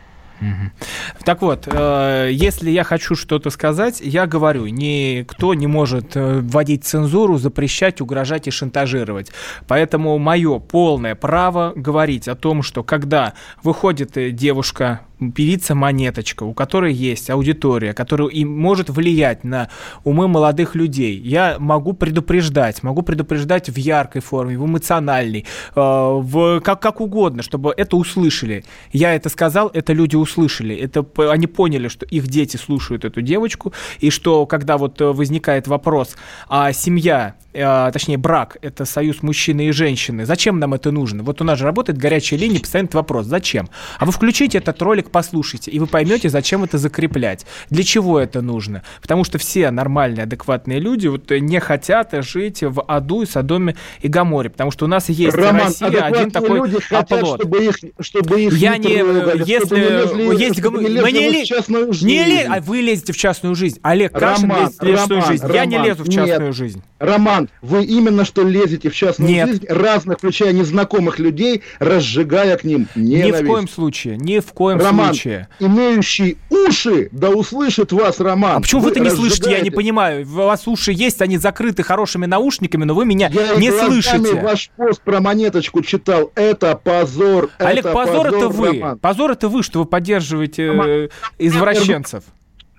Так 1.24 1.42
вот, 1.42 1.68
э, 1.68 2.30
если 2.32 2.70
я 2.70 2.84
хочу 2.84 3.16
что-то 3.16 3.50
сказать, 3.50 4.02
я 4.02 4.28
говорю, 4.28 4.68
никто 4.68 5.54
не 5.54 5.68
может 5.68 6.16
э, 6.16 6.42
вводить 6.42 6.86
цензуру, 6.86 7.38
запрещать, 7.38 8.02
угрожать 8.02 8.48
и 8.48 8.52
шантажировать. 8.52 9.32
Поэтому 9.68 10.18
мое 10.20 10.60
полное 10.60 11.16
право 11.16 11.74
говорить 11.76 12.28
о 12.28 12.36
том, 12.36 12.62
что 12.62 12.84
когда 12.84 13.34
выходит 13.64 14.16
э, 14.18 14.32
девушка 14.32 15.02
певица 15.20 15.76
Монеточка, 15.76 16.44
у 16.44 16.54
которой 16.54 16.94
есть 16.94 17.30
аудитория, 17.30 17.94
которая 17.94 18.30
и 18.30 18.46
может 18.46 18.90
влиять 18.90 19.44
на 19.44 19.70
умы 20.04 20.28
молодых 20.28 20.76
людей. 20.76 21.18
Я 21.20 21.58
могу 21.60 21.94
предупреждать, 21.94 22.84
могу 22.84 23.02
предупреждать 23.02 23.70
в 23.70 23.78
яркой 23.78 24.22
форме, 24.22 24.58
в 24.58 24.66
эмоциональной, 24.66 25.46
э, 25.76 25.80
в, 25.80 26.62
как, 26.62 26.82
как 26.82 27.02
угодно, 27.02 27.44
чтобы 27.44 27.74
это 27.76 27.98
услышали. 27.98 28.64
Я 28.92 29.14
это 29.14 29.30
сказал, 29.30 29.70
это 29.74 29.94
люди 29.94 30.16
услышали. 30.16 30.76
Это, 30.76 31.06
они 31.32 31.48
поняли, 31.48 31.88
что 31.88 32.06
их 32.06 32.28
дети 32.28 32.58
слушают 32.58 33.06
эту 33.06 33.22
девочку, 33.22 33.74
и 34.00 34.10
что 34.10 34.46
когда 34.46 34.78
вот 34.78 35.00
возникает 35.00 35.68
вопрос, 35.68 36.16
а 36.48 36.72
семья 36.74 37.36
э, 37.54 37.90
точнее 37.92 38.18
брак, 38.18 38.58
это 38.62 38.86
союз 38.86 39.24
мужчины 39.24 39.68
и 39.68 39.72
женщины. 39.72 40.26
Зачем 40.26 40.60
нам 40.60 40.74
это 40.74 40.92
нужно? 40.92 41.24
Вот 41.24 41.42
у 41.42 41.44
нас 41.44 41.60
же 41.60 41.66
работает 41.66 41.98
горячая 41.98 42.40
линия, 42.40 42.60
постоянно 42.60 42.90
вопрос, 42.94 43.26
зачем? 43.26 43.70
А 44.00 44.06
вы 44.06 44.12
включите 44.12 44.60
этот 44.60 44.82
ролик, 44.82 45.07
послушайте, 45.10 45.72
и 45.72 45.80
вы 45.80 45.88
поймете, 45.88 46.30
зачем 46.30 46.64
это 46.64 46.78
закреплять. 46.78 47.46
Для 47.70 47.84
чего 47.84 48.20
это 48.20 48.42
нужно? 48.42 48.84
Потому 49.02 49.24
что 49.24 49.38
все 49.38 49.72
нормальные, 49.72 50.24
адекватные 50.24 50.80
люди 50.80 51.08
вот 51.08 51.30
не 51.30 51.60
хотят 51.60 52.14
жить 52.24 52.64
в 52.64 52.82
аду 52.88 53.24
и 53.24 53.26
Содоме 53.26 53.76
и 54.02 54.08
Гаморе, 54.08 54.50
потому 54.50 54.72
что 54.72 54.86
у 54.86 54.88
нас 54.88 55.10
есть 55.10 55.36
Роман, 55.36 55.68
Россия 55.68 56.04
один 56.04 56.32
такой 56.32 56.60
люди 56.60 56.80
хотят, 56.82 57.12
оплот. 57.12 57.42
Чтобы 57.42 57.66
их, 57.66 57.76
чтобы 58.00 58.42
их 58.42 58.54
Я 58.54 58.78
не, 58.78 58.98
трогали, 58.98 59.44
если 59.46 59.76
не 59.76 59.82
лезли, 59.82 60.44
есть 60.44 60.62
гм... 60.62 60.78
не 60.78 60.88
лезли, 60.88 61.12
не, 61.12 61.44
в 61.44 61.48
частную 61.48 61.94
жизнь. 61.94 62.08
не 62.08 62.24
лез, 62.26 62.48
а 62.50 62.62
вы 62.62 62.78
лезете 62.82 63.14
в 63.14 63.18
частную 63.18 63.56
жизнь. 63.56 63.80
Олег 63.82 64.14
Кашин 64.14 64.50
Роман, 64.50 64.72
лезет 64.82 64.82
в 64.82 64.86
частную 64.88 65.22
жизнь. 65.26 65.44
Роман, 65.44 65.56
я 65.56 65.66
не 65.66 65.78
лезу 65.78 66.04
в 66.04 66.10
частную 66.10 66.48
нет. 66.48 66.56
жизнь. 66.56 66.84
Роман, 67.00 67.50
вы 67.62 67.84
именно 67.86 68.26
что 68.26 68.44
лезете 68.44 68.90
в 68.90 68.96
частную 68.96 69.32
Нет. 69.32 69.50
жизнь 69.50 69.66
разных, 69.68 70.18
включая 70.18 70.52
незнакомых 70.54 71.20
людей, 71.20 71.62
разжигая 71.80 72.58
к 72.58 72.64
ним 72.64 72.88
ненависть. 72.96 73.42
Ни 73.42 73.46
в 73.46 73.48
коем 73.48 73.68
случае, 73.68 74.18
ни 74.18 74.40
в 74.40 74.52
коем 74.54 74.80
Роман, 74.80 74.97
случае. 75.06 75.48
имеющий 75.60 76.38
уши, 76.50 77.10
да 77.12 77.30
услышит 77.30 77.92
вас 77.92 78.20
Роман. 78.20 78.58
А 78.58 78.62
почему 78.62 78.82
вы 78.82 78.92
это 78.92 79.00
не 79.00 79.10
слышите? 79.10 79.52
Я 79.52 79.62
не 79.62 79.72
понимаю. 79.72 80.26
У 80.26 80.34
вас 80.34 80.68
уши 80.68 80.92
есть, 80.92 81.22
они 81.22 81.38
закрыты 81.38 81.84
хорошими 81.84 82.26
наушниками, 82.26 82.84
но 82.84 82.94
вы 82.94 83.06
меня 83.06 83.30
я 83.32 83.56
не 83.56 83.72
слышите. 83.72 84.36
Я 84.36 84.42
ваш 84.42 84.70
пост 84.76 85.02
про 85.02 85.20
монеточку 85.22 85.82
читал. 85.82 86.32
Это 86.36 86.76
позор. 86.76 87.50
Олег, 87.58 87.86
это 87.86 87.94
позор, 87.94 88.26
позор 88.26 88.28
это 88.28 88.50
вы. 88.50 88.68
Роман. 88.68 89.00
Позор 89.00 89.32
это 89.32 89.50
вы, 89.50 89.64
что 89.64 89.80
вы 89.80 89.86
поддерживаете 89.86 90.64
э, 90.64 91.10
извращенцев. 91.38 92.24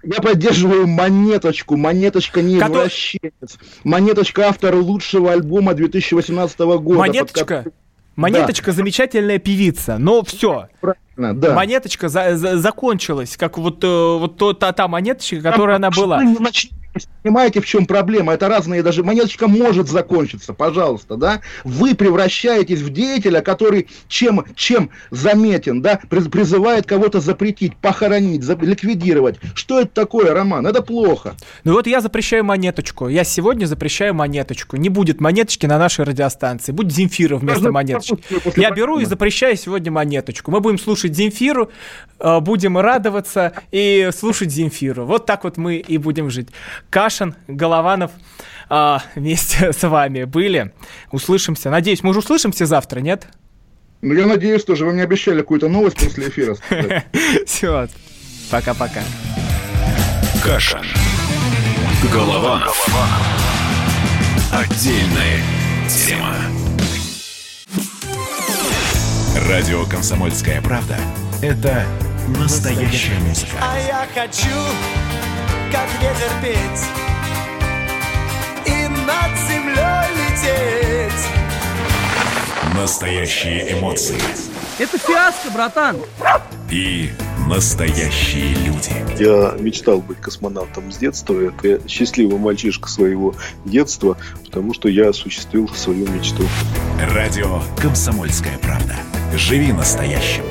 Я 0.03 0.23
поддерживаю 0.23 0.87
Монеточку. 0.87 1.77
Монеточка 1.77 2.41
не 2.41 2.59
Который... 2.59 2.83
извращенец. 2.83 3.59
Монеточка 3.85 4.49
автор 4.49 4.77
лучшего 4.77 5.33
альбома 5.33 5.75
2018 5.75 6.59
года. 6.59 6.99
Монеточка? 6.99 7.63
Под... 7.65 7.75
Монеточка 8.19 8.67
да. 8.67 8.73
замечательная 8.73 9.39
певица, 9.39 9.97
но 9.97 10.25
все. 10.25 10.69
Правильно, 10.81 11.41
да. 11.41 11.55
Монеточка 11.55 12.09
за, 12.09 12.37
за, 12.37 12.59
закончилась, 12.59 13.37
как 13.37 13.59
вот, 13.59 13.85
э, 13.85 13.87
вот 13.87 14.37
то, 14.37 14.55
та, 14.55 14.73
та 14.73 14.89
монеточка, 14.89 15.41
которая 15.41 15.77
а, 15.77 15.79
она 15.79 15.91
была. 15.91 16.21
Начните 16.21 16.75
Понимаете, 17.29 17.61
в 17.61 17.67
чем 17.67 17.85
проблема? 17.85 18.33
Это 18.33 18.49
разные 18.49 18.83
даже... 18.83 19.05
Монеточка 19.05 19.49
может 19.49 19.87
закончиться, 19.87 20.55
пожалуйста, 20.55 21.17
да? 21.17 21.43
Вы 21.63 21.95
превращаетесь 21.95 22.81
в 22.81 22.89
деятеля, 22.89 23.43
который 23.43 23.87
чем, 24.09 24.47
чем 24.55 24.89
заметен, 25.11 25.83
да? 25.83 26.01
Призывает 26.09 26.87
кого-то 26.87 27.21
запретить, 27.21 27.77
похоронить, 27.77 28.43
ликвидировать. 28.63 29.37
Что 29.55 29.81
это 29.81 29.91
такое, 29.91 30.33
Роман? 30.33 30.67
Это 30.67 30.81
плохо. 30.81 31.37
Ну 31.65 31.75
вот 31.75 31.87
я 31.87 32.01
запрещаю 32.01 32.45
монеточку. 32.45 33.09
Я 33.09 33.25
сегодня 33.25 33.67
запрещаю 33.67 34.15
монеточку. 34.15 34.79
Не 34.79 34.89
будет 34.89 35.21
монеточки 35.21 35.67
на 35.67 35.77
нашей 35.79 36.07
радиостанции. 36.07 36.73
Будет 36.73 36.95
Земфира 36.95 37.37
вместо 37.37 37.71
монеточки. 37.71 38.17
Я 38.57 38.71
беру 38.71 39.01
и 39.01 39.05
запрещаю 39.05 39.55
сегодня 39.59 39.93
монеточку. 39.93 40.51
Мы 40.51 40.61
будем 40.61 40.79
слушать 40.79 41.15
Земфиру, 41.15 41.71
э, 42.21 42.41
будем 42.41 42.79
радоваться 42.79 43.53
и 43.71 44.09
слушать 44.17 44.51
Земфиру. 44.51 45.05
Вот 45.05 45.27
так 45.27 45.45
вот 45.45 45.59
мы 45.59 45.77
и 45.77 45.99
будем 45.99 46.31
жить. 46.31 46.49
Кашин, 47.19 47.35
Голованов 47.49 48.13
а, 48.69 49.03
вместе 49.17 49.73
с 49.77 49.87
вами 49.89 50.23
были. 50.25 50.73
Услышимся. 51.11 51.69
Надеюсь, 51.69 52.03
мы 52.05 52.11
уже 52.11 52.21
услышимся 52.21 52.65
завтра, 52.65 53.01
нет? 53.01 53.27
Ну, 54.03 54.15
я 54.15 54.27
надеюсь 54.27 54.65
тоже. 54.65 54.85
Вы 54.85 54.93
мне 54.93 55.03
обещали 55.03 55.41
какую-то 55.41 55.69
новость 55.69 55.97
после 55.99 56.29
эфира. 56.29 56.57
Все. 57.47 57.89
Пока-пока. 58.51 59.01
Кашин. 60.45 60.85
Голованов. 62.13 62.87
Отдельная 64.53 65.43
тема. 65.89 66.37
Радио 69.49 69.85
«Комсомольская 69.87 70.63
правда»— 70.63 70.97
это 71.43 71.85
настоящая 72.39 73.19
музыка. 73.21 73.57
А 73.61 73.79
я 73.79 74.07
хочу 74.15 75.28
как 75.71 75.89
ветер 76.01 76.31
петь 76.43 76.85
И 78.67 78.89
над 79.07 79.39
землей 79.49 80.09
лететь. 80.17 81.29
Настоящие 82.75 83.73
эмоции. 83.79 84.19
Это 84.79 84.99
фиаско, 84.99 85.51
братан. 85.51 85.97
И 86.71 87.11
настоящие 87.47 88.55
люди. 88.55 88.93
Я 89.19 89.57
мечтал 89.59 90.01
быть 90.01 90.19
космонавтом 90.21 90.91
с 90.93 90.97
детства. 90.97 91.35
Это 91.41 91.87
счастливый 91.89 92.39
мальчишка 92.39 92.89
своего 92.89 93.35
детства 93.65 94.17
Потому 94.45 94.75
что 94.75 94.89
я 94.89 95.09
осуществил 95.09 95.69
свою 95.69 96.07
мечту. 96.09 96.45
Радио 97.15 97.61
«Комсомольская 97.81 98.59
правда» 98.59 98.97
Живи 99.35 99.73
настоящим 99.73 100.45